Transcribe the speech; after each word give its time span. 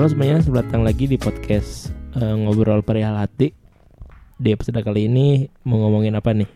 Halo 0.00 0.16
semuanya, 0.16 0.40
selamat 0.40 0.64
datang 0.64 0.80
lagi 0.88 1.04
di 1.04 1.20
podcast 1.20 1.92
eh, 2.16 2.32
Ngobrol 2.32 2.80
Perihal 2.80 3.20
Hati 3.20 3.52
Di 4.40 4.48
episode 4.48 4.80
kali 4.80 5.12
ini 5.12 5.44
mau 5.68 5.76
ngomongin 5.76 6.16
apa 6.16 6.32
nih? 6.32 6.48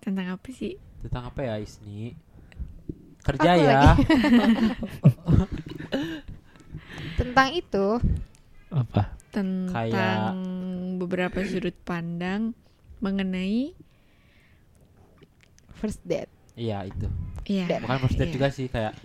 Tentang 0.00 0.32
apa 0.32 0.48
sih? 0.48 0.80
Tentang 1.04 1.28
apa 1.28 1.44
ya 1.44 1.60
Isni? 1.60 2.16
Kerja 3.20 3.52
Aku 3.52 3.60
ya. 3.68 3.80
Tentang 7.20 7.48
itu, 7.52 7.86
Apa? 8.72 9.12
Tentang 9.28 9.68
Kayak- 9.68 10.40
beberapa 10.96 11.44
sudut 11.44 11.76
pandang 11.84 12.56
mengenai 13.04 13.76
first 15.76 16.00
date. 16.08 16.32
Iya 16.56 16.88
itu. 16.88 17.12
Iya. 17.44 17.84
Bukan 17.84 18.08
first 18.08 18.16
date 18.16 18.32
iya. 18.32 18.36
juga 18.40 18.48
sih 18.56 18.72
kayak 18.72 18.96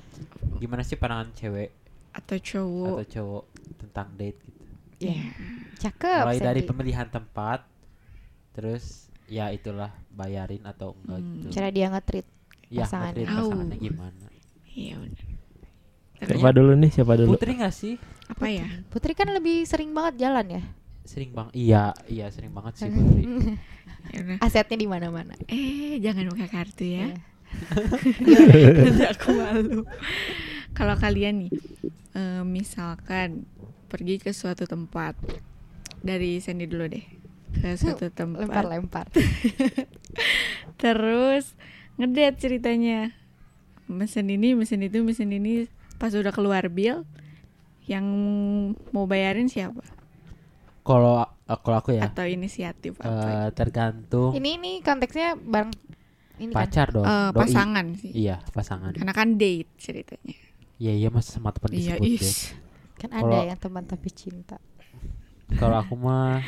gimana 0.63 0.87
sih 0.87 0.95
pandangan 0.95 1.27
cewek 1.35 1.82
atau 2.13 2.37
cowok. 2.37 2.95
atau 2.95 3.07
cowok 3.09 3.43
tentang 3.79 4.07
date 4.13 4.39
gitu. 4.39 4.63
Iya. 5.03 5.23
Cakep. 5.79 6.23
Mulai 6.23 6.39
dari 6.39 6.61
pemilihan 6.61 7.07
tempat, 7.07 7.65
terus 8.51 9.09
ya 9.25 9.49
itulah 9.49 9.89
bayarin 10.09 10.61
atau 10.63 10.93
enggak 11.01 11.19
Hmm. 11.19 11.33
gitu. 11.35 11.47
cara 11.51 11.67
dia 11.69 11.87
nge-treat. 11.89 12.27
ya 12.69 12.85
pasangannya. 12.85 13.11
nge-treat 13.21 13.29
Au. 13.29 13.37
pasangannya 13.43 13.77
gimana? 13.77 14.25
Iya 14.71 14.93
benar. 14.97 15.25
Siapa 16.23 16.49
dulu 16.51 16.71
nih? 16.73 16.89
Siapa 16.89 17.13
dulu? 17.13 17.29
Putri 17.35 17.51
nggak 17.53 17.75
sih? 17.75 17.93
Apa 18.25 18.45
ya? 18.47 18.65
Putri 18.87 19.11
kan 19.11 19.27
lebih 19.27 19.67
sering 19.67 19.91
banget 19.91 20.23
jalan 20.23 20.57
ya. 20.57 20.63
Sering 21.03 21.29
bang. 21.29 21.51
Iya, 21.51 21.91
iya 22.07 22.31
sering 22.31 22.49
banget 22.49 22.73
sih 22.79 22.87
Putri. 22.87 23.23
Ya. 24.03 24.35
Asetnya 24.39 24.75
di 24.75 24.83
mana-mana. 24.83 25.31
Eh, 25.47 25.95
jangan 25.97 26.27
buka 26.27 26.43
kartu 26.45 26.83
ya. 26.83 27.07
Iya. 27.07 27.15
Nanti 28.83 29.03
aku 29.07 29.31
malu. 29.31 29.79
Kalau 30.75 30.95
kalian 30.99 31.47
nih, 31.47 31.51
eh, 32.13 32.43
misalkan 32.45 33.45
pergi 33.89 34.17
ke 34.17 34.33
suatu 34.33 34.65
tempat. 34.65 35.13
Dari 36.03 36.41
Sandy 36.41 36.65
dulu 36.65 36.89
deh. 36.89 37.05
Ke 37.53 37.77
suatu 37.77 38.09
tempat. 38.09 38.49
Lempar-lempar. 38.49 39.07
terus 40.81 41.53
ngedate 42.01 42.37
ceritanya. 42.41 43.13
Mesin 43.85 44.31
ini 44.31 44.57
mesin 44.57 44.81
itu 44.81 45.03
mesin 45.05 45.29
ini. 45.29 45.69
Pas 46.01 46.11
udah 46.11 46.33
keluar 46.33 46.65
bill 46.67 47.05
yang 47.85 48.05
mau 48.95 49.05
bayarin 49.05 49.47
siapa? 49.51 49.83
Kalau 50.83 51.23
uh, 51.23 51.59
kalau 51.61 51.77
aku 51.79 51.95
ya. 51.95 52.09
Atau 52.11 52.27
inisiatif 52.27 52.97
eh, 52.99 53.07
apa 53.07 53.53
tergantung. 53.55 54.35
Ini 54.35 54.59
ini 54.59 54.71
konteksnya 54.83 55.39
bareng 55.39 55.71
ini 56.41 56.51
kan. 56.51 56.65
pacar 56.65 56.87
dong. 56.91 57.05
Eh, 57.05 57.29
doi. 57.31 57.39
pasangan 57.39 57.85
sih. 57.95 58.11
Iya 58.11 58.43
pasangan. 58.51 58.91
karena 58.97 59.13
kan 59.15 59.39
date 59.39 59.71
ceritanya 59.79 60.52
Iya 60.77 60.93
iya 60.95 61.07
mas 61.09 61.29
sama 61.29 61.53
teman 61.53 61.71
iya 61.71 61.95
disebut 61.97 62.05
deh. 62.05 62.17
is 62.19 62.53
Kan 62.97 63.09
Kalau- 63.11 63.29
ada 63.29 63.37
yang 63.45 63.59
teman 63.59 63.83
tapi 63.83 64.09
cinta. 64.09 64.57
Kalau 65.53 65.75
aku 65.77 65.93
mah 65.93 66.39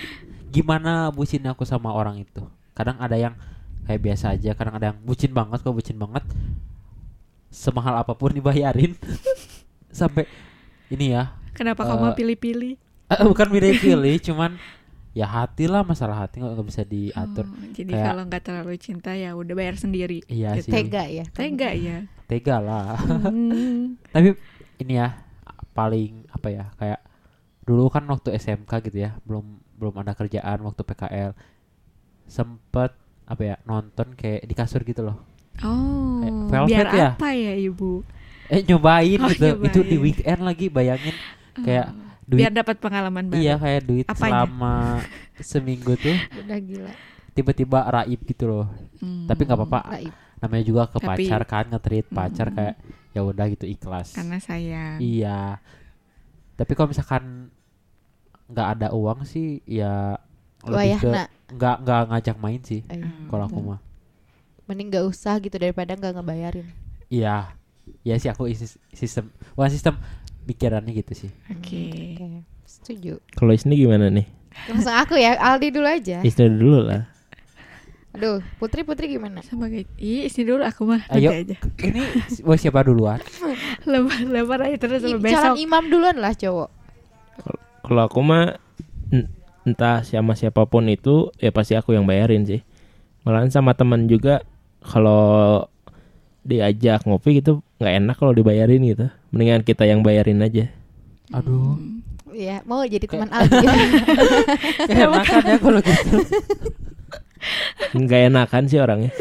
gimana 0.50 1.12
bucinnya 1.12 1.52
aku 1.52 1.62
sama 1.64 1.92
orang 1.92 2.22
itu. 2.22 2.42
Kadang 2.74 2.98
ada 2.98 3.14
yang 3.16 3.36
kayak 3.86 4.02
biasa 4.02 4.34
aja, 4.34 4.56
kadang 4.56 4.76
ada 4.76 4.90
yang 4.92 5.00
bucin 5.04 5.30
banget, 5.30 5.62
kok 5.62 5.72
bucin 5.72 5.96
banget. 5.96 6.24
Semahal 7.50 7.96
apa 7.96 8.12
pun 8.14 8.32
dibayarin. 8.32 8.96
Sampai 9.94 10.26
ini 10.90 11.14
ya. 11.14 11.32
kenapa 11.56 11.84
Eh, 11.84 11.88
kamu 11.88 12.08
pilih-pilih 12.14 12.74
eh, 13.08 13.24
bukan 13.24 13.48
pilih-pilih, 13.48 14.16
cuman 14.28 14.52
ya 15.16 15.24
hati 15.26 15.66
lah 15.66 15.82
masalah 15.82 16.22
hati 16.22 16.38
nggak 16.38 16.60
bisa 16.62 16.84
diatur. 16.84 17.48
Oh, 17.48 17.72
jadi 17.72 17.88
Kayak- 17.90 18.06
kalau 18.06 18.22
nggak 18.28 18.44
terlalu 18.44 18.76
cinta 18.76 19.12
ya 19.12 19.32
udah 19.32 19.56
bayar 19.56 19.76
sendiri 19.76 20.20
Iya 20.28 20.60
Gitu. 20.60 20.68
sih. 20.68 20.72
Tega 20.76 21.04
ya. 21.08 21.24
tega 21.32 21.70
ya 21.72 21.98
Tega 22.26 22.58
lah. 22.60 23.00
Hmm, 23.00 23.96
Tapi 24.14 24.36
ini 24.78 24.94
ya 24.94 25.16
paling 25.72 26.28
apa 26.28 26.48
ya 26.50 26.66
kayak 26.76 27.00
dulu 27.64 27.88
kan 27.88 28.04
waktu 28.06 28.34
SMK 28.34 28.70
gitu 28.84 28.98
ya, 29.02 29.16
belum 29.24 29.46
belum 29.74 29.96
ada 29.98 30.12
kerjaan 30.12 30.60
waktu 30.62 30.84
PKL. 30.84 31.32
Sempet 32.26 32.92
apa 33.26 33.42
ya 33.42 33.56
nonton 33.64 34.14
kayak 34.14 34.44
di 34.44 34.54
kasur 34.54 34.82
gitu 34.82 35.02
loh. 35.02 35.18
oh 35.62 36.20
Kayak 36.20 36.34
velvet 36.52 36.70
biar 36.70 36.88
ya? 36.92 37.10
apa 37.16 37.30
ya 37.32 37.54
ibu 37.56 38.04
Eh 38.46 38.62
nyobain 38.62 39.18
Oh, 39.18 39.30
gitu. 39.32 39.48
Itu 39.64 39.80
di 39.82 39.96
nyobain. 39.96 40.04
weekend 40.04 40.42
lagi 40.42 40.66
bayangin 40.68 41.16
kayak 41.58 41.88
Oh, 41.88 42.05
duit 42.26 42.42
biar 42.42 42.52
dapat 42.52 42.76
pengalaman 42.78 43.26
baru 43.28 43.38
iya 43.38 43.56
kayak 43.56 43.82
duit 43.84 44.06
Apanya? 44.06 44.44
selama 44.44 44.76
seminggu 45.46 45.94
tuh 45.96 46.18
Udah 46.38 46.58
gila. 46.58 46.92
tiba-tiba 47.32 47.80
raib 47.86 48.20
gitu 48.24 48.46
loh. 48.46 48.66
Hmm, 48.98 49.26
Tapi 49.26 49.44
nggak 49.44 49.60
apa-apa. 49.60 49.82
Namanya 50.38 50.64
juga 50.64 50.84
ke 50.86 50.98
Tapi- 50.98 51.08
pacar 51.22 51.42
kan 51.44 51.66
nge-treat 51.68 52.08
pacar 52.08 52.48
Mm. 52.48 52.56
kayak 52.56 52.76
ya 53.12 53.22
udah 53.22 53.46
gitu 53.48 53.66
ikhlas. 53.66 54.12
karena 54.12 54.38
sayang 54.38 54.98
Iya. 54.98 55.60
Tapi 56.54 56.72
kalau 56.72 56.90
misalkan 56.90 57.52
nggak 58.46 58.68
ada 58.74 58.88
uang 58.92 59.24
sih 59.24 59.60
ya 59.66 60.16
lebih 60.62 60.98
ke 60.98 61.12
nggak 61.52 61.76
nggak 61.80 62.02
ngajak 62.10 62.38
main 62.38 62.62
sih 62.62 62.82
Hmm. 62.86 63.28
kalau 63.28 63.46
aku 63.46 63.58
betul. 63.58 63.70
mah. 63.70 63.80
Mending 64.66 64.90
gak 64.90 65.06
usah 65.06 65.38
gitu 65.38 65.56
daripada 65.56 65.94
gak 65.94 66.16
ngebayarin. 66.16 66.66
Iya. 67.08 67.54
Iya 68.02 68.16
sih 68.16 68.28
aku 68.28 68.48
isi 68.48 68.66
sistem 68.90 69.28
bukan 69.54 69.70
sistem 69.70 69.94
pikirannya 70.46 70.94
gitu 70.94 71.14
sih. 71.18 71.32
Oke. 71.50 72.16
Oke, 72.16 72.46
Setuju. 72.64 73.18
Kalau 73.34 73.52
Isni 73.52 73.76
gimana 73.76 74.08
nih? 74.08 74.26
Langsung 74.70 74.94
aku 74.94 75.14
ya, 75.16 75.36
Aldi 75.36 75.68
dulu 75.70 75.84
aja. 75.84 76.22
Isni 76.22 76.48
dulu 76.48 76.80
lah 76.82 77.10
Aduh, 78.16 78.40
Putri 78.56 78.88
Putri 78.88 79.12
gimana? 79.12 79.44
Sebagai 79.44 79.84
Ih, 79.98 80.24
isi 80.24 80.48
dulu 80.48 80.64
aku 80.64 80.88
mah 80.88 81.04
Ayo. 81.12 81.36
aja. 81.36 81.60
Ini 81.60 82.02
mau 82.42 82.56
siapa 82.56 82.80
duluan? 82.82 83.20
Lempar 83.84 84.24
lempar 84.24 84.60
aja 84.64 84.78
terus 84.80 85.04
I- 85.04 85.12
sampai 85.12 85.36
Calon 85.36 85.44
besok. 85.52 85.56
imam 85.60 85.84
duluan 85.92 86.16
lah 86.16 86.32
cowok. 86.32 86.70
Kalau 87.84 88.02
aku 88.02 88.20
mah 88.24 88.56
en- 89.12 89.28
entah 89.68 90.00
sama 90.02 90.32
siapa 90.32 90.64
pun 90.64 90.88
itu 90.88 91.28
ya 91.36 91.52
pasti 91.52 91.76
aku 91.76 91.92
yang 91.92 92.08
bayarin 92.08 92.48
sih. 92.48 92.64
Malahan 93.28 93.52
sama 93.52 93.76
teman 93.76 94.08
juga 94.08 94.48
kalau 94.80 95.68
diajak 96.40 97.04
ngopi 97.04 97.44
gitu 97.44 97.65
nggak 97.76 97.94
enak 97.98 98.16
kalau 98.16 98.32
dibayarin 98.32 98.82
gitu. 98.82 99.06
Mendingan 99.30 99.62
kita 99.62 99.84
yang 99.84 100.00
bayarin 100.00 100.40
aja. 100.40 100.72
Aduh. 101.30 101.76
Iya, 102.30 102.60
mau 102.64 102.84
jadi 102.84 103.00
Kayak- 103.02 103.12
teman 103.18 103.30
Aldi. 103.32 103.58
ya. 103.58 103.74
Enakan 105.08 105.44
ya 105.46 105.58
kalau 105.58 105.80
gitu. 105.80 106.18
Nggak 107.94 108.22
enakan 108.28 108.64
sih 108.66 108.78
orangnya. 108.78 109.12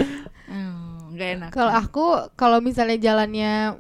Oh, 0.47 1.13
nggak 1.13 1.29
enak. 1.37 1.51
kalau 1.51 1.73
aku 1.73 2.05
kalau 2.35 2.59
misalnya 2.59 2.97
jalannya 2.97 3.79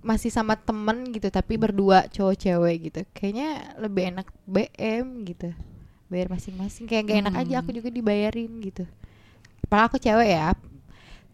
masih 0.00 0.30
sama 0.30 0.54
temen 0.54 1.10
gitu 1.10 1.26
tapi 1.28 1.58
berdua 1.58 2.06
cowok 2.06 2.38
cewek 2.38 2.76
gitu 2.80 3.00
kayaknya 3.10 3.48
lebih 3.76 4.06
enak 4.08 4.26
BM 4.46 5.26
gitu 5.26 5.50
bayar 6.06 6.30
masing-masing 6.30 6.86
kayak 6.86 7.04
gak 7.04 7.18
enak 7.20 7.34
aja 7.36 7.52
Hmm. 7.52 7.60
aku 7.60 7.70
juga 7.74 7.90
dibayarin 7.90 8.62
gitu 8.62 8.86
Padahal 9.66 9.90
aku 9.90 9.98
cewek 9.98 10.28
ya 10.30 10.54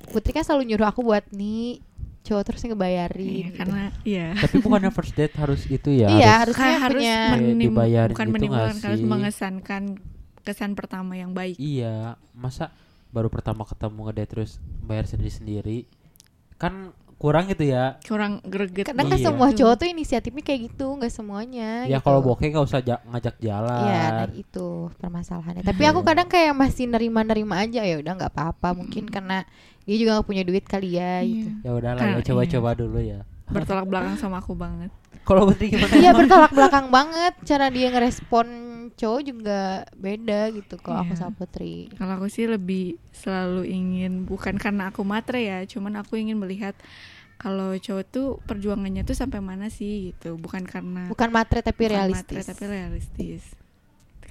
Putri 0.08 0.32
kan 0.32 0.40
selalu 0.40 0.72
nyuruh 0.72 0.88
aku 0.88 1.04
buat 1.04 1.28
nih 1.30 1.84
cowok 2.22 2.43
terus 2.44 2.62
ngebayarin 2.62 3.19
Iya, 3.21 3.43
gitu. 3.44 3.56
karena 3.56 3.83
iya. 4.03 4.27
Tapi 4.37 4.56
bukannya 4.59 4.91
first 4.91 5.12
date 5.12 5.34
harus 5.34 5.66
itu 5.66 5.91
ya? 5.91 6.06
Iya, 6.09 6.33
harus- 6.41 6.55
harusnya 6.55 6.78
harus 6.81 7.03
punya 7.03 7.19
menim- 7.34 7.60
dibayarin 7.69 8.15
bukan 8.15 8.27
gitu 8.27 8.34
menimbulkan 8.34 8.77
harus 8.81 9.03
mengesankan 9.03 9.83
kesan 10.41 10.72
pertama 10.72 11.12
yang 11.15 11.31
baik. 11.31 11.55
Iya, 11.56 12.15
masa 12.33 12.71
baru 13.09 13.27
pertama 13.27 13.62
ketemu 13.62 13.99
ngedate 14.05 14.31
terus 14.31 14.50
bayar 14.81 15.05
sendiri-sendiri? 15.05 15.87
Kan 16.56 16.91
kurang 17.16 17.47
gitu 17.47 17.62
ya. 17.65 18.03
Kurang 18.03 18.43
greget. 18.43 18.83
Kadang 18.84 19.06
kan 19.06 19.15
Iya. 19.15 19.27
semua 19.28 19.49
cowok 19.49 19.75
tuh 19.77 19.87
inisiatifnya 19.87 20.43
kayak 20.43 20.60
gitu 20.69 20.91
nggak 20.93 21.12
semuanya 21.12 21.87
Ya 21.87 21.99
gitu. 21.99 22.04
kalau 22.04 22.19
bokeh 22.21 22.50
nggak 22.50 22.66
usah 22.66 22.81
ja- 22.81 22.99
ngajak 23.04 23.39
jalan. 23.39 23.83
Iya, 23.84 24.03
nah 24.13 24.27
itu 24.33 24.66
permasalahannya. 24.97 25.63
Tapi 25.63 25.83
aku 25.84 26.03
kadang 26.03 26.27
kayak 26.27 26.51
masih 26.53 26.86
nerima-nerima 26.86 27.63
aja 27.63 27.83
ya 27.83 27.95
udah 27.97 28.13
nggak 28.13 28.33
apa-apa. 28.33 28.75
Mungkin 28.75 29.07
karena 29.07 29.47
dia 29.82 29.96
juga 29.96 30.10
nggak 30.16 30.26
punya 30.26 30.42
duit 30.42 30.64
kali 30.64 30.94
ya 30.94 31.22
gitu. 31.22 31.48
Iya. 31.52 31.66
Ya 31.66 31.70
udahlah 31.72 32.00
Kan, 32.00 32.14
ya 32.14 32.22
coba-coba 32.22 32.70
dulu 32.74 32.98
ya. 32.98 33.20
Bertolak 33.46 33.86
belakang 33.86 34.16
sama 34.16 34.38
aku 34.38 34.54
banget. 34.54 34.90
Kalau 35.22 35.46
Putri 35.46 35.70
gimana? 35.70 35.92
Iya 35.94 36.10
bertolak 36.12 36.50
belakang 36.50 36.86
banget. 36.88 37.34
Cara 37.44 37.66
dia 37.68 37.88
ngerespon 37.90 38.46
cowok 38.92 39.20
juga 39.22 39.60
beda 39.94 40.50
gitu. 40.50 40.74
Kalau 40.76 40.98
aku 41.00 41.14
Iya. 41.14 41.20
sama 41.20 41.32
Putri. 41.32 41.90
Kalau 41.92 42.12
aku 42.16 42.26
sih 42.26 42.46
lebih 42.46 42.98
selalu 43.10 43.62
ingin 43.64 44.24
bukan 44.24 44.56
karena 44.56 44.90
aku 44.90 45.02
matre 45.02 45.42
ya, 45.42 45.62
cuman 45.64 46.00
aku 46.00 46.16
ingin 46.16 46.38
melihat 46.38 46.74
kalau 47.36 47.74
cowok 47.74 48.04
tuh 48.06 48.28
perjuangannya 48.46 49.02
tuh 49.02 49.18
sampai 49.18 49.42
mana 49.42 49.66
sih 49.66 50.14
gitu, 50.14 50.38
bukan 50.38 50.62
karena 50.62 51.10
Bukan 51.10 51.28
matre 51.28 51.58
tapi 51.58 51.86
bukan 51.86 51.94
realistis. 51.98 52.38
matre, 52.38 52.54
tapi 52.54 52.64
realistis. 52.70 53.42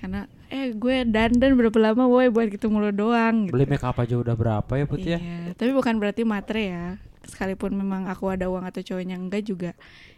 Karena 0.02 0.26
eh 0.50 0.74
gue 0.74 1.06
dandan 1.06 1.54
berapa 1.54 1.78
lama 1.78 2.10
woi 2.10 2.34
buat 2.34 2.50
gitu 2.50 2.74
mulu 2.74 2.90
doang 2.90 3.48
gitu. 3.48 3.54
Beli 3.54 3.70
make 3.70 3.86
up 3.86 4.02
aja 4.02 4.18
udah 4.18 4.34
berapa 4.34 4.72
ya 4.74 4.86
Put 4.90 5.06
ya? 5.06 5.22
Iya, 5.22 5.54
tapi 5.54 5.72
bukan 5.78 6.02
berarti 6.02 6.26
matre 6.26 6.74
ya. 6.74 6.86
Sekalipun 7.22 7.78
memang 7.78 8.10
aku 8.10 8.34
ada 8.34 8.50
uang 8.50 8.66
atau 8.66 8.82
cowoknya 8.82 9.14
enggak 9.14 9.46
juga, 9.46 9.72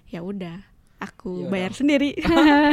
ya 0.07 0.23
udah 0.23 0.63
aku 1.03 1.45
Ya 1.45 1.51
bayar 1.51 1.75
sendiri. 1.75 2.15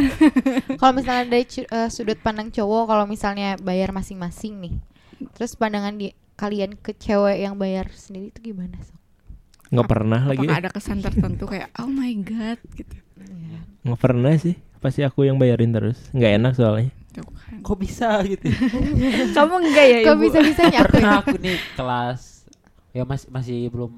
Kalau 0.80 0.92
misalnya 0.94 1.26
dari 1.26 1.44
eh, 1.50 1.90
sudut 1.90 2.18
pandang 2.22 2.54
cowok, 2.54 2.86
kalau 2.86 3.04
misalnya 3.10 3.58
bayar 3.58 3.90
masing-masing 3.90 4.62
nih, 4.62 4.74
terus 5.34 5.58
pandangan 5.58 5.98
di 5.98 6.14
kalian 6.38 6.78
ke 6.78 6.94
cewek 6.94 7.42
yang 7.42 7.58
bayar 7.58 7.90
sendiri 7.90 8.30
itu 8.30 8.54
gimana? 8.54 8.78
Sok? 8.78 9.00
nggak 9.70 9.86
pernah 9.86 10.20
lagi 10.26 10.42
Apakah 10.42 10.58
ada 10.66 10.70
kesan 10.74 10.98
tertentu 10.98 11.46
kayak 11.46 11.70
oh 11.78 11.86
my 11.86 12.10
god 12.26 12.58
gitu. 12.74 12.98
Iya. 13.22 13.62
Nggak 13.86 14.00
pernah 14.02 14.34
sih. 14.34 14.58
Pasti 14.80 15.04
aku 15.04 15.28
yang 15.28 15.36
bayarin 15.36 15.70
terus. 15.70 16.00
Nggak 16.10 16.32
enak 16.40 16.52
soalnya. 16.56 16.90
Kok 17.60 17.76
bisa 17.76 18.22
gitu? 18.24 18.46
Kamu 19.36 19.54
enggak 19.60 19.86
ya 19.90 19.98
Kok 20.06 20.16
bisa 20.22 20.38
bisanya 20.40 20.78
aku 20.86 20.94
Pernah 20.96 21.12
ya? 21.12 21.20
aku 21.20 21.36
nih 21.36 21.56
kelas 21.74 22.20
ya 22.90 23.02
masih 23.06 23.26
masih 23.30 23.58
belum 23.70 23.92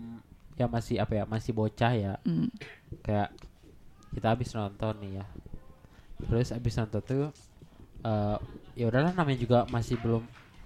ya 0.53 0.67
masih 0.69 0.97
apa 1.01 1.13
ya 1.17 1.25
masih 1.25 1.53
bocah 1.57 1.93
ya 1.97 2.13
Hmm. 2.29 2.53
kayak 3.01 3.33
kita 4.13 4.37
habis 4.37 4.53
nonton 4.53 4.93
nih 5.01 5.13
ya 5.17 5.25
terus 6.29 6.53
habis 6.53 6.77
nonton 6.77 7.01
tuh 7.01 7.25
eh 8.05 8.37
ya 8.77 8.85
udahlah 8.93 9.17
namanya 9.17 9.41
juga 9.41 9.59
masih 9.73 9.97
belum 9.97 10.21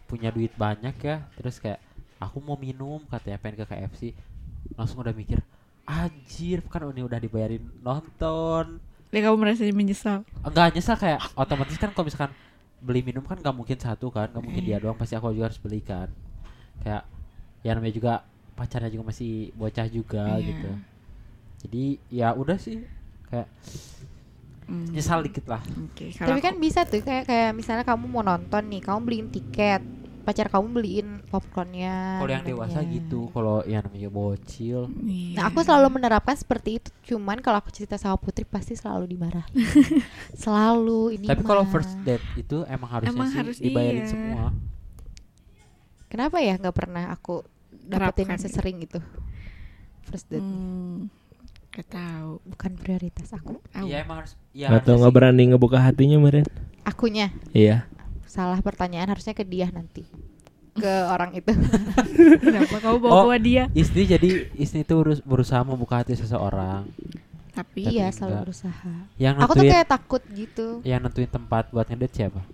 punya 0.06 0.34
duit 0.34 0.50
banyak 0.58 0.94
ya 0.98 1.22
terus 1.38 1.62
kayak 1.62 1.78
aku 2.18 2.42
mau 2.42 2.58
minum 2.58 2.98
katanya 3.06 3.38
pengen 3.38 3.62
ke 3.62 3.66
KFC 3.70 4.02
langsung 4.74 5.06
udah 5.06 5.14
mikir 5.14 5.38
anjir 5.86 6.66
kan 6.66 6.82
ini 6.90 7.06
udah 7.06 7.22
dibayarin 7.22 7.62
nonton 7.78 8.82
Dan 9.08 9.20
kamu 9.22 9.36
merasa 9.36 9.62
menyesal. 9.66 10.26
enggak 10.40 10.72
nyesal 10.72 10.94
kayak 10.94 11.20
otomatis 11.34 11.76
kan 11.76 11.90
kalau 11.90 12.04
misalkan 12.04 12.32
beli 12.78 13.00
minum 13.00 13.22
kan 13.22 13.36
nggak 13.36 13.52
mungkin 13.52 13.76
satu 13.76 14.08
kan 14.08 14.28
nggak 14.28 14.42
mungkin 14.42 14.62
dia 14.62 14.76
doang 14.76 14.94
pasti 14.94 15.14
aku 15.14 15.30
juga 15.30 15.48
harus 15.48 15.58
belikan 15.58 16.06
kayak 16.78 17.02
ya 17.60 17.72
namanya 17.72 17.92
juga 17.92 18.12
pacarnya 18.52 18.88
juga 18.88 19.04
masih 19.06 19.32
bocah 19.52 19.86
juga 19.86 20.24
Iya. 20.34 20.44
gitu 20.46 20.70
jadi 21.58 21.84
ya 22.10 22.28
udah 22.32 22.56
sih 22.56 22.84
kayak 23.26 23.48
Hmm. 24.66 24.82
nyesal 24.90 25.22
dikit 25.22 25.46
lah 25.46 25.62
Oke, 25.62 26.10
kalau 26.12 26.26
Tapi 26.28 26.36
aku- 26.36 26.44
kan 26.44 26.54
bisa 26.58 26.80
tuh 26.82 26.98
kayak 26.98 27.24
kayak 27.24 27.54
misalnya 27.54 27.82
kamu 27.82 28.02
mau 28.04 28.20
nonton 28.20 28.66
nih, 28.66 28.82
kamu 28.82 28.98
beliin 29.00 29.28
tiket, 29.30 29.78
pacar 30.26 30.50
kamu 30.50 30.66
beliin 30.74 31.08
popcornnya. 31.24 32.18
kalau 32.18 32.32
yang 32.32 32.42
dewasa 32.42 32.78
gitu 32.82 33.30
kalau 33.30 33.62
yang 33.62 33.80
namanya 33.80 34.10
bocil. 34.10 34.90
Nah, 34.90 35.46
aku 35.46 35.62
selalu 35.62 35.86
menerapkan 35.92 36.34
seperti 36.34 36.76
itu. 36.76 36.90
Cuman 37.06 37.38
kalau 37.38 37.62
aku 37.62 37.70
cerita 37.70 37.94
sama 37.94 38.18
Putri 38.18 38.42
pasti 38.42 38.74
selalu 38.74 39.06
dimarahin. 39.06 39.46
selalu 40.34 41.14
ini. 41.14 41.26
tapi 41.26 41.40
kalau 41.40 41.62
first 41.64 41.94
date 42.02 42.26
itu 42.34 42.66
emang 42.66 42.90
harusnya 42.90 43.14
Emang 43.14 43.30
sih 43.30 43.38
harus 43.38 43.56
dibayarin 43.56 44.02
iya. 44.02 44.10
semua 44.10 44.44
Kenapa 46.06 46.38
ya 46.38 46.54
nggak 46.54 46.74
pernah 46.74 47.10
aku 47.10 47.42
dapetin 47.72 48.26
Terapkan. 48.26 48.38
sesering 48.38 48.78
itu? 48.80 48.98
First 50.02 50.26
date 50.26 50.42
Hmm. 50.42 51.06
Gak 51.70 51.92
tahu. 51.92 52.40
bukan 52.42 52.72
prioritas 52.74 53.30
aku. 53.30 53.60
Iya 53.76 54.00
emang 54.00 54.24
harus 54.24 54.32
ya 54.50 54.72
Atau 54.72 54.96
nggak 54.96 55.12
berani 55.12 55.52
ngebuka 55.52 55.76
hatinya 55.76 56.16
Meren. 56.16 56.46
Akunya 56.82 57.30
Iya. 57.52 57.84
Salah 58.36 58.60
pertanyaan 58.60 59.08
harusnya 59.08 59.32
ke 59.32 59.42
dia 59.42 59.66
nanti. 59.68 60.04
Ke 60.72 60.92
orang 61.08 61.32
itu. 61.32 61.48
Kenapa 62.38 62.76
kamu 62.78 62.96
bawa 62.98 63.10
Oh. 63.10 63.24
bawa 63.24 63.36
dia? 63.38 63.72
istri 63.72 64.04
jadi 64.04 64.28
istri 64.54 64.84
itu 64.84 64.94
berus- 64.94 65.24
berusaha 65.24 65.62
membuka 65.62 65.98
hati 65.98 66.12
seseorang 66.12 66.84
Tapi 67.50 67.88
iya, 67.88 68.06
enggak. 68.06 68.14
selalu 68.14 68.36
berusaha. 68.44 68.92
yang 69.16 69.34
Aku 69.38 69.52
tuh 69.54 69.64
kayak 69.64 69.88
takut 69.88 70.20
gitu. 70.30 70.84
yang 70.84 71.00
nentuin 71.00 71.24
tempat 71.26 71.72
buat 71.72 71.88
ngedate 71.88 72.12
siapa 72.14 72.44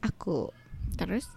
Aku 0.00 0.48
terus 0.94 1.28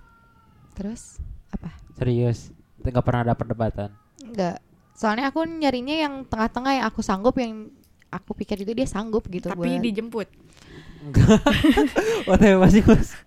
terus 0.72 1.20
apa? 1.52 1.68
serius 1.94 2.50
nggak 2.80 3.04
pernah 3.04 3.22
ada 3.22 3.36
perdebatan 3.36 3.92
Enggak. 4.24 4.64
Soalnya 4.94 5.28
aku 5.28 5.44
nyarinya 5.44 5.98
yang 5.98 6.14
tengah-tengah 6.24 6.72
yang 6.74 6.86
aku 6.86 7.02
sanggup 7.02 7.36
yang 7.36 7.68
aku 8.08 8.32
pikir 8.34 8.56
juga 8.56 8.72
dia 8.74 8.86
sanggup 8.86 9.26
gitu 9.28 9.50
tapi 9.50 9.68
buat. 9.68 9.82
dijemput. 9.82 10.28
Oh, 12.30 12.38
tapi 12.38 12.54
masih 12.58 12.86
mas. 12.86 13.18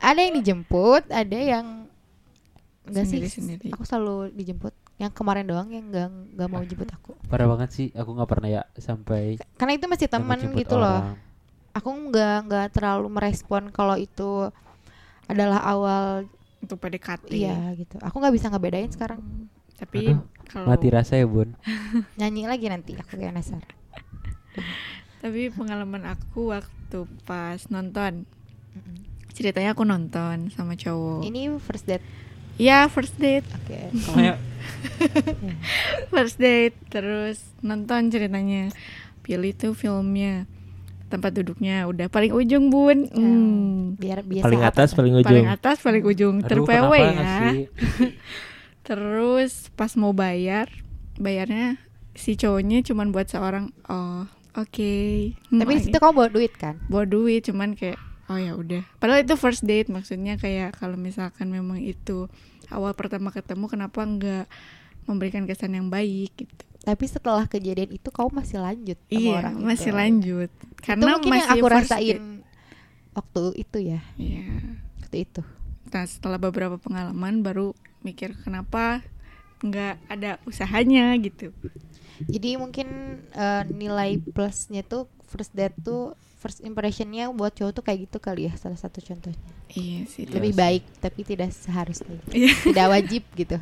Ada 0.00 0.20
yang 0.22 0.34
dijemput, 0.40 1.04
ada 1.10 1.38
yang 1.38 1.66
enggak 2.86 3.04
sih. 3.04 3.18
Sendiri-sendiri. 3.20 3.68
Aku 3.74 3.82
selalu 3.84 4.30
dijemput. 4.32 4.72
Yang 5.00 5.12
kemarin 5.16 5.44
doang 5.48 5.68
yang 5.72 5.88
enggak 5.88 6.08
enggak 6.08 6.48
mau 6.48 6.62
jemput 6.62 6.88
aku. 6.92 7.12
Parah 7.28 7.48
banget 7.48 7.70
sih. 7.72 7.88
Aku 7.96 8.14
nggak 8.14 8.30
pernah 8.30 8.48
ya 8.48 8.62
sampai 8.76 9.40
Karena 9.56 9.72
itu 9.76 9.86
masih 9.88 10.08
teman 10.08 10.38
gitu 10.54 10.76
loh. 10.76 11.02
orang. 11.02 11.16
Aku 11.74 11.88
enggak 11.90 12.36
enggak 12.46 12.66
terlalu 12.72 13.08
merespon 13.08 13.62
kalau 13.72 13.96
itu 13.96 14.48
adalah 15.26 15.62
awal 15.62 16.26
Untuk 16.60 16.76
PDKT. 16.76 17.32
iya 17.32 17.72
gitu. 17.72 17.96
Aku 18.04 18.20
nggak 18.20 18.34
bisa 18.36 18.52
ngebedain 18.52 18.92
sekarang. 18.92 19.20
Tapi 19.80 20.12
Aduh, 20.12 20.20
kalau 20.44 20.68
Mati 20.68 20.88
rasa 20.92 21.16
ya 21.16 21.24
bun. 21.24 21.56
Nyanyi 22.20 22.44
lagi 22.44 22.68
nanti 22.68 22.92
aku 23.00 23.16
kayak 23.16 23.32
penasaran. 23.32 23.64
tapi 25.24 25.48
pengalaman 25.52 26.04
aku 26.04 26.52
waktu 26.52 26.79
pas 27.24 27.58
nonton. 27.70 28.26
Ceritanya 29.30 29.72
aku 29.72 29.86
nonton 29.86 30.50
sama 30.52 30.74
cowok. 30.74 31.24
Ini 31.24 31.56
first 31.62 31.86
date. 31.86 32.04
Iya, 32.60 32.92
first 32.92 33.16
date. 33.16 33.48
Oke. 33.56 33.88
Kamu 33.88 34.36
First 36.12 36.36
date 36.36 36.76
terus 36.92 37.40
nonton 37.64 38.12
ceritanya. 38.12 38.68
Pilih 39.24 39.56
tuh 39.56 39.72
filmnya. 39.72 40.44
Tempat 41.08 41.40
duduknya 41.40 41.88
udah 41.90 42.06
paling 42.12 42.30
ujung, 42.36 42.68
Bun. 42.68 43.08
Hmm. 43.10 43.96
Biar 43.96 44.22
biasa 44.22 44.44
Paling 44.46 44.62
atas, 44.62 44.88
ya. 44.92 44.96
paling 45.00 45.14
ujung. 45.16 45.26
Paling 45.26 45.48
atas, 45.48 45.76
paling 45.80 46.04
ujung. 46.04 46.36
Terpewe 46.44 47.00
ya. 47.00 47.10
ngasih? 47.16 47.56
Terus 48.86 49.72
pas 49.74 49.90
mau 49.96 50.12
bayar, 50.12 50.70
bayarnya 51.18 51.80
si 52.14 52.36
cowoknya 52.36 52.84
cuman 52.84 53.10
buat 53.10 53.26
seorang. 53.26 53.72
Oh, 53.88 54.28
oke. 54.54 54.92
Hmm, 55.48 55.60
Tapi 55.60 55.70
di 55.76 55.82
situ 55.82 55.96
kamu 55.96 56.12
bawa 56.12 56.28
duit 56.28 56.52
kan? 56.54 56.76
bawa 56.86 57.04
duit 57.04 57.42
cuman 57.42 57.74
kayak 57.74 57.98
oh 58.26 58.36
ya 58.36 58.54
udah. 58.54 58.82
Padahal 58.96 59.22
itu 59.22 59.34
first 59.34 59.62
date 59.62 59.86
maksudnya 59.86 60.34
kayak 60.34 60.74
kalau 60.74 60.94
misalkan 60.94 61.48
memang 61.48 61.78
itu 61.78 62.30
awal 62.68 62.94
pertama 62.94 63.28
ketemu 63.28 63.66
kenapa 63.66 64.00
nggak 64.00 64.46
memberikan 65.04 65.44
kesan 65.44 65.74
yang 65.74 65.88
baik 65.88 66.30
gitu. 66.36 66.62
Tapi 66.80 67.04
setelah 67.04 67.44
kejadian 67.44 67.92
itu 67.92 68.08
kamu 68.08 68.30
masih 68.32 68.56
lanjut 68.56 68.98
sama 69.02 69.18
iya, 69.18 69.34
orang 69.36 69.54
itu. 69.54 69.66
masih 69.66 69.92
lanjut. 69.92 70.50
Itu 70.50 70.80
Karena 70.80 71.04
mungkin 71.12 71.30
masih 71.30 71.44
yang 71.44 71.58
aku 71.58 71.66
rasain 71.68 72.06
date. 72.16 72.24
waktu 73.10 73.42
itu 73.58 73.78
ya, 73.84 74.00
Iya. 74.16 74.44
waktu 74.96 75.16
itu. 75.20 75.42
Nah, 75.90 76.04
setelah 76.06 76.38
beberapa 76.38 76.78
pengalaman 76.78 77.42
baru 77.42 77.74
mikir 78.00 78.32
kenapa 78.40 79.02
nggak 79.60 79.94
ada 80.08 80.40
usahanya 80.46 81.12
gitu. 81.20 81.52
Jadi 82.26 82.50
mungkin 82.56 82.88
eh, 83.30 83.62
nilai 83.66 84.20
plusnya 84.20 84.82
tuh 84.82 85.06
first 85.24 85.52
date 85.52 85.76
tuh 85.80 86.12
first 86.36 86.60
impressionnya 86.60 87.28
buat 87.30 87.52
cowok 87.52 87.72
tuh 87.72 87.84
kayak 87.84 88.08
gitu 88.08 88.16
kali 88.16 88.48
ya 88.48 88.54
salah 88.56 88.76
satu 88.76 88.98
contohnya. 88.98 89.38
Iya 89.70 90.04
sih. 90.04 90.24
Iya 90.24 90.34
Lebih 90.36 90.52
sih. 90.52 90.58
baik 90.58 90.82
tapi 90.98 91.20
tidak 91.22 91.50
seharusnya. 91.52 92.16
Iya. 92.30 92.52
tidak 92.64 92.86
wajib 92.90 93.22
gitu. 93.34 93.56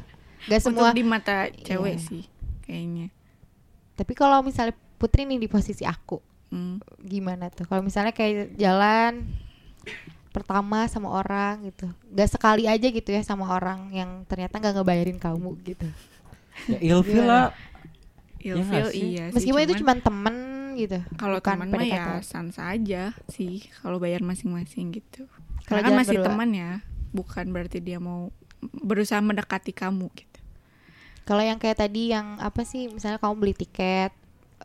Gak 0.47 0.61
semua. 0.63 0.91
Untuk 0.91 0.97
di 0.97 1.05
mata 1.05 1.51
cewek 1.53 1.95
Iya. 1.95 2.03
sih 2.03 2.23
kayaknya. 2.63 3.07
Tapi 3.95 4.13
kalau 4.13 4.41
misalnya 4.41 4.73
Putri 4.95 5.23
nih 5.23 5.39
di 5.39 5.47
posisi 5.47 5.83
aku, 5.83 6.19
Hmm. 6.49 6.81
gimana 6.99 7.51
tuh? 7.51 7.63
Kalau 7.63 7.83
misalnya 7.83 8.11
kayak 8.11 8.57
jalan 8.57 9.27
pertama 10.29 10.87
sama 10.87 11.11
orang 11.13 11.67
gitu, 11.67 11.87
gak 12.09 12.31
sekali 12.31 12.65
aja 12.65 12.83
gitu 12.85 13.07
ya 13.07 13.23
sama 13.23 13.47
orang 13.49 13.91
yang 13.91 14.23
ternyata 14.25 14.57
nggak 14.57 14.75
ngebayarin 14.75 15.19
kamu 15.19 15.51
gitu. 15.65 15.89
Ya 16.67 16.79
ilfil 16.91 17.23
lah. 17.23 17.55
Ilfil 18.57 18.87
sih? 18.89 19.03
iya 19.13 19.25
sih. 19.29 19.35
Meskipun 19.37 19.61
itu 19.61 19.75
cuman- 19.77 20.01
cuma 20.01 20.07
temen 20.09 20.37
gitu. 20.75 20.99
Kalau 21.19 21.39
teman 21.43 21.69
mah 21.69 21.83
ya 21.83 22.05
sans 22.23 22.57
aja 22.57 23.13
sih 23.29 23.67
kalau 23.83 23.99
bayar 23.99 24.23
masing-masing 24.23 24.95
gitu. 24.95 25.29
Kalau 25.67 25.83
Karena 25.83 25.91
kan 25.91 26.01
masih 26.01 26.17
berdua? 26.17 26.27
teman 26.33 26.51
ya, 26.55 26.71
bukan 27.11 27.45
berarti 27.51 27.79
dia 27.79 27.99
mau 27.99 28.31
berusaha 28.63 29.19
mendekati 29.19 29.71
kamu 29.71 30.07
gitu. 30.15 30.41
Kalau 31.27 31.45
yang 31.45 31.61
kayak 31.61 31.77
tadi 31.79 32.09
yang 32.09 32.41
apa 32.41 32.65
sih? 32.65 32.89
Misalnya 32.89 33.21
kamu 33.21 33.35
beli 33.37 33.53
tiket, 33.53 34.15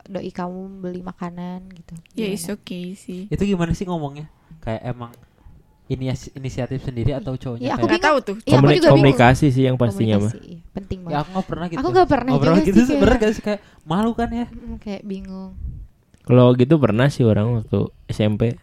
doi 0.08 0.32
kamu 0.32 0.80
beli 0.80 1.02
makanan 1.02 1.68
gitu. 1.74 1.94
Ya 2.16 2.30
Gimana? 2.30 2.38
is 2.38 2.48
okay 2.48 2.96
sih. 2.96 3.28
Itu 3.28 3.44
gimana 3.44 3.76
sih 3.76 3.84
ngomongnya? 3.84 4.32
Kayak 4.62 4.96
emang 4.96 5.12
ini 5.86 6.06
inisiatif 6.10 6.80
sendiri 6.82 7.12
atau 7.12 7.34
cowoknya 7.34 7.64
Iya, 7.66 7.74
aku 7.76 7.86
Nggak 7.86 8.02
tahu 8.02 8.18
tuh. 8.20 8.36
Iya, 8.38 8.44
aku 8.48 8.56
Komuni- 8.58 8.74
juga 8.74 8.88
bingung. 8.88 8.96
komunikasi 9.04 9.46
sih 9.50 9.64
yang 9.64 9.76
pastinya 9.76 10.16
mah. 10.18 10.32
Iya, 10.34 10.60
penting 10.72 11.00
ya 11.00 11.04
banget. 11.04 11.20
aku 11.20 11.30
nggak 11.30 11.48
pernah 11.48 11.66
gitu. 11.68 11.78
Aku 11.78 11.88
nggak 11.90 12.10
pernah 12.10 12.32
Ngobrol 12.32 12.54
juga 12.54 12.66
gitu 12.66 12.80
sih, 12.80 12.88
sebenarnya 12.90 13.20
kayak- 13.20 13.42
kayak 13.42 13.60
malu 13.84 14.12
kan 14.12 14.30
ya? 14.30 14.46
Mm, 14.48 14.76
kayak 14.78 15.02
bingung. 15.04 15.52
Kalau 16.24 16.46
gitu 16.54 16.76
pernah 16.78 17.08
sih 17.08 17.22
orang 17.22 17.48
waktu 17.58 17.80
SMP. 18.08 18.56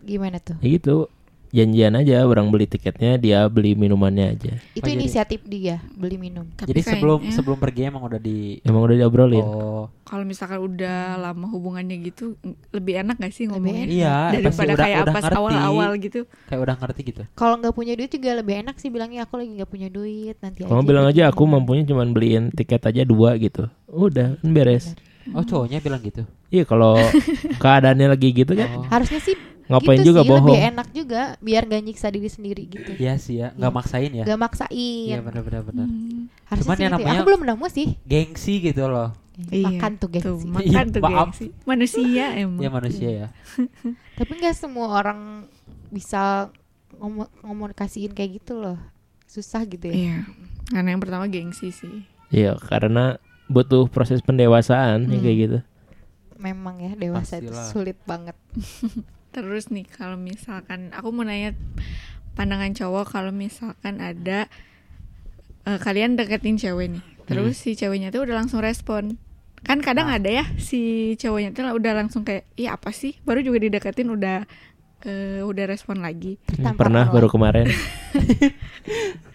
Gimana 0.00 0.36
tuh? 0.36 0.58
Ya 0.58 0.68
gitu. 0.72 1.06
Janjian 1.54 1.94
aja 1.94 2.26
orang 2.26 2.50
beli 2.50 2.66
tiketnya, 2.66 3.14
dia 3.14 3.46
beli 3.46 3.78
minumannya 3.78 4.34
aja. 4.34 4.58
Itu 4.74 4.82
jadi- 4.82 4.98
inisiatif 4.98 5.46
dia 5.46 5.78
beli 5.94 6.18
minum. 6.18 6.50
Tapi 6.58 6.74
Jadi 6.74 6.80
sebelum 6.82 7.22
kayaknya 7.22 7.36
sebelum 7.38 7.58
pergi 7.62 7.80
emang 7.86 8.02
udah 8.02 8.18
di 8.18 8.58
Emang 8.66 8.82
udah 8.82 8.96
diobrolin. 8.98 9.46
Oh, 9.46 9.86
kalau 10.02 10.26
misalkan 10.26 10.58
udah 10.58 11.14
lama 11.14 11.46
hubungannya 11.46 11.94
gitu 12.02 12.34
lebih 12.74 13.06
enak 13.06 13.22
gak 13.22 13.30
sih 13.30 13.46
enak. 13.46 13.86
iya, 13.86 14.34
Daripada 14.34 14.74
udah 14.74 14.82
kayak 14.82 14.98
udah 15.06 15.14
pas 15.14 15.24
awal-awal 15.30 15.90
gitu. 16.02 16.20
Kayak 16.50 16.60
udah 16.66 16.74
ngerti 16.74 17.00
gitu. 17.06 17.22
Kalau 17.38 17.54
nggak 17.62 17.74
punya 17.78 17.94
duit 17.94 18.10
juga 18.10 18.30
lebih 18.34 18.54
enak 18.66 18.76
sih 18.82 18.90
bilangnya 18.90 19.22
aku 19.22 19.38
lagi 19.38 19.54
nggak 19.54 19.70
punya 19.70 19.88
duit 19.94 20.34
nanti 20.42 20.66
Kamu 20.66 20.82
bilang 20.82 21.06
gitu. 21.06 21.22
aja 21.22 21.30
aku 21.30 21.42
mampunya 21.46 21.86
cuma 21.86 22.02
beliin 22.02 22.50
tiket 22.50 22.82
aja 22.82 23.06
dua 23.06 23.38
gitu. 23.38 23.70
Udah, 23.86 24.34
kan 24.42 24.50
beres. 24.50 24.98
Oh, 25.30 25.40
cowoknya 25.40 25.78
bilang 25.78 26.00
gitu. 26.00 26.22
Iya 26.48 26.64
kalau 26.64 27.00
keadaannya 27.62 28.08
lagi 28.10 28.28
gitu 28.30 28.52
kan 28.52 28.68
Oh. 28.70 28.84
Harusnya 28.84 29.18
sih 29.18 29.32
ngapain 29.64 29.96
gitu 29.96 30.12
juga 30.12 30.20
sih, 30.20 30.28
bohong. 30.28 30.44
Lebih 30.46 30.60
enak 30.68 30.88
juga 30.90 31.22
biar 31.38 31.62
gak 31.64 31.82
nyiksa 31.82 32.08
diri 32.08 32.26
sendiri 32.26 32.62
gitu. 32.66 32.90
Iya 32.94 33.16
sih 33.16 33.40
ya, 33.40 33.48
nggak 33.50 33.64
Iya. 33.66 33.78
maksain 33.78 34.10
ya. 34.12 34.24
Gak 34.26 34.36
maksain. 34.38 35.06
Iya 35.08 35.18
benar 35.20 35.42
benar 35.42 35.62
benar. 35.62 35.86
Hmm. 35.86 36.28
Harusnya 36.44 36.60
Cuman 36.62 36.76
sih 36.76 36.82
yang 36.82 36.90
gitu 36.90 37.00
ya. 37.00 37.06
namanya- 37.06 37.16
Aku 37.16 37.26
belum 37.26 37.42
nemu 37.46 37.66
sih. 37.68 37.86
Gengsi 38.02 38.54
gitu 38.60 38.84
loh. 38.84 39.08
Iya, 39.50 39.66
makan 39.66 39.92
tuh 39.96 40.08
gengsi 40.08 40.28
Tuh, 40.28 40.38
makan 40.46 40.84
tuh 40.88 41.00
Maaf. 41.00 41.14
gengsi. 41.32 41.46
Manusia 41.64 42.26
emang. 42.38 42.60
Ya 42.60 42.68
manusia 42.70 43.08
ya. 43.10 43.26
tapi 44.18 44.32
nggak 44.36 44.54
semua 44.54 44.86
orang 44.94 45.48
bisa 45.88 46.52
ngomunikasiin 47.40 48.12
kayak 48.12 48.38
gitu 48.38 48.54
loh 48.56 48.78
susah 49.26 49.64
gitu 49.64 49.86
ya 49.86 49.94
Iya. 49.96 50.16
Karena 50.66 50.88
yang 50.90 51.00
pertama 51.00 51.26
gengsi 51.26 51.68
sih. 51.70 52.06
Iya, 52.30 52.56
karena 52.56 53.18
butuh 53.46 53.86
proses 53.86 54.20
pendewasaan 54.20 55.04
ya 55.04 55.10
Hmm. 55.10 55.22
kayak 55.22 55.38
gitu. 55.38 55.58
memang 56.36 56.76
ya 56.78 56.92
dewasa 56.92 57.38
itu 57.38 57.48
Pastilah. 57.48 57.68
sulit 57.70 57.98
banget 58.02 58.36
Terus 59.34 59.66
nih 59.66 59.82
kalau 59.88 60.14
misalkan 60.14 60.90
aku 60.90 61.10
mau 61.10 61.22
nanya 61.22 61.58
pandangan 62.32 62.70
cowok 62.70 63.04
kalau 63.08 63.30
misalkan 63.30 63.98
ada 63.98 64.46
eh, 65.64 65.78
kalian 65.80 66.14
deketin 66.14 66.54
cewek 66.54 66.86
nih. 66.88 67.04
Terus 67.24 67.56
si 67.56 67.72
ceweknya 67.72 68.08
tuh 68.08 68.22
udah 68.22 68.36
langsung 68.36 68.60
respon. 68.60 69.18
Kan 69.60 69.80
kadang 69.80 70.06
Ah. 70.06 70.18
ada 70.18 70.30
ya 70.30 70.44
si 70.56 70.78
cowoknya 71.16 71.50
tuh 71.50 71.66
udah 71.66 71.92
langsung 71.94 72.22
kayak, 72.22 72.46
"Iya 72.54 72.76
apa 72.76 72.92
sih? 72.92 73.18
Baru 73.20 73.40
juga 73.40 73.58
dideketin 73.58 74.06
udah 74.06 74.46
eh, 75.02 75.40
udah 75.40 75.64
respon 75.66 75.98
lagi." 75.98 76.38
Hmm, 76.54 76.76
Pernah 76.76 77.08
baru 77.08 77.26
kemarin. 77.26 77.66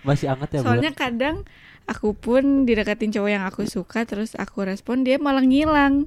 Masih 0.01 0.30
anget 0.30 0.50
ya 0.54 0.60
Soalnya 0.63 0.92
kadang 0.94 1.44
aku 1.89 2.13
pun 2.13 2.63
dideketin 2.63 3.10
cowok 3.10 3.29
yang 3.29 3.43
aku 3.43 3.65
suka 3.65 4.05
terus 4.05 4.34
aku 4.34 4.62
respon 4.62 5.01
dia 5.01 5.17
malah 5.17 5.41
ngilang. 5.41 6.05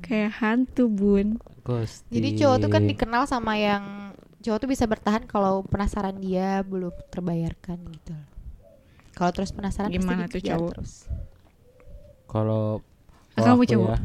Kayak 0.00 0.38
hantu, 0.38 0.86
Bun. 0.86 1.42
Ghosting. 1.60 2.16
jadi 2.16 2.28
cowok 2.38 2.56
tuh 2.58 2.70
kan 2.70 2.82
dikenal 2.82 3.22
sama 3.24 3.54
yang 3.54 3.84
cowok 4.40 4.58
tuh 4.58 4.70
bisa 4.70 4.84
bertahan 4.84 5.22
kalau 5.22 5.60
penasaran 5.60 6.16
dia 6.16 6.62
belum 6.62 6.94
terbayarkan 7.08 7.76
gitu 7.92 8.14
loh. 8.14 8.24
kalau 9.12 9.30
terus 9.30 9.50
penasaran 9.50 9.86
pasti 9.86 9.98
Gimana 9.98 10.24
tuh 10.26 10.40
cowok? 10.40 10.70
terus 10.72 10.92
kalau 12.24 12.80
Ah, 13.30 13.44
kalau 13.44 13.46
kamu 13.46 13.60
aku 13.60 13.66
cowok. 13.70 13.88
ya, 13.88 13.98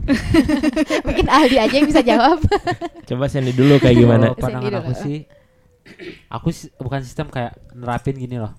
mungkin 1.08 1.26
Aldi 1.28 1.58
aja 1.58 1.74
yang 1.74 1.88
bisa 1.88 2.02
jawab 2.02 2.38
Coba 3.08 3.26
Sandy 3.26 3.50
dulu 3.52 3.80
kayak 3.80 3.96
gimana? 3.96 4.26
Pandangan 4.36 4.74
aku 4.80 4.92
dulu. 4.92 5.02
sih, 5.02 5.18
aku 6.28 6.48
sih 6.50 6.70
bukan 6.76 7.02
sistem 7.02 7.28
kayak 7.28 7.58
nerapin 7.72 8.14
gini 8.14 8.38
loh. 8.38 8.54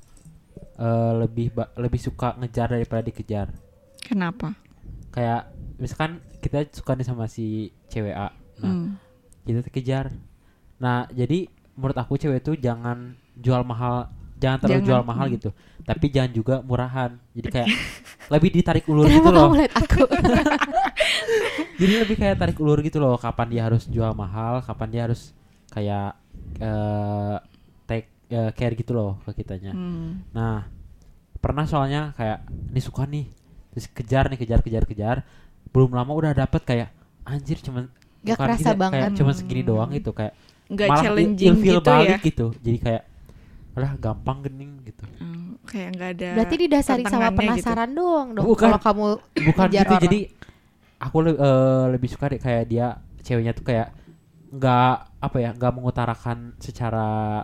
Eh, 0.74 1.12
lebih 1.22 1.54
lebih 1.78 2.00
suka 2.02 2.34
ngejar 2.34 2.74
daripada 2.74 2.98
dikejar. 3.06 3.54
Kenapa? 4.02 4.58
Kayak 5.14 5.54
misalkan 5.78 6.18
kita 6.42 6.66
suka 6.74 6.98
nih 6.98 7.06
sama 7.06 7.30
si 7.30 7.70
cewek 7.86 8.10
A, 8.10 8.34
nah 8.58 8.74
Hmm. 8.74 8.98
kita 9.46 9.70
kejar. 9.70 10.10
Nah 10.82 11.06
jadi 11.14 11.46
menurut 11.78 11.94
aku 11.94 12.18
cewek 12.18 12.42
itu 12.42 12.58
jangan 12.58 13.14
jual 13.38 13.62
mahal, 13.62 14.10
jangan 14.42 14.66
terlalu 14.66 14.82
Jangan, 14.82 14.88
jual 14.90 15.02
mahal 15.06 15.26
hmm. 15.30 15.34
gitu. 15.38 15.50
Tapi 15.86 16.06
jangan 16.10 16.32
juga 16.34 16.54
murahan. 16.66 17.10
Jadi 17.38 17.48
kayak 17.54 17.68
lebih 18.34 18.50
ditarik 18.50 18.84
ulur 18.90 19.06
kenapa 19.06 19.14
gitu 19.14 19.30
loh. 19.30 19.46
kamu 19.46 19.56
lihat 19.62 19.74
aku 19.78 20.02
Jadi 21.80 21.92
lebih 22.02 22.16
kayak 22.18 22.36
tarik 22.38 22.58
ulur 22.58 22.78
gitu 22.82 22.98
loh. 22.98 23.14
Kapan 23.14 23.46
dia 23.50 23.62
harus 23.66 23.86
jual 23.86 24.10
mahal, 24.14 24.58
kapan 24.66 24.88
dia 24.90 25.02
harus 25.06 25.30
kayak 25.70 26.18
eh 26.58 27.36
take 27.86 28.10
eh, 28.26 28.50
care 28.52 28.74
gitu 28.74 28.92
loh 28.92 29.20
ke 29.22 29.40
kitanya. 29.40 29.72
Hmm. 29.72 30.24
Nah, 30.30 30.64
pernah 31.36 31.64
soalnya 31.64 32.12
kayak 32.14 32.38
ini 32.70 32.80
suka 32.80 33.04
nih, 33.04 33.26
terus 33.70 33.86
kejar 33.88 34.28
nih 34.28 34.38
kejar 34.38 34.60
kejar 34.60 34.84
kejar, 34.84 35.16
belum 35.70 35.92
lama 35.92 36.12
udah 36.12 36.32
dapet 36.32 36.62
kayak 36.62 36.88
anjir 37.22 37.60
cuman 37.60 37.88
Gak 38.24 38.36
bukan 38.36 38.46
kerasa 38.48 38.70
gini, 38.70 38.80
banget. 38.80 38.94
kayak 38.96 39.10
cuman 39.16 39.34
segini 39.34 39.62
doang 39.62 39.90
gitu 39.92 40.10
kayak 40.12 40.32
Nggak 40.64 40.88
malah 40.88 41.02
challenging 41.04 41.56
gitu 41.60 41.92
ya. 42.00 42.16
gitu. 42.18 42.46
Jadi 42.58 42.78
kayak 42.80 43.02
alah 43.74 43.92
gampang 43.98 44.38
gening 44.40 44.72
gitu. 44.86 45.04
Hmm, 45.18 45.58
kayak 45.66 45.88
nggak 45.92 46.10
ada. 46.16 46.28
berarti 46.38 46.56
didasari 46.56 47.02
sama 47.04 47.28
gitu. 47.28 47.38
penasaran 47.42 47.90
doang 47.90 48.28
dong 48.32 48.44
Bukan. 48.46 48.62
kalau 48.64 48.78
kamu 48.80 49.04
Bukan 49.52 49.66
gitu. 49.68 49.82
orang. 49.84 50.02
Jadi 50.06 50.20
aku 50.96 51.16
le- 51.20 51.36
eh, 51.36 51.84
lebih 51.92 52.08
suka 52.08 52.24
deh 52.32 52.40
kayak 52.40 52.64
dia 52.64 52.86
ceweknya 53.20 53.52
tuh 53.52 53.66
kayak 53.66 53.88
nggak 54.54 54.94
apa 55.20 55.36
ya 55.36 55.50
nggak 55.52 55.72
mengutarakan 55.74 56.54
secara 56.56 57.42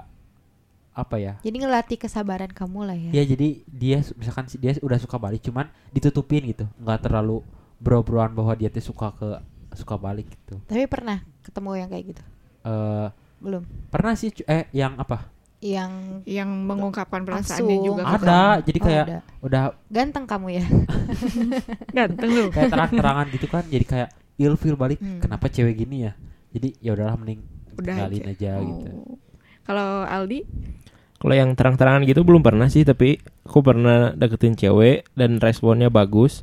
apa 1.00 1.16
ya 1.16 1.32
jadi 1.40 1.56
ngelatih 1.58 1.96
kesabaran 1.96 2.48
kamu 2.48 2.80
lah 2.84 2.94
ya 2.94 3.10
Ya 3.10 3.24
jadi 3.24 3.48
dia 3.64 3.98
misalkan 4.14 4.44
dia 4.54 4.76
udah 4.78 4.96
suka 4.96 5.16
balik 5.16 5.40
cuman 5.40 5.64
ditutupin 5.90 6.44
gitu, 6.44 6.68
nggak 6.76 7.00
terlalu 7.02 7.40
bro-broan 7.76 8.30
bahwa 8.30 8.52
dia 8.52 8.68
tuh 8.68 8.84
suka 8.84 9.10
ke 9.12 9.28
suka 9.72 9.96
balik 9.96 10.28
gitu. 10.28 10.60
tapi 10.64 10.84
pernah 10.84 11.18
ketemu 11.40 11.70
yang 11.76 11.88
kayak 11.88 12.04
gitu 12.08 12.22
eh 12.60 13.08
belum 13.38 13.62
pernah 13.88 14.12
sih 14.12 14.28
eh 14.44 14.68
yang 14.70 14.94
apa? 14.94 15.32
yang 15.58 15.92
yang 16.24 16.48
mengungkapkan 16.48 17.20
perasaannya 17.20 17.68
Langsung. 17.70 17.84
juga 17.86 18.02
Ada, 18.06 18.40
jadi 18.62 18.78
Oh, 18.78 18.84
kayak 18.86 19.04
ada. 19.06 19.18
udah 19.40 19.62
ganteng 19.88 20.24
kamu 20.24 20.48
ya 20.54 20.64
ganteng 21.96 22.30
lu. 22.30 22.44
kayak 22.48 22.70
terang-terangan 22.70 23.26
gitu 23.30 23.46
kan, 23.46 23.64
jadi 23.66 23.84
kayak 23.84 24.08
ilfeel 24.36 24.72
balik. 24.74 24.98
Hmm. 24.98 25.20
Kenapa 25.20 25.46
cewek 25.46 25.76
gini 25.76 26.08
ya? 26.08 26.12
Jadi 26.50 26.80
ya 26.80 26.92
udahlah 26.92 27.14
mending 27.14 27.44
Udah 27.76 27.92
tinggalin 27.94 28.24
aja. 28.26 28.32
aja, 28.32 28.50
gitu. 28.58 28.88
Oh. 28.90 29.16
Kalau 29.62 30.02
Aldi, 30.02 30.48
Kalau 31.20 31.34
yang 31.36 31.52
terang-terangan 31.52 32.08
gitu 32.08 32.24
belum 32.24 32.40
pernah 32.40 32.72
sih, 32.72 32.80
tapi 32.80 33.20
aku 33.44 33.60
pernah 33.60 34.16
deketin 34.16 34.56
cewek 34.56 35.04
dan 35.12 35.36
responnya 35.36 35.92
bagus. 35.92 36.40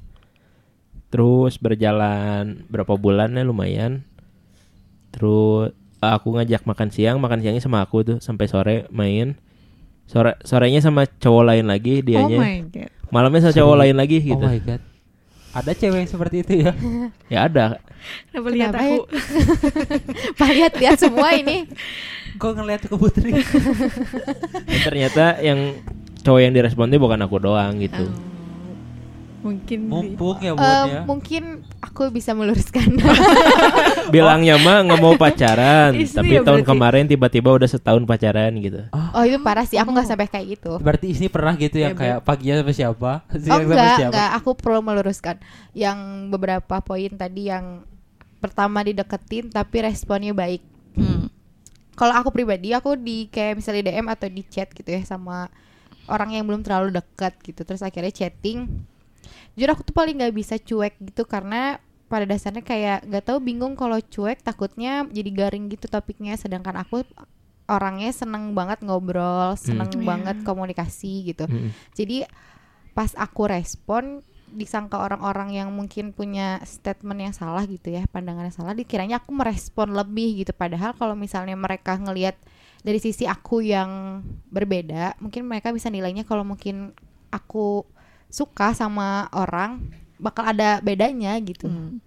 Terus 1.10 1.58
berjalan 1.58 2.70
berapa 2.70 2.94
bulan 2.94 3.34
ya 3.34 3.42
lumayan. 3.42 4.06
Terus 5.10 5.74
aku 5.98 6.38
ngajak 6.38 6.62
makan 6.70 6.94
siang, 6.94 7.18
makan 7.18 7.42
siangnya 7.42 7.64
sama 7.64 7.82
aku 7.82 8.06
tuh 8.06 8.18
sampai 8.22 8.46
sore 8.46 8.86
main. 8.94 9.34
Sore 10.06 10.38
sorenya 10.46 10.80
sama 10.80 11.10
cowok 11.10 11.44
lain 11.44 11.66
lagi 11.66 12.00
oh 12.00 12.04
dianya. 12.06 12.38
my 12.38 12.58
god. 12.70 12.92
Malamnya 13.10 13.50
sama 13.50 13.56
cowok 13.58 13.76
lain 13.82 13.96
lagi 13.98 14.18
gitu. 14.22 14.38
Oh 14.38 14.46
my 14.46 14.62
god. 14.62 14.82
Ada 15.58 15.72
cewek 15.74 16.06
yang 16.06 16.10
seperti 16.10 16.36
itu 16.46 16.54
ya? 16.62 16.72
Ya 17.34 17.40
ada. 17.50 17.82
Kenapa 18.30 18.48
lihat 18.54 18.74
aku? 18.78 19.10
Pak 20.40 20.50
lihat 20.54 20.74
lihat 20.78 20.98
semua 21.02 21.34
ini 21.34 21.66
Kok 22.38 22.54
ngeliat 22.54 22.86
ke 22.86 22.94
Putri? 22.94 23.34
Dan 24.70 24.80
ternyata 24.86 25.42
yang 25.42 25.82
cowok 26.22 26.42
yang 26.46 26.54
direspon 26.54 26.94
tuh 26.94 27.02
bukan 27.02 27.20
aku 27.26 27.42
doang 27.42 27.82
gitu. 27.82 28.06
Oh, 28.06 28.37
mungkin 29.40 29.80
di- 29.80 29.88
Mumpung 29.88 30.38
ya 30.40 30.50
Eh, 30.50 30.56
Bun 30.56 30.88
ya. 30.88 31.02
mungkin 31.04 31.44
aku 31.80 32.10
bisa 32.10 32.32
meluruskan 32.32 32.98
Bilangnya 34.14 34.58
mah 34.58 34.82
nggak 34.82 34.98
mau 34.98 35.14
pacaran, 35.16 35.94
Istri 35.94 36.16
tapi 36.16 36.34
ya 36.34 36.42
tahun 36.42 36.62
berarti? 36.62 36.70
kemarin 36.70 37.04
tiba-tiba 37.06 37.50
udah 37.52 37.66
setahun 37.66 38.04
pacaran 38.04 38.52
gitu. 38.58 38.82
oh 38.92 39.24
itu 39.24 39.38
parah 39.40 39.64
sih 39.64 39.76
aku 39.76 39.90
nggak 39.90 40.08
sampai 40.08 40.28
kayak 40.28 40.48
gitu 40.54 40.78
Berarti 40.78 41.08
ini 41.12 41.28
pernah 41.28 41.54
gitu 41.54 41.78
yang 41.78 41.92
Ya, 41.92 41.98
kayak 41.98 42.18
paginya 42.22 42.56
sama 42.60 42.72
siapa? 42.72 43.12
Oh 43.28 43.38
siang 43.38 43.62
sama 43.62 43.74
enggak, 43.74 43.96
siapa? 43.96 44.10
enggak, 44.10 44.30
aku 44.34 44.50
perlu 44.54 44.80
meluruskan 44.82 45.36
Yang 45.72 46.00
beberapa 46.28 46.76
poin 46.80 47.12
tadi 47.12 47.42
yang 47.46 47.84
Pertama 48.38 48.82
dideketin 48.82 49.50
tapi 49.50 49.78
responnya 49.82 50.32
baik 50.32 50.64
Hmm. 50.94 51.30
Kalau 51.94 52.10
aku 52.12 52.30
pribadi, 52.32 52.70
aku 52.72 52.94
di 52.94 53.26
kayak 53.28 53.58
misalnya 53.58 53.86
DM 53.88 54.06
atau 54.08 54.26
di 54.26 54.42
chat 54.44 54.66
gitu 54.68 54.86
ya 54.88 55.02
Sama 55.04 55.46
orang 56.06 56.30
yang 56.32 56.42
belum 56.44 56.62
terlalu 56.62 56.90
dekat 56.92 57.38
gitu 57.40 57.62
Terus 57.62 57.82
akhirnya 57.82 58.10
chatting 58.10 58.66
Jujur 59.58 59.74
aku 59.74 59.82
tuh 59.84 59.96
paling 59.98 60.22
nggak 60.22 60.36
bisa 60.38 60.56
cuek 60.56 61.02
gitu 61.02 61.26
Karena 61.26 61.82
pada 62.08 62.24
dasarnya 62.24 62.64
kayak 62.64 63.04
nggak 63.04 63.26
tahu 63.26 63.44
bingung 63.44 63.76
kalau 63.76 64.00
cuek 64.00 64.40
takutnya 64.40 65.04
jadi 65.10 65.28
garing 65.28 65.68
gitu 65.68 65.92
topiknya 65.92 66.40
sedangkan 66.40 66.80
aku 66.80 67.04
orangnya 67.68 68.16
seneng 68.16 68.56
banget 68.56 68.80
ngobrol 68.80 69.60
seneng 69.60 69.92
Hmm. 69.92 70.08
banget 70.08 70.40
Iya. 70.40 70.46
komunikasi 70.48 71.28
gitu 71.28 71.52
Mm-mm. 71.52 71.76
jadi 71.92 72.24
pas 72.96 73.12
aku 73.12 73.52
respon 73.52 74.24
disangka 74.48 75.04
orang-orang 75.04 75.52
yang 75.52 75.68
mungkin 75.76 76.16
punya 76.16 76.64
statement 76.64 77.20
yang 77.20 77.36
salah 77.36 77.68
gitu 77.68 77.92
ya 77.92 78.08
pandangan 78.08 78.48
yang 78.48 78.56
salah 78.56 78.72
dikiranya 78.72 79.20
aku 79.20 79.36
merespon 79.36 79.92
lebih 79.92 80.48
gitu 80.48 80.56
padahal 80.56 80.96
kalau 80.96 81.12
misalnya 81.12 81.60
mereka 81.60 82.00
ngelihat 82.00 82.40
dari 82.88 83.04
sisi 83.04 83.28
aku 83.28 83.60
yang 83.60 84.24
berbeda 84.48 85.20
mungkin 85.20 85.44
mereka 85.44 85.76
bisa 85.76 85.92
nilainya 85.92 86.24
kalau 86.24 86.48
mungkin 86.48 86.96
aku 87.28 87.84
suka 88.28 88.76
sama 88.76 89.32
orang 89.32 89.82
bakal 90.18 90.44
ada 90.46 90.82
bedanya 90.84 91.38
gitu. 91.42 91.70
Hmm. 91.70 92.02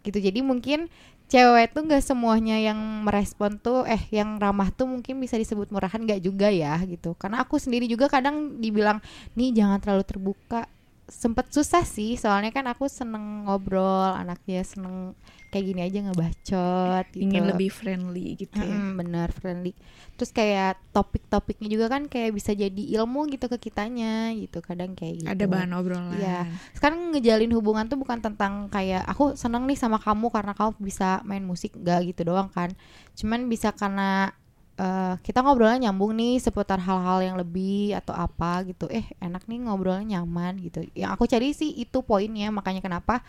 gitu. 0.00 0.16
Jadi 0.16 0.40
mungkin 0.40 0.88
cewek 1.30 1.76
tuh 1.76 1.86
nggak 1.86 2.02
semuanya 2.02 2.58
yang 2.58 3.06
merespon 3.06 3.60
tuh 3.60 3.86
eh 3.86 4.00
yang 4.10 4.40
ramah 4.42 4.74
tuh 4.74 4.90
mungkin 4.90 5.22
bisa 5.22 5.38
disebut 5.38 5.70
murahan 5.70 6.02
nggak 6.02 6.20
juga 6.24 6.48
ya 6.50 6.80
gitu. 6.88 7.14
Karena 7.14 7.44
aku 7.44 7.60
sendiri 7.60 7.86
juga 7.86 8.10
kadang 8.10 8.58
dibilang 8.58 8.98
nih 9.38 9.54
jangan 9.54 9.78
terlalu 9.78 10.04
terbuka. 10.08 10.66
Sempet 11.10 11.50
susah 11.50 11.82
sih 11.82 12.14
soalnya 12.14 12.54
kan 12.54 12.66
aku 12.70 12.86
seneng 12.86 13.46
ngobrol 13.46 14.14
anaknya 14.14 14.62
seneng 14.62 15.14
kayak 15.50 15.66
gini 15.66 15.80
aja 15.82 15.98
ngebacot 16.06 17.04
gitu. 17.10 17.22
ingin 17.26 17.42
lebih 17.50 17.68
friendly 17.68 18.38
gitu 18.38 18.54
ya. 18.56 18.70
Mm, 18.70 18.94
bener 18.96 19.28
friendly 19.34 19.74
terus 20.14 20.30
kayak 20.30 20.78
topik-topiknya 20.94 21.66
juga 21.66 21.86
kan 21.90 22.06
kayak 22.06 22.30
bisa 22.32 22.54
jadi 22.54 22.82
ilmu 23.02 23.26
gitu 23.32 23.50
ke 23.50 23.58
kitanya 23.58 24.30
gitu 24.36 24.62
kadang 24.62 24.94
kayak 24.94 25.26
gitu 25.26 25.30
Ada 25.32 25.44
bahan 25.50 25.70
obrolan. 25.74 26.14
Iya. 26.16 26.46
sekarang 26.78 27.10
ngejalin 27.10 27.52
hubungan 27.52 27.84
tuh 27.90 27.98
bukan 27.98 28.22
tentang 28.22 28.70
kayak 28.70 29.02
aku 29.10 29.34
seneng 29.34 29.66
nih 29.66 29.76
sama 29.76 29.98
kamu 29.98 30.30
karena 30.30 30.52
kamu 30.54 30.76
bisa 30.78 31.18
main 31.26 31.42
musik 31.42 31.74
gak 31.82 32.06
gitu 32.06 32.30
doang 32.30 32.46
kan 32.52 32.70
cuman 33.18 33.50
bisa 33.50 33.72
karena 33.74 34.30
eh, 34.76 35.14
kita 35.24 35.40
ngobrolnya 35.42 35.88
nyambung 35.90 36.14
nih 36.14 36.38
seputar 36.38 36.78
hal-hal 36.78 37.20
yang 37.24 37.36
lebih 37.40 37.96
atau 37.96 38.14
apa 38.14 38.62
gitu 38.68 38.86
eh 38.92 39.08
enak 39.18 39.48
nih 39.50 39.66
ngobrolnya 39.66 40.20
nyaman 40.20 40.60
gitu 40.60 40.84
yang 40.94 41.10
aku 41.16 41.24
cari 41.26 41.52
sih 41.56 41.74
itu 41.80 42.00
poinnya 42.04 42.52
makanya 42.52 42.84
kenapa 42.84 43.24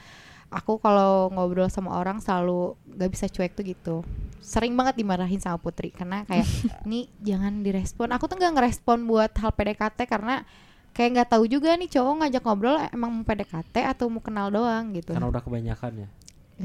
aku 0.52 0.78
kalau 0.78 1.32
ngobrol 1.32 1.66
sama 1.66 1.96
orang 1.96 2.20
selalu 2.20 2.76
gak 2.92 3.10
bisa 3.10 3.26
cuek 3.26 3.52
tuh 3.52 3.64
gitu 3.64 3.96
sering 4.38 4.74
banget 4.74 5.00
dimarahin 5.00 5.40
sama 5.40 5.56
Putri 5.56 5.90
karena 5.90 6.22
kayak 6.24 6.44
nih 6.90 7.08
jangan 7.20 7.62
direspon 7.62 8.12
aku 8.12 8.26
tuh 8.26 8.36
nggak 8.36 8.54
ngerespon 8.54 9.06
buat 9.06 9.32
hal 9.32 9.50
PDKT 9.50 10.00
karena 10.04 10.44
kayak 10.92 11.10
nggak 11.16 11.30
tahu 11.30 11.48
juga 11.48 11.72
nih 11.74 11.88
cowok 11.88 12.14
ngajak 12.20 12.44
ngobrol 12.44 12.76
emang 12.92 13.10
mau 13.12 13.24
PDKT 13.24 13.76
atau 13.88 14.12
mau 14.12 14.20
kenal 14.20 14.52
doang 14.52 14.92
gitu 14.92 15.16
Karena 15.16 15.26
udah 15.26 15.40
kebanyakan 15.40 15.92
ya. 15.98 16.10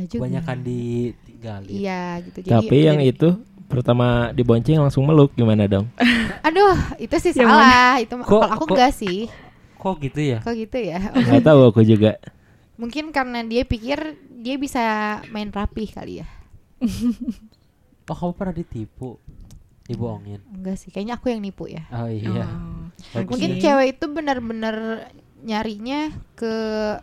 Juga. 0.03 0.21
Kebanyakan 0.21 0.59
ditinggalin. 0.61 1.71
iya 1.71 2.03
gitu 2.21 2.39
Tapi 2.43 2.77
yang 2.83 2.99
itu 2.99 3.39
pertama 3.65 4.29
dibonceng 4.31 4.77
langsung 4.77 5.07
meluk 5.07 5.31
gimana 5.33 5.65
dong? 5.65 5.87
aduh 6.47 6.75
itu 6.97 7.17
sih 7.17 7.33
salah 7.33 7.97
itu 7.97 8.13
Kok- 8.13 8.27
kalau 8.27 8.51
aku 8.51 8.65
kok- 8.67 8.75
enggak 8.75 8.93
sih 8.93 9.31
Kok 9.77 9.95
gitu 10.03 10.21
ya? 10.21 10.39
kok 10.43 10.53
gitu 10.53 10.77
ya 10.77 10.99
Nggak 11.13 11.43
tahu 11.45 11.61
aku 11.71 11.81
juga. 11.81 12.19
Mungkin 12.77 13.13
karena 13.13 13.41
dia 13.45 13.65
pikir 13.65 14.17
dia 14.41 14.57
bisa 14.61 14.83
main 15.33 15.49
rapih 15.53 15.89
kali 15.93 16.23
ya 16.25 16.29
Oh 18.07 18.15
kamu 18.15 18.33
pernah 18.39 18.55
ditipu? 18.55 19.19
Dibohongin. 19.87 20.39
enggak 20.51 20.79
sih 20.79 20.91
kayaknya 20.91 21.19
aku 21.19 21.31
yang 21.31 21.43
nipu 21.43 21.71
ya 21.71 21.87
Oh 21.95 22.11
iya. 22.11 22.43
Oh. 22.43 22.91
Bagus 23.15 23.31
mungkin 23.35 23.51
cewek 23.63 23.99
itu 23.99 24.05
benar-benar 24.11 24.77
nyarinya 25.47 26.11
ke 26.35 26.53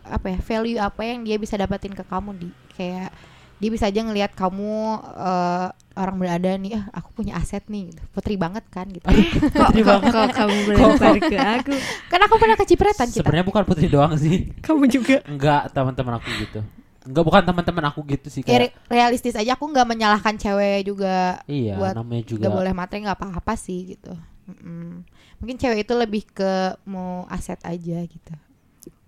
apa 0.04 0.36
ya 0.36 0.38
value 0.44 0.80
apa 0.80 1.00
yang 1.00 1.24
dia 1.24 1.40
bisa 1.40 1.56
dapatin 1.56 1.96
ke 1.96 2.04
kamu 2.04 2.36
di 2.36 2.48
kayak 2.76 3.08
dia 3.54 3.70
bisa 3.70 3.86
aja 3.86 4.00
ngelihat 4.00 4.32
kamu 4.32 4.74
eh, 5.14 5.68
orang 5.94 6.16
berada 6.18 6.50
nih 6.54 6.74
ah 6.74 6.84
aku 6.92 7.14
punya 7.14 7.38
aset 7.38 7.62
nih 7.66 7.94
gitu. 7.94 8.02
putri 8.10 8.34
banget 8.34 8.66
kan 8.66 8.86
gitu 8.86 9.06
Kok, 9.06 9.70
kok, 9.86 10.00
kok 10.04 10.28
kamu 10.32 10.56
melempar 10.66 11.14
ke 11.22 11.38
aku? 11.38 11.74
kan 12.10 12.20
aku 12.20 12.34
pernah 12.36 12.56
kecipratan 12.56 13.06
kita 13.08 13.22
Sebenarnya 13.22 13.46
bukan 13.46 13.62
Putri 13.62 13.86
doang 13.86 14.12
sih. 14.14 14.50
Kamu 14.58 14.84
juga. 14.86 15.22
Enggak 15.24 15.70
teman-teman 15.70 16.18
aku 16.18 16.28
gitu. 16.42 16.60
Enggak 17.04 17.22
bukan 17.22 17.42
teman-teman 17.44 17.84
aku 17.86 18.00
gitu 18.08 18.26
sih 18.26 18.42
ya, 18.42 18.46
kayak. 18.48 18.60
re- 18.64 18.74
realistis 18.90 19.36
aja 19.36 19.54
aku 19.54 19.70
nggak 19.70 19.86
menyalahkan 19.86 20.34
cewek 20.34 20.82
juga 20.82 21.38
Iya, 21.46 21.78
buat 21.78 21.94
namanya 21.94 22.24
juga. 22.26 22.40
nggak 22.42 22.54
boleh 22.58 22.72
materi 22.74 22.98
nggak 23.04 23.18
apa-apa 23.20 23.54
sih 23.54 23.94
gitu 23.94 24.12
Mm-mm. 24.44 25.04
mungkin 25.38 25.56
cewek 25.56 25.84
itu 25.84 25.94
lebih 25.94 26.22
ke 26.26 26.52
mau 26.84 27.24
aset 27.28 27.60
aja 27.62 27.98
gitu 28.02 28.32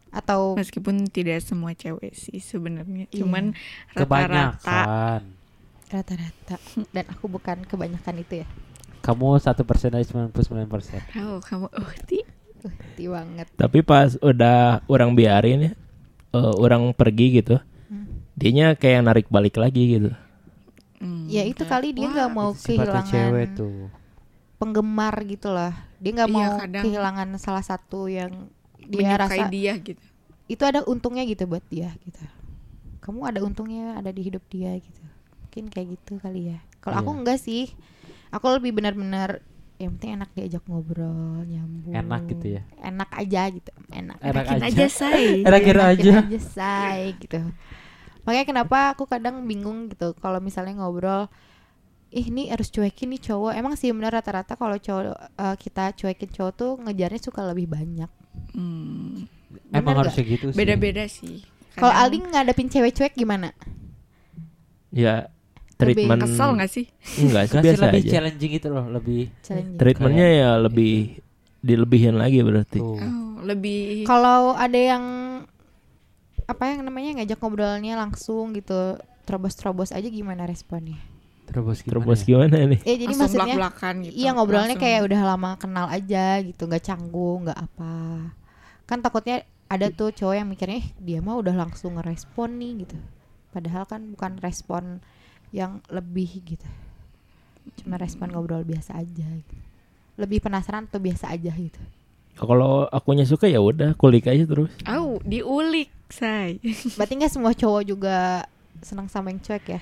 atau 0.09 0.55
Meskipun 0.55 1.07
tidak 1.07 1.41
semua 1.41 1.73
cewek 1.73 2.13
sih 2.13 2.39
sebenarnya, 2.39 3.07
Iya. 3.07 3.19
cuman 3.19 3.53
rata-rata 3.91 4.03
Kebanyakan. 4.57 5.21
rata-rata 5.87 6.57
dan 6.91 7.05
aku 7.09 7.27
bukan 7.27 7.63
kebanyakan 7.63 8.17
itu 8.19 8.43
ya 8.43 8.49
Kamu 8.99 9.37
satu 9.37 9.63
persen 9.63 9.91
dari 9.91 10.03
99 10.03 10.35
persen. 10.67 10.99
tahu 11.09 11.39
kamu 11.41 11.67
oh 11.71 11.93
ti 12.03 12.27
uh, 12.59 12.67
hati 12.67 13.05
banget 13.07 13.47
Tapi 13.53 13.79
pas 13.81 14.19
udah 14.19 14.83
orang 14.85 15.13
biarin 15.13 15.59
ya, 15.61 15.73
eh, 16.33 16.53
orang 16.57 16.91
pergi 16.91 17.27
gitu, 17.37 17.57
Hmm. 17.85 18.27
dianya 18.35 18.75
kayak 18.75 19.01
narik 19.01 19.27
balik 19.29 19.55
lagi 19.55 19.95
gitu. 19.95 20.11
Hmm, 20.97 21.29
ya 21.29 21.43
itu 21.43 21.63
kali 21.63 21.93
dia 21.93 22.09
nggak 22.09 22.31
mau 22.31 22.51
kehilangan 22.51 23.05
cewek 23.07 23.49
tuh. 23.55 23.87
penggemar 24.57 25.13
gitu 25.23 25.51
lah 25.51 25.71
dia 25.95 26.11
nggak 26.15 26.27
Iya, 26.27 26.35
mau 26.35 26.51
kadang- 26.57 26.83
kehilangan 26.83 27.29
salah 27.37 27.61
satu 27.61 28.09
yang 28.09 28.49
dia 28.87 28.99
menyukai 29.09 29.19
rasa 29.39 29.45
dia 29.49 29.73
gitu. 29.79 30.03
itu 30.47 30.63
ada 30.63 30.81
untungnya 30.85 31.23
gitu 31.23 31.45
buat 31.45 31.65
dia 31.67 31.91
gitu 32.01 32.23
kamu 33.01 33.21
ada 33.23 33.41
untungnya 33.43 33.99
ada 33.99 34.11
di 34.11 34.23
hidup 34.23 34.43
dia 34.47 34.75
gitu 34.77 35.03
mungkin 35.43 35.65
kayak 35.69 35.89
gitu 35.95 36.19
kali 36.19 36.53
ya 36.53 36.59
kalau 36.79 37.01
aku 37.01 37.11
Iya. 37.11 37.19
enggak 37.19 37.39
sih 37.39 37.65
aku 38.29 38.47
lebih 38.53 38.73
benar-benar 38.73 39.41
yang 39.77 39.93
penting 39.95 40.17
enak 40.17 40.31
diajak 40.33 40.65
ngobrol 40.65 41.45
nyambung 41.45 41.93
Enak 41.93 42.23
gitu 42.33 42.47
ya? 42.57 42.63
enak 42.81 43.11
aja 43.13 43.43
gitu 43.53 43.71
enak 43.91 44.17
Enak 44.19 44.45
Enakin 44.49 44.57
aja. 44.57 44.67
aja 44.73 44.87
say. 44.89 45.25
Enakin 45.47 45.77
Enakin 45.77 45.79
aja. 45.85 46.13
aja 46.25 46.39
say 46.41 47.01
gitu 47.17 47.41
makanya 48.23 48.45
kenapa 48.45 48.79
aku 48.91 49.05
kadang 49.05 49.45
bingung 49.45 49.87
gitu 49.87 50.17
kalau 50.17 50.41
misalnya 50.41 50.75
ngobrol 50.77 51.29
ih 52.09 52.27
ini 52.27 52.49
harus 52.49 52.71
cuekin 52.71 53.13
nih 53.13 53.23
cowok 53.23 53.53
emang 53.53 53.75
sih 53.75 53.93
benar 53.93 54.15
rata-rata 54.15 54.57
kalau 54.57 54.75
cowok 54.77 55.05
eh, 55.15 55.57
kita 55.57 55.93
cuekin 55.93 56.31
cowok 56.33 56.53
tuh 56.53 56.71
ngejarnya 56.81 57.21
suka 57.21 57.45
lebih 57.45 57.67
banyak 57.67 58.09
Hmm, 58.51 59.29
Emang 59.69 59.95
Bener 59.95 60.09
harusnya 60.09 60.25
gitu 60.27 60.47
sih. 60.49 60.57
beda-beda 60.57 61.05
sih. 61.07 61.45
kalau 61.73 61.93
Aldi 61.93 62.17
ngadepin 62.25 62.67
cewek 62.67 62.93
cuek 62.93 63.15
gimana 63.15 63.53
Ya 64.89 65.29
Lebih 65.77 66.09
treatment 66.09 66.21
kesel 66.23 66.51
nggak 66.53 66.71
sih? 66.71 66.87
enggak 66.89 66.97
sih 67.13 67.21
Enggak 67.21 67.45
sih 67.45 67.61
biasa 67.63 67.83
lebih 67.85 68.01
aja. 68.01 68.11
challenging 68.11 68.53
gitu 68.55 68.69
loh, 68.71 68.87
lebih 68.89 69.21
Challenging. 69.41 69.77
Treatmentnya 69.77 70.27
ya 70.31 70.51
lebih 70.57 71.21
dilebihin 71.61 72.15
lagi 72.15 72.41
berarti. 72.41 72.79
Oh, 72.79 72.97
lebih 73.43 74.05
kalau 74.05 74.55
ada 74.55 74.79
yang 74.79 75.05
apa 76.43 76.63
yang 76.65 76.81
namanya 76.81 77.21
ngajak 77.21 77.37
ngobrolnya 77.37 77.93
langsung 77.95 78.55
gitu 78.55 78.97
terobos-terobos 79.27 79.91
aja 79.91 80.07
gimana 80.07 80.47
responnya 80.47 80.97
Terus 81.65 81.81
gimana? 81.81 82.05
Terus 82.05 82.21
ya? 82.21 82.27
gimana 82.29 82.57
nih? 82.69 82.81
ya 82.85 82.95
jadi 82.97 83.05
langsung 83.07 83.21
maksudnya 83.25 83.47
belak-belakan 83.49 83.95
gitu. 84.05 84.15
Iya 84.17 84.31
ngobrolnya 84.37 84.67
Langsung. 84.77 84.83
kayak 84.85 85.01
udah 85.09 85.21
lama 85.25 85.51
kenal 85.57 85.87
aja 85.89 86.25
gitu, 86.45 86.63
nggak 86.69 86.85
canggung, 86.85 87.39
nggak 87.49 87.59
apa. 87.61 87.95
Kan 88.85 88.99
takutnya 89.01 89.37
ada 89.67 89.87
tuh 89.91 90.15
cowok 90.15 90.35
yang 90.37 90.47
mikirnya 90.47 90.79
"Eh, 90.79 90.87
dia 91.01 91.19
mah 91.19 91.35
udah 91.41 91.55
langsung 91.57 91.99
ngerespon 91.99 92.55
nih 92.61 92.73
gitu. 92.87 92.97
Padahal 93.51 93.89
kan 93.89 94.05
bukan 94.13 94.39
respon 94.39 95.01
yang 95.51 95.81
lebih 95.89 96.29
gitu. 96.45 96.69
Cuma 97.83 97.99
respon 97.99 98.31
ngobrol 98.31 98.63
biasa 98.63 98.95
aja 98.95 99.27
gitu. 99.27 99.57
Lebih 100.21 100.45
penasaran 100.45 100.87
atau 100.87 101.01
biasa 101.03 101.33
aja 101.35 101.51
gitu. 101.51 101.83
Kalau 102.37 102.85
akunya 102.93 103.25
suka 103.25 103.49
ya 103.49 103.65
udah 103.65 103.97
kulik 103.97 104.29
aja 104.29 104.45
terus. 104.45 104.69
Au, 104.85 105.17
diulik, 105.25 105.89
say. 106.13 106.61
Berarti 106.95 107.13
nggak 107.17 107.33
semua 107.33 107.57
cowok 107.57 107.83
juga 107.83 108.45
senang 108.85 109.09
sama 109.09 109.33
yang 109.33 109.41
cuek 109.41 109.65
ya? 109.73 109.81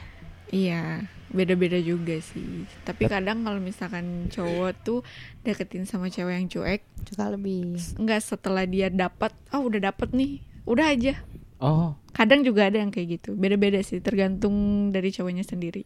Iya, 0.54 1.02
beda-beda 1.34 1.78
juga 1.82 2.14
sih. 2.22 2.62
Tapi 2.86 3.10
kadang 3.10 3.42
kalau 3.42 3.58
misalkan 3.58 4.30
cowok 4.30 4.72
tuh 4.86 4.98
deketin 5.42 5.82
sama 5.90 6.06
cewek 6.14 6.34
yang 6.38 6.46
cuek, 6.46 6.80
Suka 7.10 7.26
lebih. 7.34 7.74
enggak 7.98 8.20
setelah 8.22 8.64
dia 8.64 8.86
dapat, 8.86 9.34
oh 9.50 9.66
udah 9.66 9.90
dapat 9.90 10.14
nih, 10.14 10.38
udah 10.64 10.86
aja. 10.94 11.14
Oh, 11.58 11.98
Kadang 12.14 12.46
juga 12.46 12.70
ada 12.70 12.78
yang 12.78 12.94
kayak 12.94 13.18
gitu. 13.18 13.30
Beda-beda 13.34 13.82
sih, 13.82 13.98
tergantung 13.98 14.54
dari 14.94 15.10
cowoknya 15.10 15.42
sendiri. 15.42 15.82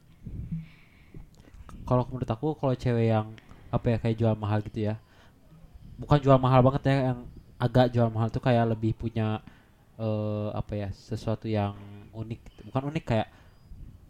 kalau 1.88 2.04
menurut 2.12 2.28
aku 2.28 2.52
kalau 2.60 2.76
cewek 2.76 3.08
yang 3.08 3.32
apa 3.72 3.96
ya 3.96 3.98
kayak 4.02 4.16
jual 4.20 4.34
mahal 4.36 4.60
gitu 4.60 4.92
ya. 4.92 5.00
Bukan 5.98 6.18
jual 6.22 6.38
mahal 6.38 6.60
banget 6.62 6.82
ya 6.92 6.96
yang 7.12 7.18
agak 7.58 7.90
jual 7.90 8.08
mahal 8.12 8.28
tuh 8.30 8.42
kayak 8.44 8.70
lebih 8.76 8.92
punya 8.94 9.40
eh 9.98 10.48
apa 10.54 10.72
ya 10.78 10.88
sesuatu 10.94 11.50
yang 11.50 11.74
unik 12.14 12.40
bukan 12.70 12.82
unik 12.94 13.04
kayak 13.08 13.28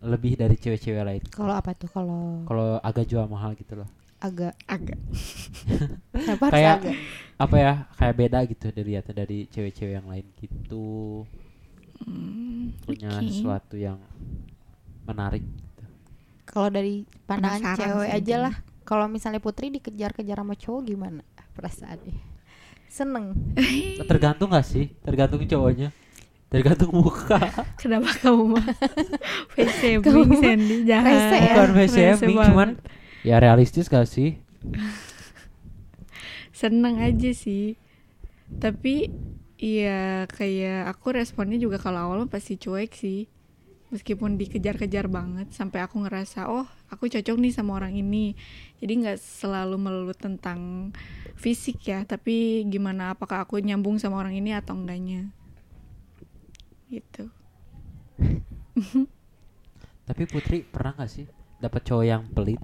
lebih 0.02 0.38
dari 0.38 0.54
cewek-cewek 0.58 1.02
lain 1.04 1.22
Kalau 1.30 1.54
apa 1.54 1.74
tuh? 1.74 1.88
Kalau 1.90 2.46
kalau 2.46 2.78
agak 2.82 3.04
jual 3.10 3.26
mahal 3.30 3.54
gitu 3.58 3.74
loh 3.78 3.88
agak 4.18 4.54
Agak. 4.66 4.98
kenapa 6.14 6.50
harus 6.50 6.54
kayak 6.54 6.76
agak? 6.82 6.96
apa 7.38 7.56
ya 7.56 7.72
kayak 7.94 8.14
beda 8.18 8.38
gitu 8.50 8.66
dari 8.74 8.92
dari 9.14 9.38
cewek-cewek 9.50 9.94
yang 9.94 10.08
lain 10.10 10.26
gitu 10.42 11.22
Hmm, 11.98 12.78
punya 12.86 13.10
oke. 13.10 13.26
sesuatu 13.26 13.74
yang 13.74 13.98
menarik 15.06 15.42
gitu. 15.42 15.84
Kalau 16.48 16.68
dari 16.72 17.04
pandangan 17.28 17.60
Penasaran 17.60 17.76
cewek 17.76 18.10
aja 18.14 18.36
lah. 18.38 18.54
Kalau 18.88 19.04
misalnya 19.10 19.40
Putri 19.42 19.68
dikejar-kejar 19.68 20.38
sama 20.40 20.54
cowok 20.56 20.82
gimana 20.86 21.22
perasaannya? 21.52 22.16
Seneng. 22.88 23.36
tergantung 24.08 24.48
gak 24.50 24.64
sih 24.64 24.88
tergantung 25.04 25.44
cowoknya 25.44 25.92
tergantung 26.48 26.92
muka. 26.92 27.36
Kenapa 27.80 28.08
kamu 28.16 28.56
mah? 28.56 28.66
Face 29.54 29.74
shaming 29.84 30.32
Sandy. 30.40 30.76
Rese 30.88 31.36
ya? 31.36 31.54
bukan 31.54 31.70
face 31.76 31.92
shaming 31.92 32.36
cuman 32.40 32.68
ya 33.20 33.36
realistis 33.36 33.92
gak 33.92 34.08
sih? 34.08 34.40
Seneng 36.58 36.98
aja 37.04 37.30
sih. 37.36 37.76
Tapi 38.48 39.12
iya 39.60 40.24
kayak 40.24 40.88
aku 40.88 41.12
responnya 41.12 41.60
juga 41.60 41.76
kalau 41.76 42.08
awal 42.08 42.24
pasti 42.26 42.56
cuek 42.56 42.96
sih. 42.96 43.28
Meskipun 43.88 44.36
dikejar-kejar 44.36 45.08
banget 45.08 45.48
sampai 45.56 45.80
aku 45.80 46.04
ngerasa 46.04 46.52
oh 46.52 46.68
aku 46.92 47.08
cocok 47.08 47.36
nih 47.40 47.52
sama 47.52 47.76
orang 47.76 47.96
ini. 47.96 48.36
Jadi 48.80 48.92
nggak 49.04 49.20
selalu 49.20 49.76
melulu 49.76 50.12
tentang 50.16 50.92
fisik 51.36 51.88
ya 51.88 52.04
tapi 52.08 52.66
gimana 52.68 53.14
apakah 53.16 53.44
aku 53.44 53.60
nyambung 53.60 54.00
sama 54.00 54.18
orang 54.18 54.34
ini 54.36 54.52
atau 54.52 54.74
enggaknya 54.74 55.30
gitu 56.88 57.24
tapi 60.04 60.22
Putri 60.24 60.62
pernah 60.62 60.96
gak 60.96 61.10
sih 61.10 61.24
dapat 61.58 61.80
cowok 61.82 62.04
yang 62.04 62.22
pelit 62.28 62.60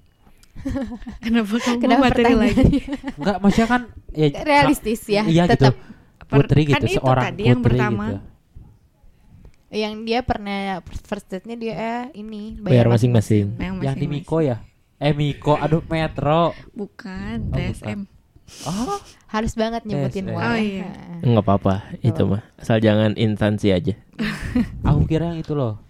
kenapa 1.23 1.51
kamu 1.59 1.77
Kenapa 1.77 2.01
materi 2.07 2.33
lagi? 2.33 2.79
Enggak 3.19 3.37
maksudnya 3.37 3.67
kan 3.67 3.81
ya 4.09 4.27
Realistis 4.47 5.01
ya. 5.05 5.23
iya 5.23 5.43
gitu 5.45 5.51
tetap 5.67 5.75
Putri 6.25 6.63
kan 6.65 6.79
gitu 6.79 6.85
itu 6.87 6.97
seorang 6.97 7.23
tadi 7.25 7.35
Putri 7.35 7.45
yang 7.45 7.61
pertama. 7.61 8.05
gitu 8.07 8.17
yang 9.75 9.93
dia 10.01 10.19
pernah 10.23 10.59
first 11.03 11.27
date-nya 11.27 11.55
dia 11.55 11.73
eh, 11.75 12.03
ini 12.15 12.55
Bayar 12.57 12.87
masing-masing. 12.87 13.59
yang, 13.59 13.75
yang 13.83 13.93
di. 13.93 14.07
Miko 14.07 14.39
ya 14.39 14.63
eh 14.95 15.11
Miko 15.11 15.53
aduh 15.53 15.83
Metro 15.85 16.55
bukan 16.71 17.37
Oh, 17.45 17.51
TSM 17.51 17.99
Oh, 18.63 18.99
Harus 19.27 19.53
banget 19.53 19.83
nyebutin 19.83 20.25
Yes, 20.25 20.31
yes. 20.31 20.37
Oh, 20.39 20.53
ya. 20.53 20.57
iya. 20.57 20.85
Heeh. 20.85 21.27
nggak 21.27 21.43
apa-apa 21.43 21.73
itu 21.99 22.21
mah 22.23 22.45
asal 22.55 22.77
jangan 22.77 23.13
instansi 23.15 23.67
aja 23.69 23.93
aku 24.87 25.01
kira 25.05 25.27
yang 25.27 25.39
itu 25.39 25.51
loh, 25.51 25.81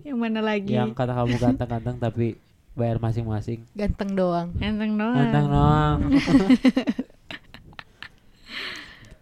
Yang 0.00 0.18
mana 0.18 0.40
lagi? 0.40 0.70
yang 0.70 0.92
kata 0.92 1.12
kamu 1.12 1.34
ganteng-ganteng 1.36 1.96
tapi 1.98 2.36
bayar 2.72 2.96
masing-masing. 2.98 3.64
Ganteng 3.72 4.12
doang. 4.12 4.48
Ganteng 4.54 4.92
doang. 4.94 5.16
Ganteng 5.18 5.46
doang. 5.46 5.98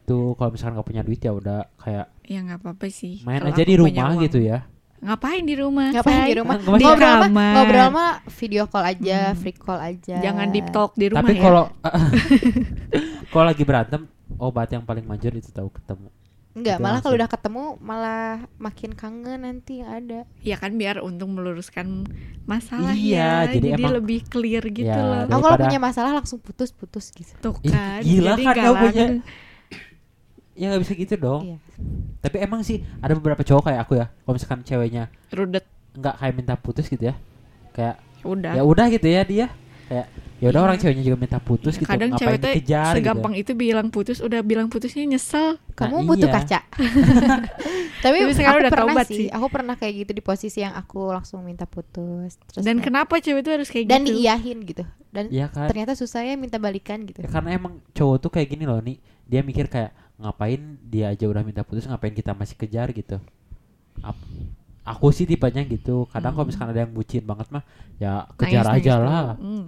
Tuh 0.05 0.35
kalau 0.35 0.51
misalkan 0.51 0.75
nggak 0.75 0.89
punya 0.89 1.03
duit 1.03 1.21
ya 1.21 1.31
udah 1.31 1.71
kayak 1.77 2.11
Ya 2.27 2.39
nggak 2.41 2.59
apa-apa 2.61 2.87
sih. 2.89 3.23
main 3.23 3.39
aja 3.41 3.63
di 3.63 3.75
rumah 3.75 3.91
uang. 4.11 4.23
gitu 4.25 4.39
ya. 4.41 4.67
Ngapain 5.01 5.43
di 5.43 5.55
rumah? 5.55 5.89
Ngapain 5.91 6.13
say? 6.15 6.29
di 6.29 6.37
rumah? 6.37 6.57
Nggak 6.57 6.77
Ngobrol 6.79 6.93
mah, 7.11 7.21
kamar. 7.25 7.53
ngobrol 7.57 7.89
mah 7.91 8.11
video 8.31 8.63
call 8.65 8.85
aja, 8.87 9.19
Hmm. 9.27 9.39
free 9.39 9.55
call 9.55 9.81
aja. 9.81 10.17
Jangan 10.19 10.47
deep 10.51 10.69
talk 10.69 10.93
di 10.95 11.07
rumah 11.09 11.21
Tapi 11.23 11.35
ya. 11.35 11.43
kalau 11.43 11.65
kalau 13.31 13.45
lagi 13.47 13.63
berantem 13.63 14.03
obat 14.37 14.69
yang 14.69 14.83
paling 14.83 15.03
manjur 15.03 15.33
itu 15.33 15.49
tahu 15.49 15.71
ketemu. 15.71 16.09
Enggak, 16.51 16.77
Itu 16.77 16.83
malah 16.83 16.99
kalau 16.99 17.15
udah 17.15 17.31
ketemu 17.31 17.65
malah 17.79 18.27
makin 18.59 18.91
kangen 18.93 19.41
nanti 19.41 19.81
yang 19.81 19.91
ada. 19.97 20.21
Ya 20.41 20.59
kan 20.59 20.75
biar 20.75 20.99
untuk 20.99 21.31
meluruskan 21.31 22.11
masalah 22.45 22.91
Iya, 22.91 23.47
ya. 23.47 23.55
jadi 23.55 23.69
Jadi, 23.71 23.79
emang- 23.79 23.95
lebih 23.95 24.19
clear 24.27 24.65
gitu 24.67 24.83
Ya, 24.85 24.99
loh. 24.99 25.31
Aku 25.31 25.41
kalau 25.41 25.57
punya 25.57 25.79
masalah 25.79 26.11
langsung 26.13 26.37
putus-putus 26.39 27.15
gitu. 27.15 27.33
Tuh 27.41 27.55
Ih, 27.63 27.71
kan. 27.71 28.03
gila 28.03 28.35
jadi 28.35 28.43
kan 28.45 28.55
kamu 28.57 28.75
punya- 28.77 29.11
Ya 30.61 30.69
nggak 30.69 30.83
bisa 30.83 30.93
gitu 30.95 31.15
dong. 31.17 31.41
Iya. 31.43 31.57
Tapi 32.21 32.37
emang 32.39 32.61
sih 32.61 32.85
ada 32.99 33.17
beberapa 33.17 33.41
cowok 33.41 33.65
kayak 33.67 33.81
aku 33.81 33.97
ya. 33.97 34.13
Kalau 34.13 34.35
misalkan 34.35 34.61
ceweknya 34.61 35.09
rudet. 35.31 35.65
nggak 35.91 36.15
kayak 36.15 36.35
minta 36.35 36.55
putus 36.55 36.85
gitu 36.87 37.01
ya. 37.03 37.15
Kayak 37.71 37.97
Udah. 38.23 38.53
ya 38.53 38.63
udah 38.63 38.87
gitu 38.87 39.07
ya 39.07 39.25
dia. 39.25 39.47
Kayak 39.89 40.07
ya 40.37 40.47
udah 40.47 40.55
Iya. 40.55 40.67
orang 40.67 40.77
ceweknya 40.79 41.03
juga 41.03 41.19
minta 41.19 41.39
putus 41.39 41.75
Ya, 41.75 41.81
gitu. 41.81 41.89
kadang 41.89 42.11
Ngapain 42.11 42.23
cewek 42.23 42.39
dikejar 42.47 42.93
segampang 42.95 43.33
gitu. 43.33 43.43
itu 43.43 43.53
bilang 43.59 43.89
putus, 43.89 44.19
udah 44.21 44.41
bilang 44.41 44.69
putusnya 44.69 45.03
nyesel. 45.03 45.57
Kamu 45.73 45.97
Nah, 45.97 46.07
butuh 46.07 46.29
iya. 46.29 46.37
kaca. 46.39 46.59
Tapi, 48.01 48.17
Tapi 48.23 48.33
sekarang 48.33 48.53
aku 48.55 48.63
udah 48.63 48.73
pernah 48.73 48.89
taubat 48.93 49.07
sih. 49.09 49.17
sih. 49.17 49.29
Aku 49.29 49.47
pernah 49.49 49.75
kayak 49.75 49.95
gitu 49.99 50.13
di 50.13 50.23
posisi 50.23 50.59
yang 50.59 50.73
aku 50.75 51.11
langsung 51.11 51.41
minta 51.41 51.65
putus. 51.65 52.37
Terus 52.47 52.63
Dan 52.63 52.79
kayak- 52.79 52.85
kenapa 52.87 53.15
cewek 53.19 53.41
itu 53.41 53.51
harus 53.51 53.69
kayak 53.69 53.87
dan 53.87 54.01
gitu? 54.03 54.13
diiyahin 54.15 54.59
gitu. 54.63 54.85
Dan 55.11 55.25
Iya 55.29 55.49
kan? 55.49 55.67
ternyata 55.67 55.93
susah 55.93 56.23
ya 56.23 56.37
minta 56.37 56.57
balikan 56.57 57.03
gitu. 57.03 57.19
Ya, 57.19 57.29
karena 57.29 57.51
emang 57.53 57.83
cowok 57.91 58.17
tuh 58.21 58.31
kayak 58.31 58.49
gini 58.49 58.65
loh 58.65 58.79
nih. 58.79 58.97
Dia 59.27 59.43
mikir 59.43 59.67
kayak 59.67 59.91
ngapain 60.21 60.61
dia 60.83 61.09
aja 61.09 61.25
udah 61.25 61.41
minta 61.41 61.61
putus 61.61 61.85
ngapain 61.85 62.13
kita 62.13 62.33
masih 62.33 62.55
kejar 62.55 62.91
gitu. 62.91 63.17
Ap- 64.01 64.29
aku 64.83 65.11
sih 65.11 65.25
tipenya 65.25 65.63
gitu. 65.63 66.05
Kadang 66.07 66.33
kalau 66.33 66.45
Hmm. 66.45 66.51
misalkan 66.51 66.71
ada 66.71 66.81
yang 66.81 66.93
bucin 66.93 67.23
banget 67.23 67.49
mah 67.49 67.65
ya 67.97 68.25
kejar 68.35 68.65
Nangis-nangis 68.65 68.83
aja 68.83 68.95
dulu. 68.95 69.07
lah. 69.07 69.37
Hmm. 69.37 69.65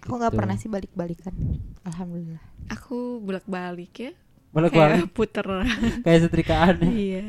Aku 0.00 0.14
nggak 0.14 0.30
Gitu. 0.30 0.38
pernah 0.38 0.56
sih 0.56 0.68
balik-balikan. 0.68 1.34
Alhamdulillah. 1.82 2.42
Aku 2.68 3.18
bolak-balik 3.20 3.92
ya. 3.96 4.12
Boleh 4.48 4.70
Kayak 4.70 5.10
puter. 5.10 5.44
kayak 6.04 6.20
setrikaan 6.22 6.74
ya. 6.78 6.88
iya. 6.88 7.22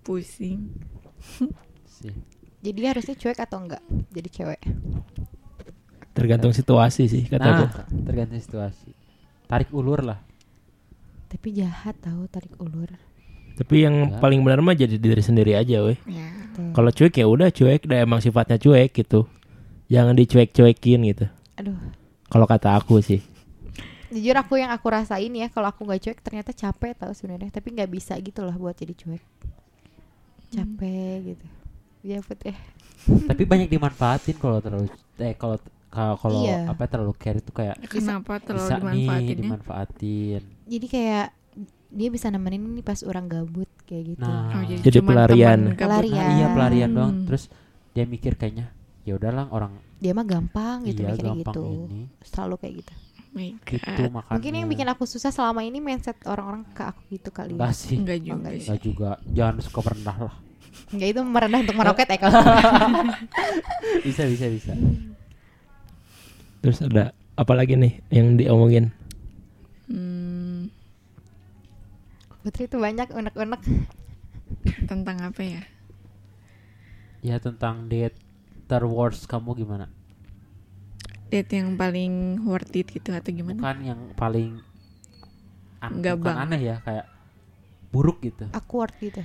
Pusing. 0.00 0.72
Sih. 1.86 2.12
Jadi 2.60 2.80
harusnya 2.82 3.14
cuek 3.14 3.38
atau 3.38 3.60
enggak? 3.60 3.82
Jadi 4.10 4.28
cewek. 4.30 4.60
tergantung 6.10 6.54
situasi 6.54 7.10
sih 7.10 7.26
kata 7.26 7.42
Nah, 7.42 7.54
aku 7.58 7.66
tergantung 8.04 8.38
situasi. 8.38 8.94
Tarik 9.44 9.68
ulur 9.68 9.98
lah. 10.00 10.22
Tapi 11.34 11.48
jahat 11.52 11.98
tahu 11.98 12.24
tarik 12.26 12.54
ulur. 12.56 12.88
tapi 13.54 13.82
yang 13.82 13.94
Ya. 14.08 14.18
paling 14.18 14.40
benar 14.40 14.58
mah 14.60 14.74
jadi 14.74 14.94
diri 14.96 15.18
sendiri 15.20 15.54
aja 15.54 15.78
weh 15.80 15.94
Ya. 16.06 16.26
Kalau 16.70 16.90
cuek 16.90 17.14
ya 17.14 17.22
udah 17.24 17.50
cuek 17.50 17.86
udah 17.86 17.98
emang 18.00 18.18
sifatnya 18.18 18.54
cuek 18.56 18.90
gitu 18.92 19.26
jangan 19.86 20.10
dicuek-cuekin 20.12 21.00
gitu 21.04 21.26
Aduh. 21.54 21.78
kalau 22.26 22.46
kata 22.46 22.74
aku 22.74 22.98
sih 22.98 23.22
Jujur 24.08 24.34
aku 24.34 24.56
yang 24.56 24.70
aku 24.70 24.86
rasain 24.88 25.30
ya 25.30 25.46
kalau 25.48 25.66
aku 25.68 25.82
nggak 25.82 25.98
cuek 26.00 26.18
ternyata 26.20 26.50
capek 26.50 26.94
tahu 26.96 27.10
sebenarnya 27.10 27.50
tapi 27.50 27.70
nggak 27.70 27.86
bisa 27.88 28.14
gitu 28.16 28.42
loh 28.42 28.54
buat 28.54 28.74
jadi 28.74 28.90
cuek. 28.92 29.22
Capek 30.50 31.14
gitu. 31.28 31.46
Ya 32.02 32.18
put 32.20 32.38
ya. 32.40 32.54
Tapi 33.04 33.42
banyak 33.42 33.66
dimanfaatin 33.68 34.34
kalau 34.34 34.58
terlalu 34.58 34.86
eh 35.16 35.34
kalau 35.34 35.58
kalau 35.94 36.42
Iya. 36.42 36.58
apa 36.66 36.84
terlalu 36.84 37.14
care 37.14 37.38
itu 37.38 37.50
kayak 37.50 37.76
Kenapa 37.86 38.32
terlalu 38.38 38.66
bisa 38.66 38.74
nih 38.74 38.82
dimanfaatinnya? 38.82 39.38
dimanfaatin. 39.38 40.42
Jadi 40.66 40.86
kayak 40.86 41.26
dia 41.88 42.08
bisa 42.08 42.26
nemenin 42.26 42.62
nih 42.72 42.82
pas 42.82 43.00
orang 43.00 43.24
gabut 43.24 43.70
kayak 43.84 44.04
gitu. 44.12 44.24
Nah, 44.24 44.50
Oh, 44.52 44.62
Jadi 44.66 44.96
cuman 44.96 45.08
pelarian. 45.08 45.60
Pelarian. 45.72 46.18
Nah, 46.20 46.34
iya 46.34 46.46
pelarian 46.48 46.88
Hmm. 46.88 46.96
doang. 46.96 47.14
Terus 47.24 47.44
dia 47.90 48.04
mikir 48.04 48.34
kayaknya 48.34 48.74
ya 49.02 49.14
udahlah 49.14 49.46
orang 49.48 49.78
Dia 49.96 50.10
mah 50.10 50.22
gampang 50.22 50.82
gitu 50.82 51.00
iya 51.00 51.12
mikirnya 51.12 51.32
gampang 51.32 51.54
gitu. 51.54 51.64
ini. 51.86 52.02
Selalu 52.20 52.54
kayak 52.58 52.74
gitu. 52.76 52.94
Oh 53.34 53.40
Gitu 53.64 53.82
God. 53.98 54.10
makanya. 54.12 54.32
Mungkin 54.32 54.52
yang 54.54 54.68
bikin 54.68 54.86
aku 54.88 55.04
susah 55.04 55.28
selama 55.28 55.60
ini 55.60 55.78
mindset 55.78 56.18
orang-orang 56.24 56.62
ke 56.68 56.82
aku 56.84 57.00
gitu 57.10 57.30
kali. 57.30 57.52
enggak 57.52 57.66
Ya. 57.68 57.74
sih. 57.76 57.96
Enggak 57.96 58.16
Oh, 58.16 58.22
juga 58.22 58.34
enggak 58.36 58.52
sih. 58.52 58.62
Enggak 58.64 58.80
juga. 58.80 59.10
Jangan 59.28 59.54
suka 59.60 59.80
merendah 59.82 60.18
lah. 60.20 60.34
Enggak 60.90 61.08
itu 61.08 61.20
merendah 61.24 61.60
untuk 61.60 61.76
meroket 61.76 62.06
ya 62.06 62.18
kalau. 62.20 62.40
bisa 64.06 64.22
bisa 64.24 64.46
bisa. 64.48 64.72
Terus 66.64 66.80
ada 66.80 67.12
apa 67.36 67.52
lagi 67.52 67.76
nih 67.76 68.00
yang 68.08 68.40
diomongin 68.40 68.88
Hmm, 69.84 70.72
Putri 72.40 72.64
itu 72.64 72.80
banyak 72.80 73.12
unek-unek. 73.12 73.60
tentang 74.88 75.20
apa 75.20 75.44
ya? 75.44 75.60
Ya 77.20 77.36
tentang 77.36 77.84
date 77.84 78.16
terworst 78.64 79.28
kamu 79.28 79.60
gimana? 79.60 79.92
Date 81.28 81.52
yang 81.52 81.76
paling 81.76 82.40
worth 82.48 82.72
it 82.72 82.88
gitu 82.88 83.12
atau 83.12 83.28
gimana? 83.28 83.60
Bukan 83.60 83.78
yang 83.84 84.00
paling 84.16 84.60
an- 85.84 86.00
Enggak 86.00 86.16
bukan 86.16 86.32
bang. 86.32 86.44
aneh 86.48 86.60
ya 86.64 86.76
kayak 86.80 87.06
buruk 87.92 88.24
gitu. 88.24 88.48
Awkward 88.56 88.96
gitu. 89.04 89.20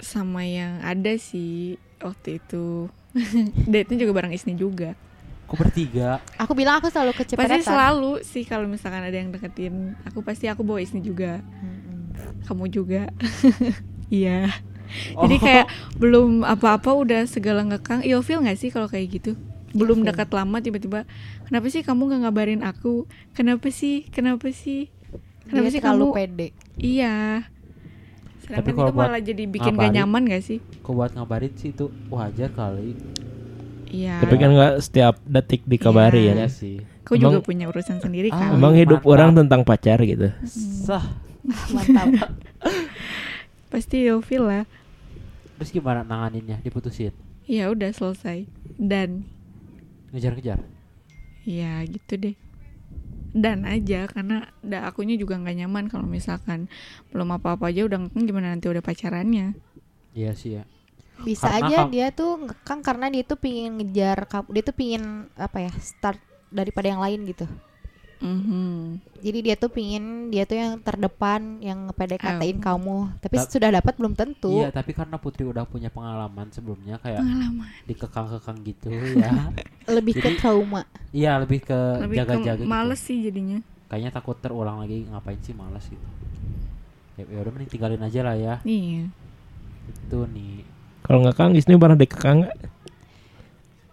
Sama 0.00 0.48
yang 0.48 0.80
ada 0.80 1.12
sih 1.20 1.76
waktu 2.00 2.40
itu. 2.40 2.88
Date-nya 3.72 4.08
juga 4.08 4.16
bareng 4.16 4.32
Isni 4.32 4.56
juga. 4.56 4.96
Kok 5.46 5.56
bertiga? 5.56 6.18
Aku 6.36 6.52
bilang 6.52 6.76
aku 6.76 6.88
selalu 6.88 7.14
Pasti 7.14 7.22
kecepetan. 7.32 7.62
selalu 7.62 8.12
sih 8.20 8.42
kalau 8.42 8.66
misalkan 8.66 9.00
ada 9.00 9.14
yang 9.14 9.30
deketin 9.30 9.74
aku 10.02 10.18
pasti 10.20 10.46
aku 10.46 10.60
bawa 10.60 10.78
Isni 10.78 11.00
juga. 11.00 11.38
Mm-mm. 11.38 12.42
Kamu 12.44 12.66
juga. 12.68 13.06
Iya. 14.06 14.54
Oh. 15.14 15.26
Jadi 15.26 15.36
kayak 15.36 15.66
belum 15.98 16.42
apa-apa 16.42 16.94
udah 16.94 17.26
segala 17.26 17.62
ngekang. 17.64 18.02
Ilfil 18.02 18.38
nggak 18.38 18.54
sih 18.56 18.70
kalau 18.70 18.86
kayak 18.86 19.06
gitu? 19.12 19.34
Belum 19.72 19.98
Ilfil. 19.98 20.08
dekat 20.08 20.30
lama 20.30 20.58
tiba-tiba 20.58 21.02
kenapa 21.42 21.66
sih 21.66 21.82
kamu 21.82 22.06
nggak 22.06 22.20
ngabarin 22.22 22.62
aku? 22.62 23.02
Kenapa 23.32 23.66
sih? 23.68 24.06
Kenapa 24.06 24.46
sih? 24.48 24.86
Kenapa 25.44 25.66
Dia 25.66 25.74
sih 25.74 25.82
kamu? 25.82 26.06
pede. 26.12 26.48
Iya. 26.76 27.42
Sedangkan 28.38 28.58
Tapi 28.62 28.70
kalau 28.72 28.82
itu 28.84 28.94
buat 28.94 29.06
malah 29.08 29.18
jadi 29.20 29.42
bikin 29.44 29.62
gak 29.68 29.74
ngabarin- 29.76 29.96
nyaman 29.96 30.22
gak 30.28 30.42
sih? 30.44 30.58
Kok 30.80 30.92
buat 30.92 31.12
ngabarin 31.12 31.52
sih 31.52 31.68
itu 31.68 31.84
wajar 32.06 32.50
kali. 32.52 32.94
Iya. 33.96 34.20
tapi 34.20 34.34
kan 34.36 34.50
nggak 34.50 34.74
setiap 34.78 35.14
detik 35.22 35.64
dikabari 35.64 36.26
Iya. 36.26 36.34
ya 36.34 36.40
Ya 36.42 36.48
sih. 36.48 36.76
Kau 37.00 37.14
juga 37.14 37.38
Emang- 37.38 37.46
punya 37.46 37.64
urusan 37.66 37.96
sendiri 37.96 38.28
Ah, 38.28 38.36
kan? 38.36 38.50
emang 38.52 38.74
hidup 38.74 39.00
Mantap. 39.00 39.12
orang 39.12 39.30
tentang 39.34 39.60
pacar 39.62 39.98
gitu 40.00 40.28
Sah. 40.44 41.06
Mantap. 41.72 42.34
Pasti 43.68 44.02
ilfil 44.02 44.42
lah. 44.42 44.64
Terus 45.56 45.70
gimana 45.70 46.02
nanganinnya? 46.02 46.60
Diputusin? 46.60 47.14
Ya 47.44 47.68
udah 47.68 47.90
selesai. 47.90 48.44
Dan 48.74 49.24
Ngejar-ngejar? 50.10 50.60
ya 51.42 51.78
gitu 51.82 52.12
deh. 52.16 52.36
Dan 53.30 53.62
aja 53.62 54.08
karena 54.08 54.50
da 54.60 54.82
akunya 54.84 55.14
juga 55.14 55.36
nggak 55.36 55.56
nyaman 55.56 55.86
kalau 55.86 56.04
misalkan 56.04 56.66
belum 57.10 57.30
apa-apa 57.32 57.68
aja 57.68 57.84
udah 57.84 58.02
gimana 58.10 58.50
nanti 58.50 58.66
udah 58.66 58.80
pacarannya. 58.80 59.54
Iya 60.10 60.32
sih 60.32 60.56
ya. 60.56 60.64
Bisa 61.18 61.48
Karena 61.48 61.66
aja 61.66 61.78
dia 61.86 62.06
tuh 62.10 62.44
ngekang 62.44 62.80
karena 62.80 63.06
dia 63.08 63.22
tuh 63.22 63.36
pingin 63.36 63.72
ngejar 63.76 64.26
kamu. 64.26 64.46
Dia 64.50 64.62
tuh 64.62 64.74
pingin 64.74 65.02
apa 65.32 65.58
ya? 65.60 65.72
Start 65.76 66.20
daripada 66.48 66.86
yang 66.86 67.00
lain 67.00 67.24
gitu. 67.24 67.46
Mhm. 68.16 68.96
Jadi 69.20 69.38
dia 69.42 69.54
tuh 69.54 69.68
pingin 69.68 70.04
dia 70.28 70.44
tuh 70.44 70.56
yang 70.56 70.80
terdepan 70.80 71.60
yang 71.60 71.84
ngepedekatain 71.86 72.56
Oh. 72.56 72.64
kamu. 72.64 72.96
Tapi 73.18 73.36
Ta- 73.36 73.44
sudah 73.46 73.68
dapat 73.70 73.92
belum 73.92 74.12
tentu. 74.12 74.56
Iya, 74.56 74.72
tapi 74.72 74.92
karena 74.92 75.16
Putri 75.16 75.44
udah 75.44 75.64
punya 75.64 75.88
pengalaman 75.88 76.48
sebelumnya 76.48 76.96
kayak 76.96 77.20
Pengalaman. 77.20 77.68
dikekang-kekang 77.84 78.58
gitu 78.62 78.88
ya. 79.16 79.52
Lebih 79.96 80.16
ke 80.16 80.24
Jadi- 80.26 80.38
trauma. 80.38 80.88
Iya, 81.12 81.36
lebih 81.38 81.60
ke 81.62 81.76
Lebih 82.02 82.16
jaga-jaga 82.18 82.52
ke 82.54 82.60
gitu. 82.60 82.68
males 82.68 83.00
sih 83.00 83.18
jadinya. 83.22 83.60
Kayaknya 83.86 84.10
takut 84.10 84.36
terulang 84.36 84.80
lagi 84.80 85.04
ngapain 85.06 85.40
sih 85.40 85.52
males 85.52 85.84
gitu. 85.84 86.08
Ya 87.16 87.24
ya 87.26 87.38
udah 87.40 87.52
mending 87.52 87.70
tinggalin 87.70 88.00
aja 88.00 88.20
lah 88.22 88.36
ya. 88.36 88.54
Iya. 88.62 89.08
Itu 89.88 90.24
nih. 90.26 90.64
Kalau 91.06 91.22
nggak 91.22 91.36
kang 91.38 91.52
Isni 91.54 91.78
pernah 91.78 91.94
dikekang 91.94 92.42
nggak? 92.42 92.56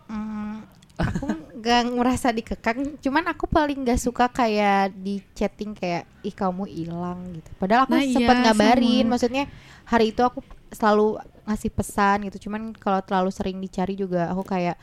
Hmm, 0.10 0.66
aku 0.98 1.26
nggak 1.62 1.82
ngerasa 1.96 2.28
dikekang. 2.34 2.98
Cuman 3.00 3.24
aku 3.30 3.46
paling 3.48 3.86
nggak 3.86 4.02
suka 4.02 4.28
kayak 4.28 4.92
di 4.98 5.22
chatting 5.34 5.72
kayak 5.74 6.04
ih 6.22 6.34
kamu 6.34 6.66
hilang 6.68 7.38
gitu. 7.38 7.50
Padahal 7.56 7.86
aku 7.88 7.94
Nah, 7.94 8.04
iya, 8.04 8.16
sempat 8.18 8.36
ngabarin. 8.44 9.06
sama. 9.06 9.12
Maksudnya 9.16 9.44
hari 9.86 10.12
itu 10.12 10.22
aku 10.22 10.42
selalu 10.74 11.22
ngasih 11.46 11.72
pesan 11.72 12.18
gitu. 12.28 12.50
Cuman 12.50 12.74
kalau 12.76 13.00
terlalu 13.06 13.30
sering 13.32 13.58
dicari 13.62 13.94
juga 13.94 14.28
aku 14.28 14.44
kayak 14.44 14.76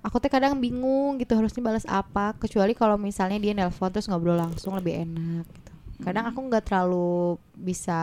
aku 0.00 0.16
tuh 0.16 0.32
kadang 0.32 0.56
bingung 0.56 1.20
gitu 1.20 1.36
harusnya 1.36 1.60
balas 1.60 1.84
apa 1.84 2.32
kecuali 2.40 2.72
kalau 2.72 2.96
misalnya 2.96 3.36
dia 3.36 3.52
nelpon 3.52 3.92
terus 3.92 4.08
ngobrol 4.08 4.32
langsung 4.32 4.72
lebih 4.72 5.04
enak 5.04 5.44
gitu. 5.44 5.72
kadang 6.00 6.24
aku 6.24 6.40
nggak 6.40 6.64
terlalu 6.64 7.36
bisa 7.52 8.00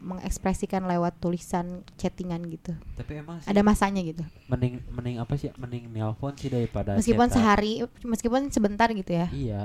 mengekspresikan 0.00 0.84
lewat 0.84 1.18
tulisan 1.18 1.80
chattingan 1.94 2.42
gitu 2.46 2.72
Tapi 2.94 3.18
emang 3.18 3.38
sih 3.38 3.46
ada 3.46 3.60
masanya 3.60 4.00
gitu 4.00 4.22
mending 4.46 4.80
mending 4.88 5.16
apa 5.18 5.34
sih? 5.34 5.50
Mending 5.54 5.88
nelpon 5.88 6.32
sih 6.34 6.46
daripada 6.46 6.94
meskipun 6.94 7.26
chatan. 7.26 7.36
sehari 7.36 7.72
meskipun 8.02 8.48
sebentar 8.48 8.88
gitu 8.88 9.12
ya 9.12 9.28
Iya. 9.28 9.62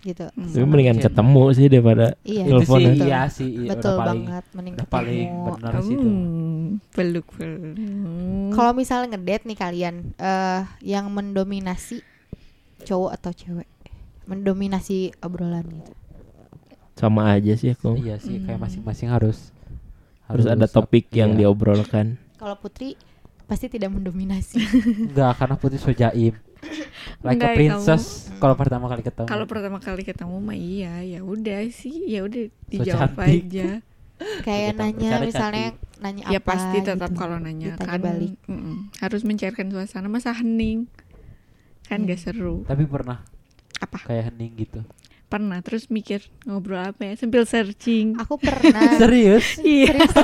gitu 0.00 0.28
Hmm. 0.30 0.52
Tapi 0.52 0.64
mendingan 0.64 1.00
ketemu 1.00 1.42
sih 1.50 1.66
daripada 1.66 2.06
iya 2.22 2.44
Itu 2.44 2.52
Telepon 2.60 2.76
sih 2.76 2.84
ya. 2.84 2.92
iya 3.00 3.20
sih. 3.26 3.48
iya, 3.48 3.70
betul 3.72 3.88
udah 3.90 4.00
paling, 4.02 4.20
banget 4.20 4.44
mending 4.52 4.74
Udah 4.74 4.88
paling 4.88 5.16
ketemu 5.24 5.48
benar 5.56 5.72
sih 5.78 5.94
itu. 5.94 6.04
Hmm, 6.04 6.66
peluk 6.92 7.26
peluk. 7.30 7.62
Kalau 8.52 8.72
misalnya 8.72 9.06
ngedate 9.10 9.44
nih 9.44 9.56
kalian 9.56 9.94
eh 10.14 10.60
yang 10.82 11.08
mendominasi 11.08 12.04
cowok 12.82 13.10
atau 13.16 13.32
cewek? 13.32 13.68
Mendominasi 14.24 15.12
obrolan 15.20 15.64
gitu. 15.70 15.92
Sama 16.94 17.28
aja 17.28 17.52
sih 17.52 17.68
aku. 17.68 17.94
Iya 17.96 18.16
sih 18.16 18.38
kayak 18.38 18.54
Hmm. 18.54 18.64
masing-masing 18.64 19.08
harus 19.08 19.50
Harus 20.24 20.46
ada 20.46 20.64
ap- 20.64 20.72
topik 20.72 21.10
yang 21.10 21.32
iya. 21.32 21.44
diobrolkan. 21.44 22.16
Kalau 22.34 22.56
Putri 22.56 22.96
pasti 23.44 23.68
tidak 23.68 23.90
mendominasi. 23.90 24.56
Enggak, 25.04 25.36
karena 25.36 25.54
Putri 25.54 25.76
so 25.76 25.90
jaim. 25.90 26.32
Like 27.20 27.36
Enggak, 27.36 27.52
a 27.52 27.56
princess 27.56 28.04
kamu- 28.26 28.40
kalau 28.40 28.54
pertama 28.54 28.84
kali 28.86 29.02
ketemu. 29.02 29.26
Kalau 29.26 29.44
pertama 29.44 29.78
kali 29.78 30.02
ketemu 30.02 30.36
mah 30.38 30.56
iya, 30.56 30.94
ya 31.02 31.20
udah 31.20 31.60
sih, 31.68 32.08
ya 32.08 32.22
udah 32.22 32.40
So 32.40 32.56
dijawab 32.72 33.10
cantik. 33.12 33.42
aja. 33.44 33.68
Kayak 34.46 34.70
Gitu, 34.70 34.80
nanya 34.80 35.10
misalnya 35.20 35.66
cantik. 35.72 36.00
nanya 36.00 36.22
ya 36.26 36.38
apa 36.38 36.48
pasti 36.48 36.78
tetap 36.80 37.10
gitu. 37.10 37.18
kalau 37.18 37.36
nanya 37.36 37.74
Ditanya 37.74 37.90
kan 37.90 38.00
balik. 38.00 38.34
harus 38.96 39.22
mencairkan 39.22 39.66
suasana 39.68 40.06
masa 40.06 40.30
hening 40.32 40.86
kan 41.82 41.98
Hmm. 41.98 42.06
gak 42.06 42.20
seru 42.22 42.62
Tapi 42.62 42.86
pernah 42.86 43.20
apa 43.76 43.98
kayak 44.00 44.30
hening 44.30 44.52
gitu. 44.56 44.80
Pernah 45.34 45.58
terus 45.58 45.88
mikir 45.88 46.22
ngobrol 46.44 46.78
apa 46.84 47.02
ya 47.04 47.12
sambil 47.16 47.42
searching 47.44 48.14
Aku 48.16 48.38
pernah 48.38 48.94
Serius? 49.00 49.58
iya 49.58 49.90
serius. 49.90 50.14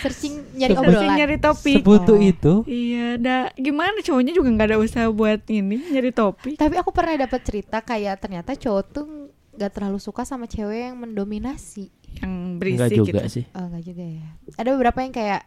searching 0.00 0.34
nyari 0.54 0.72
Searching 0.72 0.78
Searching 0.78 0.78
obrolan. 0.94 1.18
nyari 1.18 1.36
topik 1.38 1.76
Sebutuh 1.76 2.16
Oh. 2.16 2.22
itu. 2.24 2.54
iya 2.64 3.06
dah 3.16 3.50
gimana 3.52 3.98
cowoknya 3.98 4.32
juga 4.32 4.48
nggak 4.48 4.68
ada 4.68 4.78
usaha 4.78 5.06
buat 5.10 5.42
ini 5.46 5.90
nyari 5.90 6.10
topik 6.10 6.54
Tapi 6.54 6.74
aku 6.74 6.90
pernah 6.90 7.18
dapat 7.18 7.40
cerita 7.42 7.82
kayak 7.82 8.16
ternyata 8.18 8.54
cowok 8.54 8.84
tuh 8.88 9.06
gak 9.52 9.68
terlalu 9.70 9.98
suka 9.98 10.24
sama 10.24 10.46
cewek 10.46 10.88
yang 10.88 10.96
mendominasi. 10.96 11.92
yang 12.14 12.56
Enggak 12.56 12.88
berisik 12.88 12.96
juga 12.98 13.20
gitu 13.20 13.28
sih. 13.30 13.44
Oh 13.52 13.66
enggak 13.66 13.84
juga 13.86 14.04
ya. 14.06 14.26
Ada 14.54 14.68
beberapa 14.70 14.98
yang 14.98 15.12
kayak 15.12 15.42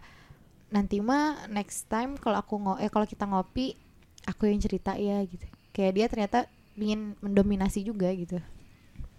nanti 0.68 0.98
mah 1.00 1.24
next 1.48 1.86
time 1.86 2.14
kalau 2.16 2.38
aku 2.38 2.54
ngo 2.56 2.74
eh 2.78 2.86
kalau 2.88 3.06
kita 3.06 3.24
ngopi 3.24 3.74
aku 4.24 4.46
yang 4.46 4.60
cerita 4.60 4.94
ya 4.94 5.22
gitu. 5.22 5.42
Kayak 5.72 5.92
dia 5.92 6.06
ternyata 6.06 6.40
ingin 6.76 7.16
mendominasi 7.20 7.84
juga 7.84 8.12
gitu. 8.12 8.40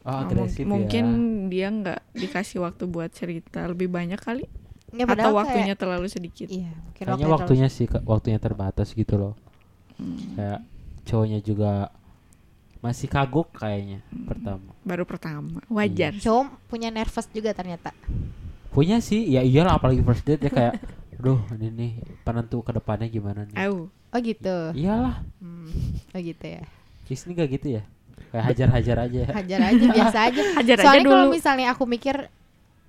Oh, 0.06 0.12
Nah, 0.12 0.22
agresif 0.22 0.62
mungkin 0.62 1.04
ya. 1.04 1.50
dia 1.50 1.66
nggak 1.66 2.00
dikasih 2.14 2.62
waktu 2.62 2.86
buat 2.86 3.10
cerita 3.10 3.66
lebih 3.66 3.90
banyak 3.90 4.20
kali 4.22 4.46
Nggak, 4.94 5.18
atau 5.18 5.34
waktunya 5.34 5.74
kayak, 5.74 5.80
terlalu 5.82 6.06
sedikit 6.06 6.46
iya, 6.46 6.70
mungkin 6.70 7.04
Kayaknya 7.10 7.26
waktunya 7.26 7.68
sih 7.68 7.86
Kak, 7.90 8.06
waktunya 8.06 8.38
terbatas 8.38 8.94
gitu 8.94 9.18
loh. 9.18 9.34
Hmm, 9.98 10.38
Kayak 10.38 10.60
cowoknya 11.02 11.40
juga 11.42 11.90
masih 12.78 13.08
kagok 13.10 13.50
kayaknya 13.56 13.98
pertama. 14.30 14.70
baru 14.86 15.02
pertama 15.02 15.58
wajar 15.66 16.14
terlalu- 16.14 16.22
cowok 16.22 16.46
punya 16.70 16.88
nervous 16.94 17.26
juga 17.34 17.50
ternyata. 17.50 17.90
Punya 18.70 19.02
sih, 19.02 19.26
ya 19.26 19.42
iyalah 19.42 19.80
apalagi 19.80 20.04
first 20.06 20.22
date 20.22 20.46
ya 20.46 20.52
kayak 20.54 20.74
Duh 21.16 21.40
ini 21.56 21.72
nih 21.72 21.92
penentu 22.22 22.60
ke 22.60 22.76
depannya 22.76 23.08
gimana 23.08 23.42
nih 23.48 23.56
Au. 23.56 23.88
Oh 23.90 24.20
gitu. 24.22 24.70
Iyalah 24.76 25.24
Hmm, 25.42 25.66
oh 26.14 26.20
gitu 26.20 26.46
ya. 26.46 26.62
Disney 27.06 27.32
gak 27.32 27.50
gitu 27.50 27.78
ya 27.78 27.82
Kayak 28.26 28.44
hajar-hajar 28.50 28.96
aja 29.06 29.18
ya 29.22 29.30
Hajar 29.38 29.60
aja 29.62 29.84
biasa 29.88 30.18
aja. 30.28 30.42
Hajar 30.58 30.76
aja 30.76 30.84
Soalnya 30.84 31.04
kalau 31.06 31.24
dulu. 31.24 31.34
misalnya 31.34 31.66
aku 31.70 31.84
mikir 31.86 32.16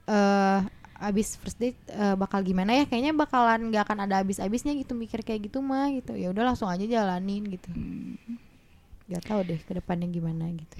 eh 0.07 0.59
abis 0.97 1.37
first 1.37 1.61
date 1.61 1.77
eh, 1.87 2.17
bakal 2.17 2.41
gimana 2.41 2.73
ya 2.73 2.83
kayaknya 2.83 3.13
bakalan 3.13 3.69
nggak 3.69 3.85
akan 3.85 4.09
ada 4.09 4.17
abis-abisnya 4.17 4.73
gitu 4.73 4.97
mikir 4.97 5.21
kayak 5.21 5.45
gitu 5.45 5.61
mah 5.61 5.93
gitu 5.93 6.17
ya 6.17 6.33
udah 6.33 6.41
langsung 6.41 6.65
aja 6.67 6.81
jalanin 6.81 7.45
gitu 7.45 7.69
Gak 9.05 9.23
tahu 9.23 9.39
deh 9.45 9.61
ke 9.61 9.71
depannya 9.71 10.09
gimana 10.09 10.49
gitu 10.49 10.75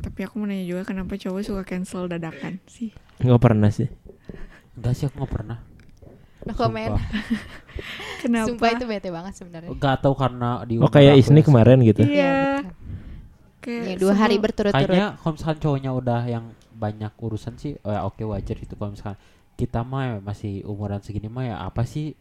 Tapi 0.00 0.18
aku 0.22 0.38
mau 0.38 0.46
nanya 0.46 0.64
juga 0.64 0.86
kenapa 0.86 1.18
cowok 1.18 1.42
suka 1.42 1.62
cancel 1.66 2.06
dadakan 2.06 2.56
sih? 2.64 2.88
Enggak 3.20 3.42
pernah 3.42 3.68
sih. 3.68 3.90
Enggak 4.78 4.94
sih 4.96 5.04
aku 5.10 5.26
gak 5.26 5.32
pernah 5.34 5.58
no 6.42 6.52
comment 6.52 6.94
Sumpah. 6.94 7.04
Kenapa? 8.22 8.46
sumpah 8.46 8.68
itu 8.70 8.84
bete 8.84 9.08
banget 9.08 9.32
sebenarnya 9.34 9.70
Gak 9.72 9.96
tahu 10.00 10.14
karena 10.14 10.50
di 10.62 10.76
Oh 10.76 10.88
kayak 10.88 11.16
Isni 11.16 11.40
ya. 11.40 11.44
kemarin 11.44 11.78
gitu. 11.80 12.00
Iya. 12.02 12.64
Kayak 13.60 13.84
Iya, 13.86 13.96
dua 13.96 14.14
hari 14.14 14.36
berturut-turut 14.36 14.88
Kayaknya 14.88 15.08
kalau 15.16 15.32
misalkan 15.34 15.58
cowoknya 15.58 15.90
udah 15.90 16.20
yang 16.24 16.44
banyak 16.72 17.12
urusan 17.14 17.54
sih 17.54 17.76
oh 17.78 17.88
ya 17.88 18.00
oke 18.02 18.24
wajar 18.24 18.56
gitu 18.56 18.72
kalau 18.72 18.90
misalkan 18.90 19.20
kita 19.54 19.80
mah 19.80 20.02
ya 20.02 20.14
masih 20.18 20.64
umuran 20.64 20.96
segini 20.98 21.28
mah 21.28 21.44
ya 21.44 21.56
apa 21.60 21.84
sih 21.84 22.16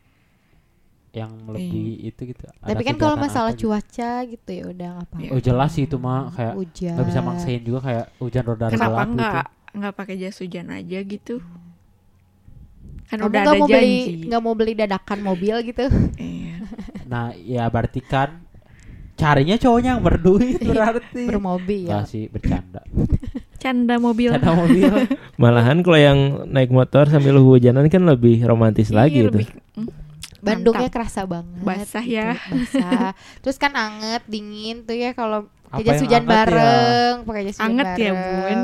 yang 1.10 1.32
lebih 1.48 2.06
itu 2.06 2.22
gitu 2.28 2.44
Ada 2.60 2.76
tapi 2.76 2.84
kan 2.84 2.96
kalau 2.96 3.16
masalah 3.16 3.50
apa 3.50 3.58
gitu. 3.58 3.72
cuaca 3.72 4.12
gitu 4.28 4.50
ya 4.52 4.64
udah 4.68 4.92
apa 5.00 5.16
Iya. 5.18 5.30
oh 5.32 5.40
jelas 5.42 5.72
sih 5.72 5.84
itu 5.84 5.96
mah 5.96 6.30
kayak 6.30 6.54
hujan 6.54 6.94
nggak 6.94 7.08
bisa 7.08 7.22
maksain 7.24 7.62
juga 7.64 7.80
kayak 7.82 8.06
hujan 8.20 8.44
roda 8.44 8.66
Kenapa 8.68 8.84
gelap 8.86 9.08
nggak 9.10 9.32
gitu 9.32 9.78
nggak 9.80 9.94
pakai 9.96 10.16
jas 10.18 10.38
hujan 10.38 10.68
aja 10.68 11.00
gitu? 11.00 11.36
Kan 13.10 13.18
kamu 13.18 13.26
udah 13.26 13.40
nggak 13.40 13.50
ada 13.50 13.54
mau 13.56 13.68
beli 13.68 13.90
janji. 13.98 14.14
nggak 14.24 14.42
mau 14.42 14.54
beli 14.54 14.74
dadakan 14.74 15.20
mobil 15.20 15.56
gitu 15.64 15.86
Iya. 16.16 16.56
nah 17.04 17.26
ya 17.34 17.66
berarti 17.66 18.02
kan 18.02 18.30
carinya 19.16 19.56
cowoknya 19.56 19.90
yang 19.92 20.02
berduit 20.02 20.62
berarti 20.62 21.24
bermobil 21.26 21.84
ya 21.84 21.90
Nggak 21.92 22.06
sih 22.06 22.24
bercanda 22.28 22.82
Canda 23.58 23.98
mobil. 23.98 24.32
ada 24.32 24.54
mobil 24.54 24.88
Malahan 25.42 25.82
kalau 25.82 26.00
yang 26.00 26.20
naik 26.48 26.70
motor 26.70 27.04
sambil 27.06 27.36
hujanan 27.36 27.86
kan 27.86 28.02
lebih 28.02 28.40
romantis 28.42 28.88
lagi 28.90 29.20
Iya, 29.20 29.28
itu. 29.28 29.38
lebih- 29.38 29.52
mm, 29.76 29.90
Bandungnya 30.40 30.88
mantap. 30.88 30.96
kerasa 30.96 31.22
banget 31.26 31.60
Basah 31.60 32.00
gitu, 32.02 32.16
ya. 32.16 32.30
basah 32.40 33.12
terus 33.42 33.58
kan 33.58 33.74
anget 33.74 34.24
dingin 34.24 34.82
tuh 34.82 34.94
ya 34.94 35.12
kalau 35.12 35.52
pakai 35.68 35.84
jas 35.84 36.00
hujan 36.00 36.24
ya? 36.24 36.30
bareng 36.30 37.16
pakai 37.24 37.42
jas 37.44 37.58
hujan 37.58 37.68
Anget 37.68 37.88
ya, 37.92 38.12
bareng 38.14 38.16
Bun. 38.16 38.60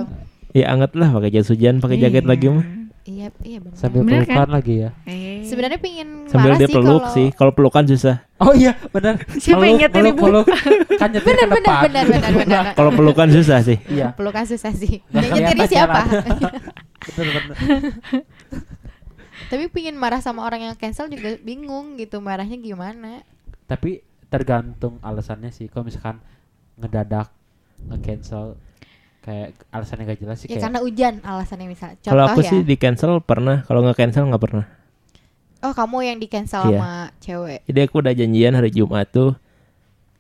Ya 0.54 0.66
anget 0.70 0.92
lah 0.94 1.10
pakai 1.12 1.30
jas 1.30 1.48
hujan, 1.48 1.76
pakai 1.78 1.98
jaket 2.00 2.24
Iya. 2.24 2.32
lagi 2.32 2.46
mah. 2.48 2.66
Iya 3.06 3.30
iya 3.40 3.58
benar 3.60 3.78
sambil 3.78 4.02
Bener 4.02 4.22
kan? 4.22 4.28
pelukan 4.28 4.50
lagi 4.52 4.74
ya 4.76 4.90
Eh. 5.06 5.46
sebenarnya 5.46 5.78
pingin 5.78 6.10
Sambil 6.26 6.52
marah 6.52 6.58
dia 6.58 6.66
sih 6.66 6.74
peluk 6.74 6.90
kalau 7.00 7.14
sih. 7.14 7.28
Kalau 7.32 7.52
pelukan 7.54 7.84
susah. 7.86 8.16
oh 8.36 8.52
iya 8.52 8.74
benar 8.90 9.14
Siapa 9.32 9.62
yang 9.62 9.78
nyetir, 9.78 9.94
peluk, 9.96 10.12
Ibu? 10.12 10.24
peluk. 10.26 10.46
kan 10.98 11.10
nyetir 11.10 11.30
benar 11.32 11.38
ke 11.40 11.54
benar 11.54 11.62
depan 11.62 11.84
benar 11.86 12.04
benar 12.10 12.32
benar 12.36 12.64
Kalau 12.74 12.92
pelukan 12.92 13.28
susah 13.32 13.58
sih. 13.62 13.78
iya 13.88 14.08
pelukan 14.12 14.44
susah 14.44 14.72
sih 14.72 15.06
yang 15.08 15.24
kelihatan 15.48 15.70
siapa 15.70 16.02
betul 17.06 17.26
betul 17.30 17.56
tapi 19.46 19.64
pingin 19.70 19.94
marah 19.94 20.20
sama 20.20 20.42
orang 20.42 20.64
yang 20.64 20.76
cancel 20.76 21.06
juga 21.06 21.38
bingung 21.40 21.96
gitu 21.96 22.18
marahnya 22.20 22.58
gimana 22.58 23.22
tapi 23.64 24.02
tergantung 24.26 24.98
alasannya 25.00 25.50
sih 25.50 25.68
kalau 25.68 25.86
misalkan 25.86 26.18
ngedadak 26.76 27.30
nge-cancel 27.86 28.58
kayak 29.26 29.48
alasannya 29.68 30.06
gak 30.06 30.20
jelas 30.22 30.38
sih 30.38 30.46
ya 30.46 30.50
kayak 30.52 30.64
karena 30.64 30.80
hujan 30.80 31.14
alasannya 31.20 31.68
misalnya 31.68 31.98
contoh 31.98 32.12
Kalau 32.12 32.24
aku 32.28 32.40
ya 32.40 32.50
sih 32.52 32.60
di 32.62 32.76
cancel 32.76 33.12
pernah, 33.20 33.58
kalau 33.64 33.82
nggak 33.82 33.98
cancel 33.98 34.24
nggak 34.26 34.44
pernah. 34.44 34.66
oh 35.60 35.74
kamu 35.74 35.98
yang 36.06 36.18
di 36.22 36.28
cancel 36.28 36.62
Iya. 36.64 36.78
sama 36.78 36.92
cewek 37.18 37.60
Jadi 37.66 37.80
aku 37.82 37.96
udah 37.98 38.14
janjian 38.14 38.54
hari 38.54 38.70
Jumat 38.70 39.10
tuh 39.10 39.34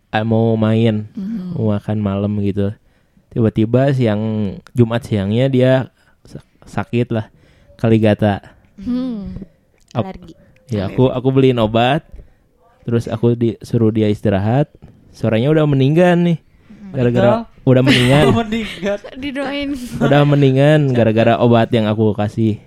eh, 0.09 0.23
mau 0.23 0.55
main, 0.55 1.05
Mhm. 1.11 1.53
mau 1.53 1.69
makan 1.69 1.97
malam 1.99 2.33
gitu. 2.39 2.73
Tiba-tiba 3.29 3.91
siang 3.91 4.21
Jumat 4.71 5.03
siangnya 5.03 5.45
dia 5.45 5.71
sak- 6.23 6.47
sakit 6.65 7.11
lah, 7.11 7.27
kaligata. 7.75 8.55
Hmm. 8.75 9.35
Alergi 9.91 10.33
Ya 10.65 10.87
aku 10.87 11.07
aku 11.07 11.29
beliin 11.29 11.59
obat, 11.59 12.01
terus 12.81 13.05
aku 13.05 13.35
disuruh 13.35 13.91
dia 13.91 14.07
istirahat. 14.07 14.71
Sorenya 15.11 15.51
udah 15.51 15.63
meninggal 15.63 16.17
nih, 16.17 16.39
gara-gara 16.89 17.45
udah 17.65 17.81
mendingan, 17.87 18.25
Didoain. 19.15 19.73
udah 19.97 20.21
mendingan 20.23 20.91
gara-gara 20.91 21.35
obat 21.35 21.69
yang 21.69 21.85
aku 21.85 22.13
kasih. 22.13 22.61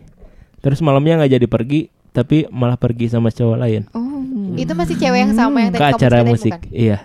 Terus 0.58 0.78
malamnya 0.78 1.16
nggak 1.16 1.32
jadi 1.32 1.46
pergi, 1.46 1.80
tapi 2.11 2.44
malah 2.48 2.74
pergi 2.74 3.06
sama 3.08 3.30
cowok 3.30 3.56
lain 3.56 3.82
Oh. 3.92 4.06
itu 4.54 4.72
masih 4.72 4.96
cewek 4.96 5.20
yang 5.20 5.32
sama 5.32 5.62
yang 5.62 5.70
ke 5.70 5.76
tadi 5.76 5.84
kamu 5.84 5.94
acara 5.94 6.11
ceritain, 6.16 6.28
musik. 6.28 6.52
bukan? 6.52 6.72
Iya. 6.74 6.98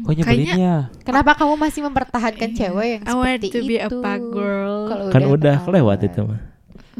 kok 0.00 0.12
nyebelin 0.16 0.48
ya 0.56 0.76
Kenapa 1.04 1.30
kamu 1.36 1.54
masih 1.54 1.80
mempertahankan 1.84 2.48
Iya. 2.48 2.58
cewek 2.58 2.88
yang 2.88 3.02
I 3.04 3.12
want 3.12 3.28
seperti 3.36 3.48
to 3.52 3.60
be 3.62 3.76
a 3.76 3.84
itu? 3.84 3.98
girl. 4.26 4.76
Kan 5.10 5.22
udah 5.26 5.56
kelewat 5.60 5.98
itu 6.02 6.20
mah. 6.24 6.40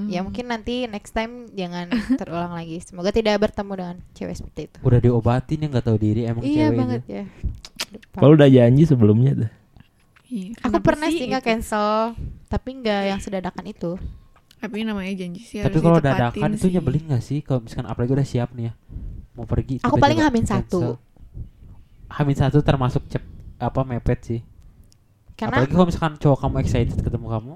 Ya 0.06 0.20
mungkin 0.20 0.46
nanti 0.46 0.84
next 0.84 1.10
time 1.10 1.48
jangan 1.50 1.88
terulang 2.20 2.52
lagi. 2.52 2.78
Semoga 2.78 3.08
tidak 3.08 3.40
bertemu 3.40 3.72
dengan 3.74 3.96
cewek 4.12 4.34
seperti 4.36 4.60
itu. 4.68 4.78
udah 4.78 4.98
diobatin 5.00 5.58
ya 5.58 5.66
nggak 5.66 5.82
tahu 5.82 5.96
diri 5.96 6.20
emang 6.22 6.42
iya 6.44 6.68
cewek 6.68 6.76
banget 6.76 7.00
itu. 7.00 7.10
ya. 7.10 7.24
Kalau 8.12 8.32
udah 8.36 8.46
janji 8.46 8.82
sebelumnya 8.84 9.32
tuh. 9.34 9.50
Iya, 10.28 10.52
Aku 10.60 10.78
pernah 10.78 11.08
sih 11.08 11.24
itu? 11.24 11.30
nggak 11.30 11.40
cancel, 11.42 12.12
tapi 12.46 12.76
nggak 12.78 13.00
yang 13.06 13.20
sedadakan 13.20 13.64
itu. 13.66 13.96
Tapi 14.58 14.82
namanya 14.82 15.14
janji 15.14 15.40
sih 15.40 15.62
tapi 15.62 15.78
kalau 15.78 16.02
dadakan 16.02 16.50
itu 16.52 16.66
sih. 16.66 16.74
nyebelin 16.74 17.04
gak 17.08 17.22
sih 17.22 17.38
kalau 17.40 17.62
misalkan 17.62 17.86
apalagi 17.86 18.10
udah 18.10 18.26
siap 18.26 18.50
nih 18.52 18.68
ya 18.68 18.72
mau 19.32 19.46
pergi 19.46 19.78
Aku 19.80 19.94
paling 19.96 20.18
hamin 20.18 20.42
cancel. 20.42 20.58
satu. 20.58 20.82
hamin 22.10 22.34
satu 22.34 22.58
termasuk 22.60 23.06
cep 23.06 23.22
apa 23.56 23.86
mepet 23.86 24.18
sih 24.18 24.40
karena 25.34 25.62
apalagi 25.62 25.70
kalau 25.70 25.86
misalkan 25.86 26.14
cowok 26.18 26.38
kamu 26.42 26.54
excited 26.58 26.98
ketemu 26.98 27.26
kamu 27.30 27.52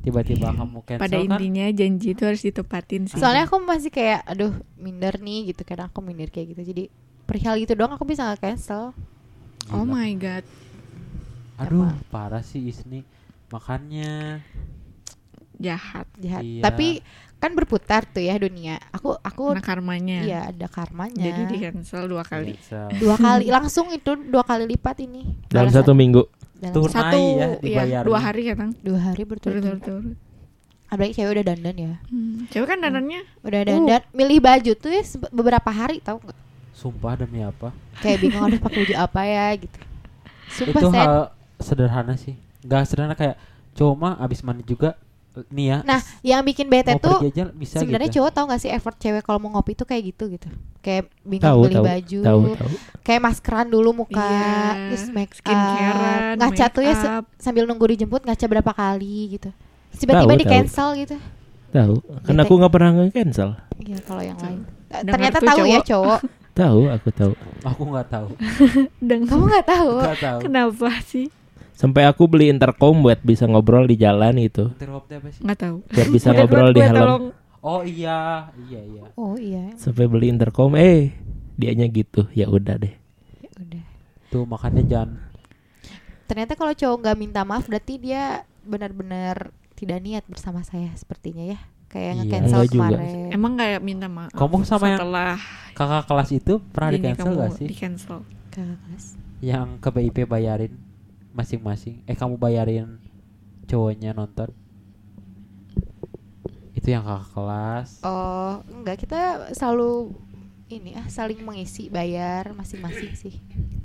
tiba-tiba 0.00 0.48
kamu 0.50 0.78
cancel 0.82 0.98
Pada 0.98 1.16
kan 1.16 1.26
intinya 1.30 1.66
janji 1.70 2.08
itu 2.10 2.22
harus 2.26 2.42
ditepatin 2.42 3.02
sih. 3.06 3.14
soalnya 3.14 3.46
aku 3.46 3.56
masih 3.62 3.90
kayak 3.90 4.26
aduh 4.26 4.50
minder 4.74 5.22
nih 5.22 5.54
gitu 5.54 5.62
kadang 5.62 5.86
aku 5.86 6.02
minder 6.02 6.26
kayak 6.26 6.50
gitu 6.50 6.66
jadi 6.66 6.84
perihal 7.24 7.62
gitu 7.62 7.78
doang 7.78 7.94
aku 7.94 8.02
bisa 8.02 8.26
nggak 8.26 8.42
cancel 8.42 8.90
oh 9.70 9.84
Gila. 9.84 9.94
my 9.94 10.10
god. 10.18 10.42
Aduh 11.60 11.84
Emang. 11.84 12.00
parah 12.08 12.40
sih 12.40 12.64
Isni 12.64 13.04
makanya 13.48 14.40
Jahat. 15.54 16.08
jahat 16.16 16.40
Iya. 16.40 16.62
tapi 16.64 17.04
kan 17.36 17.52
berputar 17.52 18.04
tuh 18.06 18.20
ya 18.20 18.32
dunia 18.34 18.80
aku 18.90 19.12
aku 19.14 19.52
Nah 19.52 19.60
karmanya. 19.60 20.20
iya 20.22 20.40
ada 20.46 20.66
karmanya 20.66 21.20
Jadi 21.22 21.42
di 21.46 21.56
cancel 21.58 22.04
dua 22.06 22.20
kali. 22.22 22.56
cancel. 22.56 22.88
dua 22.96 23.16
kali 23.18 23.44
langsung 23.46 23.86
itu 23.90 24.10
dua 24.22 24.40
kali 24.40 24.64
lipat 24.66 24.96
ini 25.02 25.36
Dalam 25.46 25.68
Balas- 25.68 25.76
satu 25.76 25.92
minggu. 25.92 26.24
dalam 26.54 26.74
Tur- 26.74 26.88
Satu 26.88 27.16
ya, 27.16 27.36
ya, 27.38 27.48
dibayarnya. 27.58 28.04
dua 28.04 28.18
hari 28.18 28.40
kan 28.42 28.56
Tang? 28.58 28.72
dua 28.78 28.98
hari 29.02 29.22
berturut-turut 29.22 29.80
Turut-turut. 29.80 30.16
apalagi 30.86 31.12
cewek 31.14 31.32
udah 31.34 31.44
dandan 31.46 31.76
ya 31.78 31.94
Hmm. 32.06 32.36
Cewek 32.46 32.66
kan 32.66 32.78
dandannya 32.78 33.20
udah 33.40 33.60
dandan 33.62 34.02
milih 34.10 34.38
baju 34.38 34.72
tuh 34.74 34.90
ya 34.90 35.02
beberapa 35.30 35.70
hari 35.70 36.00
tahu 36.00 36.20
nggak 36.20 36.38
sumpah 36.72 37.12
demi 37.14 37.40
apa 37.40 37.68
kayak 37.98 38.16
bingung 38.18 38.44
aduh 38.46 38.58
pakai 38.58 38.78
baju 38.82 38.94
apa 38.98 39.20
ya 39.22 39.46
gitu 39.56 39.78
sumpah 40.50 40.72
itu 40.74 40.88
Sen. 40.90 40.96
hal 40.98 41.14
sederhana 41.60 42.14
sih 42.16 42.34
nggak 42.60 42.82
sederhana 42.84 43.14
kayak 43.14 43.36
cowok 43.72 43.94
mah 43.94 44.14
abis 44.18 44.40
mandi 44.40 44.64
juga 44.64 44.96
nih 45.46 45.66
ya 45.70 45.78
nah 45.86 46.00
yang 46.20 46.42
bikin 46.42 46.66
bete 46.66 46.98
tuh 46.98 47.22
aja 47.22 47.54
bisa 47.54 47.78
sebenarnya 47.78 48.10
gitu. 48.10 48.18
cowok 48.18 48.30
tahu 48.34 48.44
gak 48.50 48.60
sih 48.60 48.68
effort 48.68 48.98
cewek 48.98 49.22
kalau 49.22 49.38
mau 49.38 49.54
ngopi 49.54 49.78
tuh 49.78 49.86
kayak 49.86 50.10
gitu 50.10 50.26
gitu 50.26 50.50
kayak 50.82 51.06
bingung 51.22 51.46
Tahu, 51.46 51.60
beli 51.62 51.76
tahu, 51.76 51.84
baju 51.86 52.18
tahu, 52.20 52.40
tahu. 52.58 52.70
kayak 53.06 53.20
maskeran 53.22 53.68
dulu 53.70 53.90
muka 53.94 54.18
Iya, 54.18 54.90
terus 54.90 55.06
make 55.14 55.30
up 55.46 56.34
ngaca 56.34 56.66
tuh 56.68 56.82
ya 56.82 56.94
sambil 57.38 57.62
nunggu 57.64 57.94
dijemput 57.94 58.26
ngaca 58.26 58.44
berapa 58.44 58.72
kali 58.74 59.38
gitu 59.38 59.54
tiba-tiba 59.96 60.34
di 60.34 60.46
cancel 60.46 60.98
gitu 60.98 61.16
Tahu. 61.70 62.02
Kan 62.26 62.34
aku 62.34 62.58
nggak 62.58 62.72
pernah 62.74 62.90
nge-cancel. 62.98 63.54
iya 63.78 64.02
kalau 64.02 64.26
yang 64.26 64.34
lain 64.42 64.66
Dengar 64.90 65.30
ternyata 65.30 65.38
tahu 65.38 65.62
ya 65.62 65.78
cowok. 65.78 65.86
cowok 65.86 66.20
Tahu, 66.50 66.80
aku 66.90 67.08
tahu. 67.14 67.32
aku 67.62 67.82
nggak 67.86 68.06
tahu 68.10 68.28
Dan 69.08 69.22
kamu 69.30 69.42
nggak 69.46 69.66
tahu 69.70 69.90
nggak 70.02 70.18
tahu 70.18 70.38
kenapa 70.42 70.90
sih? 71.06 71.30
Sampai 71.80 72.04
aku 72.04 72.28
beli 72.28 72.46
intercom 72.46 73.00
buat 73.00 73.18
bisa 73.20 73.44
ngobrol 73.44 73.84
di 73.84 73.96
jalan 73.96 74.36
gitu. 74.38 74.68
Interruptnya 74.70 75.16
apa 75.16 75.28
sih 75.30 75.40
Nggak 75.40 75.58
tahu. 75.58 75.76
Biar 75.88 76.08
bisa 76.10 76.28
ngobrol 76.30 76.70
di 76.70 76.80
helm. 76.82 77.22
oh 77.60 77.80
iya 77.82 78.48
iya 78.62 78.80
iya 78.82 79.02
oh 79.14 79.34
iya 79.34 79.72
Sampai 79.74 80.04
beli 80.04 80.28
intercom, 80.28 80.72
eh 80.74 81.12
dianya 81.54 81.88
gitu. 81.88 82.28
Ya 82.30 82.46
udah 82.46 82.76
deh. 82.76 82.92
ya 83.38 83.50
udah 83.58 83.84
tuh 84.28 84.44
makanya 84.44 84.82
jangan 84.82 85.18
ternyata 86.24 86.54
kalau 86.54 86.70
cowok 86.70 86.96
nggak 87.00 87.18
minta 87.18 87.42
maaf 87.42 87.66
berarti 87.66 87.98
dia 87.98 88.22
benar-benar 88.62 89.50
tidak 89.74 89.98
niat 89.98 90.22
bersama 90.24 90.62
saya 90.62 90.94
sepertinya 90.94 91.42
ya 91.48 91.58
kayak 91.88 92.06
Iya. 92.06 92.18
nge-cancel 92.20 92.46
Enggak 92.54 92.70
juga. 92.70 92.86
kemarin 92.86 93.00
Emang 93.28 93.52
kayak 93.56 93.80
minta 93.80 94.06
maaf. 94.06 94.30
Kamu 94.30 94.62
sama 94.62 94.86
yang 94.86 95.00
setelah 95.00 95.34
kakak 95.72 96.04
kelas 96.06 96.30
itu 96.30 96.54
pernah 96.64 96.88
di 96.88 96.94
ini 96.94 97.06
cancel 97.08 97.24
kamu 97.26 97.40
gak 97.40 97.50
sih 97.52 97.66
Di 97.66 97.74
cancel. 97.74 98.18
Kelas. 98.50 99.04
yang 99.40 99.68
ke 99.76 99.88
BIP 99.88 100.16
bayarin 100.24 100.72
masing-masing 101.30 102.02
eh 102.04 102.14
kamu 102.14 102.34
bayarin 102.36 102.98
cowoknya 103.64 104.10
nonton 104.10 104.50
itu 106.72 106.88
yang 106.88 107.02
kakak 107.02 107.28
kelas 107.30 107.88
Oh, 108.02 108.62
enggak 108.72 108.96
kita 108.98 109.20
selalu 109.52 110.14
ini 110.66 110.94
ah 110.94 111.06
saling 111.06 111.38
mengisi 111.38 111.86
bayar 111.86 112.54
masing-masing 112.54 113.12
sih. 113.12 113.34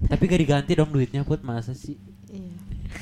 tapi 0.06 0.26
gak 0.26 0.38
diganti 0.38 0.72
dong 0.74 0.94
duitnya 0.94 1.22
put 1.22 1.42
masa 1.42 1.74
sih 1.74 1.98
Iya. 2.30 2.56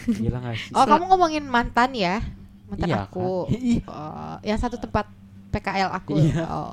gila 0.08 0.40
gak 0.42 0.56
sih 0.58 0.72
Oh, 0.72 0.86
kamu 0.86 1.04
ngomongin 1.06 1.44
mantan 1.44 1.92
ya? 1.92 2.24
Mantan 2.66 2.88
Iya, 2.88 3.06
aku. 3.06 3.46
kan? 3.46 3.92
Oh, 3.92 4.36
yang 4.42 4.58
satu 4.58 4.78
tempat 4.78 5.06
PKL 5.52 5.90
aku. 5.92 6.18
Iya. 6.18 6.48
Oh. 6.48 6.72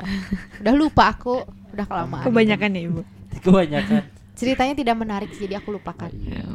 Udah 0.57 0.73
lupa 0.73 1.13
aku, 1.13 1.45
udah 1.71 1.85
kelamaan. 1.85 2.25
Kebanyakan 2.25 2.71
ya 2.73 2.81
ibu. 2.89 3.01
kebanyakan 3.45 4.03
Ceritanya 4.33 4.73
tidak 4.73 4.97
menarik 4.97 5.29
jadi 5.35 5.61
aku 5.61 5.77
lupakan. 5.77 6.09
Iya. 6.09 6.47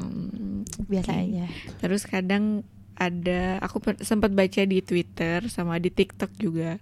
Biasa 0.86 1.12
oke. 1.12 1.22
aja. 1.22 1.46
Terus 1.80 2.02
kadang 2.06 2.62
ada 2.96 3.60
aku 3.60 3.84
sempat 4.02 4.32
baca 4.32 4.62
di 4.64 4.80
Twitter 4.80 5.52
sama 5.52 5.76
di 5.78 5.92
TikTok 5.92 6.32
juga. 6.40 6.80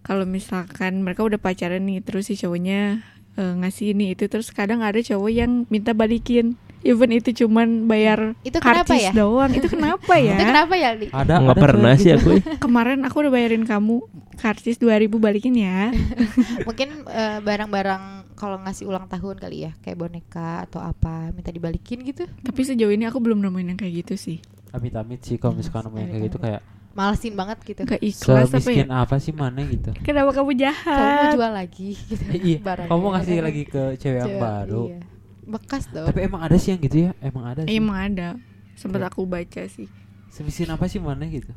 Kalau 0.00 0.22
misalkan 0.22 1.02
mereka 1.02 1.24
udah 1.24 1.40
pacaran 1.40 1.82
nih, 1.82 1.98
terus 1.98 2.28
si 2.28 2.36
cowoknya 2.36 3.02
eh, 3.34 3.54
ngasih 3.58 3.96
ini 3.96 4.14
itu, 4.14 4.28
terus 4.28 4.52
kadang 4.52 4.84
ada 4.84 5.00
cowok 5.00 5.30
yang 5.32 5.52
minta 5.66 5.96
balikin. 5.96 6.54
Even 6.86 7.10
itu 7.10 7.34
cuman 7.34 7.90
bayar 7.90 8.38
Itu 8.46 8.62
kenapa 8.62 8.94
karcis 8.94 9.10
ya? 9.10 9.12
doang. 9.16 9.50
Itu 9.50 9.66
kenapa 9.66 10.14
ya? 10.22 10.38
Itu 10.38 10.44
kenapa 10.46 10.74
ya, 10.78 10.90
Li? 10.94 11.10
ada 11.10 11.42
Nggak 11.42 11.56
ada 11.58 11.62
pernah 11.66 11.94
sih 11.98 12.14
gitu. 12.14 12.14
aku. 12.14 12.30
Kemarin 12.68 13.02
aku 13.02 13.16
udah 13.26 13.32
bayarin 13.34 13.64
kamu 13.66 14.06
karcis 14.38 14.78
2000 14.78 15.10
balikin 15.18 15.58
ya. 15.58 15.90
Mungkin 16.68 16.88
eh, 17.10 17.38
barang-barang 17.42 18.25
kalau 18.36 18.60
ngasih 18.60 18.84
ulang 18.84 19.08
tahun 19.08 19.36
kali 19.36 19.64
ya, 19.64 19.72
kayak 19.80 19.96
boneka 19.96 20.62
atau 20.62 20.78
apa, 20.78 21.32
minta 21.32 21.48
dibalikin 21.48 22.04
gitu. 22.04 22.28
Tapi 22.28 22.60
sejauh 22.62 22.92
ini 22.92 23.08
aku 23.08 23.18
belum 23.18 23.40
nemuin 23.40 23.72
yang 23.72 23.78
kayak 23.78 24.04
gitu 24.04 24.14
sih. 24.14 24.38
amit-amit 24.70 25.24
sih 25.24 25.40
kalau 25.40 25.56
misalkan 25.56 25.88
nemuin 25.88 26.06
kayak 26.06 26.24
gitu 26.26 26.38
kayak 26.38 26.60
Malesin 26.92 27.32
banget 27.32 27.58
gitu. 27.60 27.80
Gak 27.82 28.00
ikhlas 28.00 28.48
apa 28.48 28.70
ya? 28.70 28.84
apa 28.88 29.16
sih 29.16 29.32
mana 29.32 29.60
gitu 29.64 29.92
Kenapa 30.00 30.32
kamu 30.32 30.48
Kamu 30.48 30.48
mau 30.48 30.56
jahat? 30.56 31.32
jual 31.32 31.52
lagi 31.52 31.90
gitu. 31.92 32.24
iya 32.32 32.56
barangnya. 32.58 32.88
kamu 32.88 33.04
ngasih 33.12 33.36
lagi 33.40 33.62
ke 33.64 33.82
cewek 33.96 34.18
yang 34.18 34.36
baru 34.38 34.82
iya. 34.86 35.00
Bekas 35.46 35.84
dong. 35.88 36.06
tapi 36.08 36.20
emang 36.24 36.40
ada 36.40 36.56
sih 36.56 36.72
yang 36.72 36.80
gitu 36.80 36.96
ya 37.04 37.10
emang 37.20 37.44
ada 37.46 37.60
sih 37.64 37.72
Emang 37.72 37.96
ada. 37.96 38.28
Sempat 38.74 39.00
aku 39.08 39.24
baca 39.24 39.62
sih. 39.66 39.88
semiskin 40.28 40.68
apa 40.68 40.84
sih 40.84 40.96
mana 40.96 41.24
gitu 41.24 41.52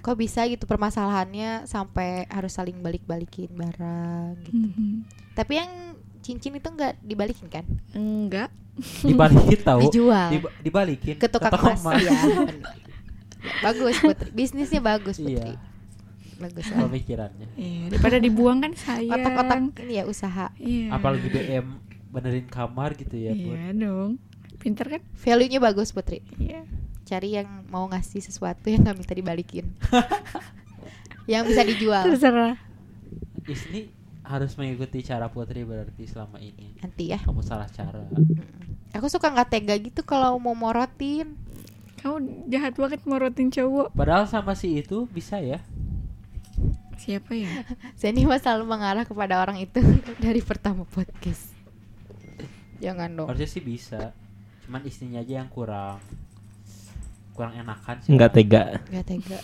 Kok 0.00 0.16
bisa 0.16 0.44
gitu 0.44 0.64
permasalahannya 0.64 1.64
sampai 1.64 2.24
harus 2.26 2.52
saling 2.52 2.80
balik-balikin 2.80 3.52
barang 3.52 4.40
gitu. 4.42 4.66
Mhm. 4.66 4.90
Tapi 5.32 5.52
yang 5.54 5.70
cincin 6.20 6.52
itu 6.54 6.68
enggak 6.68 6.96
dibalikin 7.00 7.48
kan? 7.48 7.64
Enggak. 7.92 8.48
dibalikin 9.02 9.60
tahu 9.68 9.80
Dijual 9.86 10.28
Diba- 10.32 10.54
dibalikin 10.58 11.16
ke 11.16 11.28
tukang 11.28 11.52
toko 11.52 11.68
emas. 11.68 12.00
Iya. 12.00 12.12
bener. 12.16 12.56
bagus 13.60 13.96
Putri. 13.98 14.28
Bisnisnya 14.32 14.80
bagus 14.80 15.16
iya 15.16 15.36
Putri. 15.36 15.52
Bagus. 16.40 16.64
lah. 16.66 16.88
pemikirannya 16.88 17.46
Iya, 17.52 17.92
daripada 17.92 18.16
dibuang 18.16 18.64
kan 18.64 18.72
sayang. 18.72 19.12
Otak-otak 19.12 19.60
ini 19.82 20.00
ya 20.00 20.04
usaha. 20.04 20.48
Iya. 20.56 20.88
apalagi 20.90 21.28
BM 21.28 21.66
benerin 22.08 22.48
kamar 22.48 22.96
gitu 22.96 23.12
ya. 23.14 23.30
Iya 23.30 23.76
dong. 23.76 24.16
Pinter 24.56 24.86
kan? 24.88 25.02
Value-nya 25.14 25.60
bagus 25.60 25.92
Putri. 25.92 26.24
Iya. 26.36 26.64
Cari 27.10 27.34
yang 27.34 27.66
mau 27.66 27.90
ngasih 27.90 28.22
sesuatu 28.22 28.70
yang 28.70 28.86
nggak 28.86 28.94
minta 29.02 29.14
dibalikin. 29.18 29.66
yang 31.30 31.42
bisa 31.42 31.66
dijual 31.66 32.06
Terserah. 32.06 32.54
Isni 33.50 33.90
harus 34.22 34.54
mengikuti 34.54 35.02
cara 35.02 35.26
Putri 35.26 35.66
berarti 35.66 36.06
selama 36.06 36.38
ini 36.38 36.78
nanti 36.78 37.10
ya. 37.10 37.18
kamu 37.18 37.42
salah 37.42 37.66
cara 37.66 38.06
Aku 38.94 39.10
suka 39.10 39.26
nggak 39.26 39.50
tega 39.50 39.74
gitu 39.74 40.06
kalau 40.06 40.38
mau 40.38 40.54
morotin. 40.54 41.34
Kamu 41.98 42.46
jahat 42.46 42.78
banget 42.78 43.02
morotin 43.10 43.50
cowok. 43.50 43.90
padahal 43.90 44.30
sama 44.30 44.54
si 44.54 44.78
itu 44.78 45.10
bisa 45.10 45.42
ya 45.42 45.58
Siapa 47.00 47.32
ya? 47.34 47.64
Zeni 48.00 48.22
mah 48.22 48.38
selalu 48.38 48.70
mengarah 48.70 49.02
kepada 49.08 49.42
orang 49.42 49.58
itu 49.58 49.82
dari 50.24 50.44
pertama 50.44 50.86
podcast. 50.86 51.50
Jangan 52.78 53.10
dong. 53.18 53.26
harusnya 53.26 53.50
sih 53.50 53.64
bisa 53.66 54.14
cuman 54.68 54.86
istrinya 54.86 55.18
aja 55.26 55.42
yang 55.42 55.50
kurang 55.50 55.98
kurang 57.40 57.56
enakan 57.56 57.96
sih 58.04 58.12
Nggak 58.12 58.32
tega. 58.36 58.62
Gak 58.92 59.06
tega. 59.08 59.38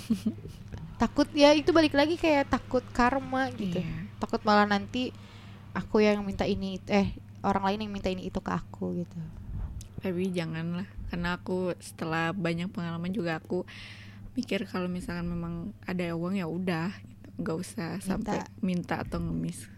takut 1.00 1.28
ya 1.32 1.56
itu 1.56 1.72
balik 1.72 1.96
lagi 1.96 2.20
kayak 2.20 2.52
takut 2.52 2.84
karma 2.92 3.48
gitu. 3.56 3.80
Iya. 3.80 4.12
Takut 4.20 4.44
malah 4.44 4.68
nanti 4.68 5.16
aku 5.72 6.04
yang 6.04 6.20
minta 6.20 6.44
ini 6.44 6.76
eh 6.92 7.16
orang 7.40 7.72
lain 7.72 7.88
yang 7.88 7.92
minta 7.96 8.12
ini 8.12 8.28
itu 8.28 8.36
ke 8.44 8.52
aku 8.52 9.00
gitu. 9.00 9.16
Tapi 10.04 10.28
janganlah. 10.28 10.84
Karena 11.08 11.40
aku 11.40 11.72
setelah 11.80 12.36
banyak 12.36 12.68
pengalaman 12.68 13.16
juga 13.16 13.40
aku 13.40 13.64
mikir 14.36 14.68
kalau 14.68 14.92
misalkan 14.92 15.24
memang 15.24 15.72
ada 15.88 16.12
uang 16.12 16.36
ya 16.36 16.44
udah 16.44 16.92
gitu. 16.92 17.40
nggak 17.40 17.56
usah 17.56 17.96
sampai 18.04 18.44
minta 18.60 19.00
atau 19.00 19.16
ngemis. 19.20 19.72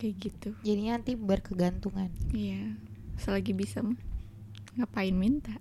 Kayak 0.00 0.14
gitu. 0.24 0.48
Jadinya 0.64 0.96
nanti 0.96 1.12
berkegantungan. 1.20 2.08
Iya. 2.32 2.80
Selagi 3.20 3.52
bisa 3.52 3.84
mah 3.84 4.00
ngapain 4.80 5.12
minta? 5.12 5.52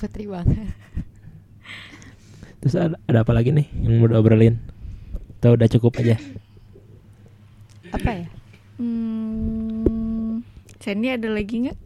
Putri 0.00 0.24
banget. 0.24 0.72
Terus 2.64 2.74
ada, 2.76 2.96
ada 3.04 3.18
apa 3.20 3.32
lagi 3.36 3.52
nih 3.52 3.68
yang 3.84 4.00
mau 4.00 4.08
diobrolin? 4.08 4.56
Atau 5.40 5.56
udah 5.56 5.68
cukup 5.68 6.00
aja? 6.00 6.16
Apa 7.92 8.24
ya? 8.24 8.26
Hmm, 8.80 10.40
Sandy 10.80 11.12
ada 11.12 11.28
lagi 11.28 11.68
nggak 11.68 11.78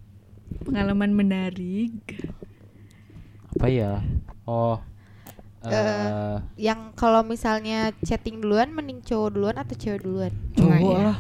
pengalaman 0.62 1.10
menarik? 1.10 1.90
apa 3.54 3.70
ya 3.70 4.02
oh 4.50 4.76
eh 5.64 5.70
Eh, 5.70 6.36
Yang 6.58 6.80
kalau 6.98 7.22
misalnya 7.24 7.94
chatting 8.04 8.42
duluan 8.42 8.74
mending 8.74 9.00
cowok 9.00 9.30
duluan 9.32 9.56
atau 9.56 9.72
cewek 9.78 10.02
duluan? 10.04 10.32
Cowok 10.58 10.76
iya. 10.76 10.98
lah 11.00 11.18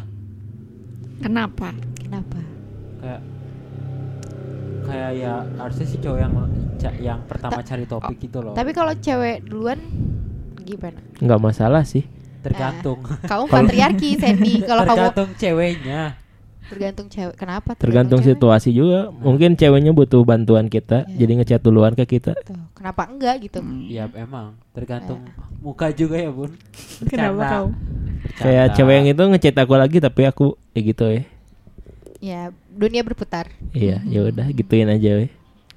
Kenapa? 1.22 1.72
Kenapa? 1.96 2.40
kayak 3.00 3.22
kayak 4.84 5.10
ya 5.16 5.32
harusnya 5.56 5.86
si 5.86 5.96
cowok 5.98 6.18
yang 6.18 6.32
yang 7.00 7.18
pertama 7.24 7.58
Ta- 7.58 7.66
cari 7.66 7.84
topik 7.84 8.16
gitu 8.18 8.38
loh 8.38 8.52
Tapi 8.52 8.70
kalau 8.70 8.92
cewek 8.94 9.42
duluan 9.42 9.80
gimana? 10.58 11.00
nggak 11.16 11.40
masalah 11.40 11.82
sih 11.82 12.04
tergantung 12.38 13.00
Kamu 13.24 13.48
patriarki, 13.48 14.14
Sandy. 14.14 14.60
Kalau 14.68 14.84
kamu 14.84 14.96
tergantung 15.00 15.30
ceweknya 15.34 16.00
tergantung 16.64 17.06
cewek. 17.06 17.34
Kenapa? 17.34 17.72
tergantung 17.74 18.20
cewek? 18.20 18.36
situasi 18.36 18.70
juga 18.70 19.08
mungkin 19.10 19.52
ceweknya 19.52 19.92
butuh 19.92 20.20
bantuan 20.22 20.66
kita 20.66 21.04
Iya. 21.06 21.16
jadi 21.18 21.32
ngechat 21.38 21.60
duluan 21.60 21.92
ke 21.92 22.04
kita 22.06 22.32
Tuh, 22.38 22.56
kenapa 22.72 23.04
enggak 23.06 23.40
gitu? 23.42 23.60
ya 23.86 24.08
emang 24.10 24.56
tergantung 24.70 25.24
muka 25.58 25.88
juga 25.90 26.16
ya 26.16 26.28
bun 26.28 26.52
Kenapa 27.04 27.32
Bercanda. 27.34 27.48
kau? 27.50 27.66
kayak 28.34 28.66
cewek 28.72 28.94
yang 28.94 29.08
itu 29.10 29.22
ngechat 29.22 29.54
aku 29.54 29.74
lagi 29.74 29.98
tapi 29.98 30.22
aku 30.24 30.46
ya 30.70 30.80
gitu 30.82 31.04
ya 31.06 31.22
Ya, 32.24 32.48
dunia 32.70 33.04
berputar. 33.04 33.52
iya 33.70 34.00
ya 34.02 34.24
udah 34.24 34.48
gituin 34.50 34.88
aja 34.88 35.20
weh 35.20 35.28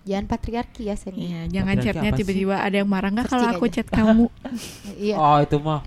Jangan 0.08 0.24
patriarki 0.26 0.88
ya, 0.88 0.96
Sandy. 0.96 1.28
Iya, 1.28 1.52
jangan 1.52 1.76
chatnya 1.78 2.16
tiba-tiba 2.16 2.56
ada 2.56 2.80
yang 2.80 2.88
marah 2.88 3.12
nggak 3.12 3.28
kalau 3.28 3.52
aku 3.52 3.68
aja. 3.68 3.84
chat 3.84 3.88
kamu. 3.92 4.32
Iya. 5.04 5.20
oh 5.20 5.38
itu 5.38 5.60
mah 5.60 5.84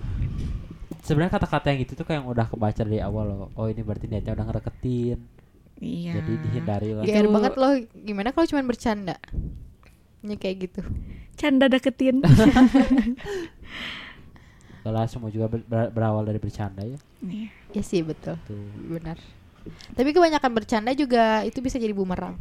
sebenarnya 1.01 1.33
kata-kata 1.33 1.73
yang 1.73 1.81
gitu 1.81 1.97
tuh 1.97 2.05
kayak 2.05 2.21
yang 2.21 2.29
udah 2.29 2.45
kebaca 2.45 2.85
dari 2.85 3.01
awal 3.01 3.25
loh 3.27 3.49
oh 3.51 3.67
ini 3.67 3.81
berarti 3.81 4.05
niatnya 4.07 4.37
udah 4.37 4.45
ngereketin 4.45 5.19
Iya. 5.81 6.13
jadi 6.21 6.33
dihindari 6.39 6.89
lah 6.93 7.03
Itu- 7.03 7.33
banget 7.33 7.55
loh. 7.57 7.73
Gimana 7.97 8.29
kalau 8.31 8.45
cuma 8.45 8.61
bercanda? 8.63 9.17
Ini 10.21 10.37
kayak 10.37 10.57
gitu. 10.61 10.81
Canda 11.35 11.65
deketin. 11.67 12.21
Kalau 14.81 15.01
semua 15.07 15.29
juga 15.29 15.47
ber- 15.47 15.61
ber- 15.63 15.89
berawal 15.91 16.25
dari 16.25 16.37
bercanda 16.37 16.81
ya 16.81 16.97
Iya. 17.21 17.49
Ya 17.71 17.83
sih 17.83 18.01
betul. 18.01 18.37
tuh 18.45 18.61
Benar. 18.87 19.17
Tapi 19.91 20.11
kebanyakan 20.11 20.51
bercanda 20.51 20.91
juga 20.93 21.43
itu 21.43 21.59
bisa 21.59 21.77
jadi 21.77 21.91
bumerang. 21.91 22.35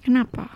Kenapa? 0.00 0.48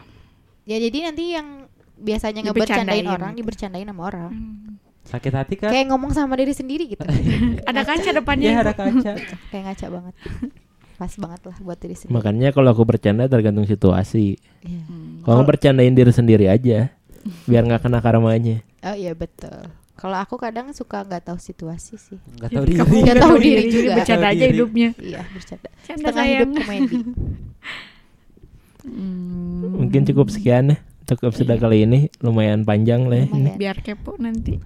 Ya 0.64 0.78
jadi 0.78 1.10
nanti 1.10 1.34
yang 1.34 1.68
biasanya 1.94 2.42
ngebercandain 2.42 3.02
Dibercandain 3.02 3.06
orang 3.06 3.30
gitu. 3.32 3.40
dibercandain 3.40 3.86
sama 3.86 4.02
orang. 4.04 4.32
Hmm. 4.32 4.72
sakit 5.04 5.32
hati 5.36 5.54
kan 5.54 5.68
Kayak 5.68 5.92
ngomong 5.92 6.10
sama 6.10 6.32
diri 6.32 6.50
sendiri 6.50 6.88
gitu. 6.88 7.04
Ada 7.68 7.84
kaca 7.84 8.10
depannya. 8.10 8.48
Iya 8.50 8.58
ada 8.62 8.72
kaca 8.72 9.12
Kayak 9.52 9.62
ngaca 9.68 9.86
banget. 9.92 10.14
Pas 10.94 11.12
banget 11.14 11.40
lah 11.44 11.56
buat 11.60 11.76
diri 11.76 11.92
sendiri. 11.92 12.14
makanya 12.14 12.48
kalau 12.50 12.70
aku 12.70 12.82
bercanda 12.82 13.26
tergantung 13.26 13.66
situasi 13.66 14.40
Iya. 14.62 14.80
Hmm. 14.86 15.20
kalau 15.20 15.38
nggak 15.38 15.50
bercandain 15.50 15.92
diri 15.92 16.08
sendiri 16.08 16.48
aja 16.48 16.88
biar 17.44 17.62
nggak 17.62 17.82
kena 17.82 18.00
karmanya 18.00 18.64
Oh 18.80 18.92
iya 18.92 19.12
betul. 19.12 19.68
Kalau 20.04 20.20
aku 20.20 20.36
kadang 20.36 20.68
suka 20.70 21.00
nggak 21.00 21.24
tahu 21.24 21.40
situasi 21.40 21.96
sih. 21.96 22.20
nggak 22.36 22.50
tahu 22.52 22.64
diri 22.66 22.76
kamu 22.76 22.92
Nggak 23.00 23.16
tahu 23.16 23.24
tahu 23.24 23.36
diri 23.40 23.62
juga. 23.66 23.92
bercanda 23.96 24.26
aja 24.28 24.44
hidupnya. 24.44 24.88
Iya 25.00 25.20
bercanda. 25.26 25.68
Canda 25.80 26.04
Setengah 26.04 26.26
hidup 26.28 26.48
komedi. 26.54 26.96
Hmm. 28.84 29.80
mungkin 29.80 30.04
cukup 30.04 30.28
sekian 30.28 30.68
ya 30.68 30.78
untuk 31.00 31.24
episode 31.24 31.56
kali 31.56 31.88
ini 31.88 32.12
lumayan 32.20 32.62
panjang 32.62 33.08
lah 33.08 33.24
ya. 33.24 33.56
Biar 33.56 33.80
kepo 33.80 34.20
nanti. 34.20 34.60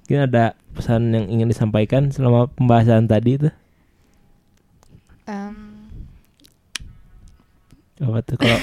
mungkin 0.00 0.18
ada 0.18 0.56
pesan 0.72 1.12
yang 1.12 1.28
ingin 1.28 1.44
disampaikan 1.46 2.08
selama 2.08 2.48
pembahasan 2.50 3.04
tadi 3.04 3.36
tuh 3.38 3.52
Em, 5.22 5.54
apa 8.00 8.18
tuh 8.22 8.34
kalau 8.34 8.58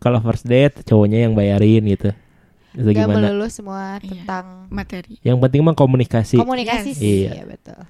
kalau 0.00 0.18
first 0.20 0.42
date 0.42 0.80
cowoknya 0.82 1.22
yang 1.22 1.36
bayarin 1.36 1.84
gitu 1.86 2.10
itu 2.72 2.86
Gak 2.88 2.96
gimana 3.02 3.16
melulu 3.24 3.46
semua 3.46 3.96
Iya. 3.96 4.22
tentang 4.22 4.44
Materi. 4.68 5.18
yang 5.20 5.36
penting 5.36 5.60
mah 5.60 5.72
komunikasi 5.72 6.36
komunikasi 6.36 6.88
Yes. 6.88 6.96
sih. 6.96 7.14
Iya. 7.24 7.30
Iya 7.32 7.44
betul. 7.46 7.80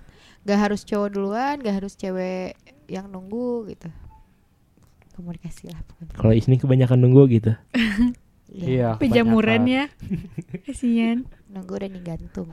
Gak 0.43 0.59
harus 0.59 0.81
cowok 0.83 1.09
duluan, 1.11 1.55
gak 1.59 1.75
harus 1.77 1.93
cewek 1.95 2.57
yang 2.87 3.07
nunggu 3.07 3.69
gitu. 3.69 3.89
Komunikasi 5.13 5.69
lah 5.69 5.81
kalau 6.15 6.33
ini 6.33 6.57
kebanyakan 6.57 6.97
nunggu 6.99 7.29
gitu 7.31 7.53
iya 8.49 8.97
Pejamuran 8.97 9.63
kebanyakan. 9.63 9.69
ya. 9.69 9.85
Kasihan. 10.65 11.19
Nunggu 11.47 11.75
dan 11.77 11.91
digantung. 11.93 12.49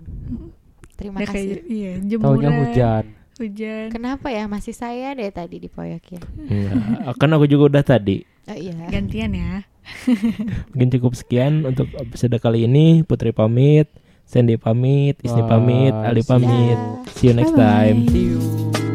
Terima 0.93 1.17
Udah 1.17 1.27
kasih. 1.27 1.41
kayak 1.57 1.59
iya, 1.65 1.91
taunya 1.95 2.09
jemuran. 2.11 2.53
hujan 2.59 3.03
Hujan. 3.37 3.93
Kenapa 3.93 4.27
ya 4.29 4.45
masih 4.45 4.73
saya 4.73 5.13
deh 5.13 5.29
tadi 5.29 5.61
dipoyokin? 5.61 6.21
Enggak. 6.37 7.13
kan 7.17 7.29
aku 7.31 7.45
juga 7.45 7.77
udah 7.77 7.83
tadi 7.85 8.25
Oh 8.47 8.55
iya. 8.55 8.73
Gantian 8.87 9.31
ya. 9.31 9.63
mungkin 10.75 10.89
cukup 10.99 11.15
sekian 11.15 11.63
untuk 11.63 11.87
episode 11.95 12.35
kali 12.39 12.67
ini 12.67 13.07
Putri 13.07 13.31
pamit 13.31 13.87
Sandy 14.27 14.59
pamit 14.59 15.15
Isni 15.23 15.39
pamit 15.47 15.95
Bye. 15.95 16.07
Ali 16.11 16.21
pamit 16.27 16.75
Dah. 16.75 17.07
see 17.15 17.31
you 17.31 17.35
next 17.35 17.55
Bye-bye. 17.55 17.95
time 17.95 17.97
see 18.11 18.35
you 18.35 18.86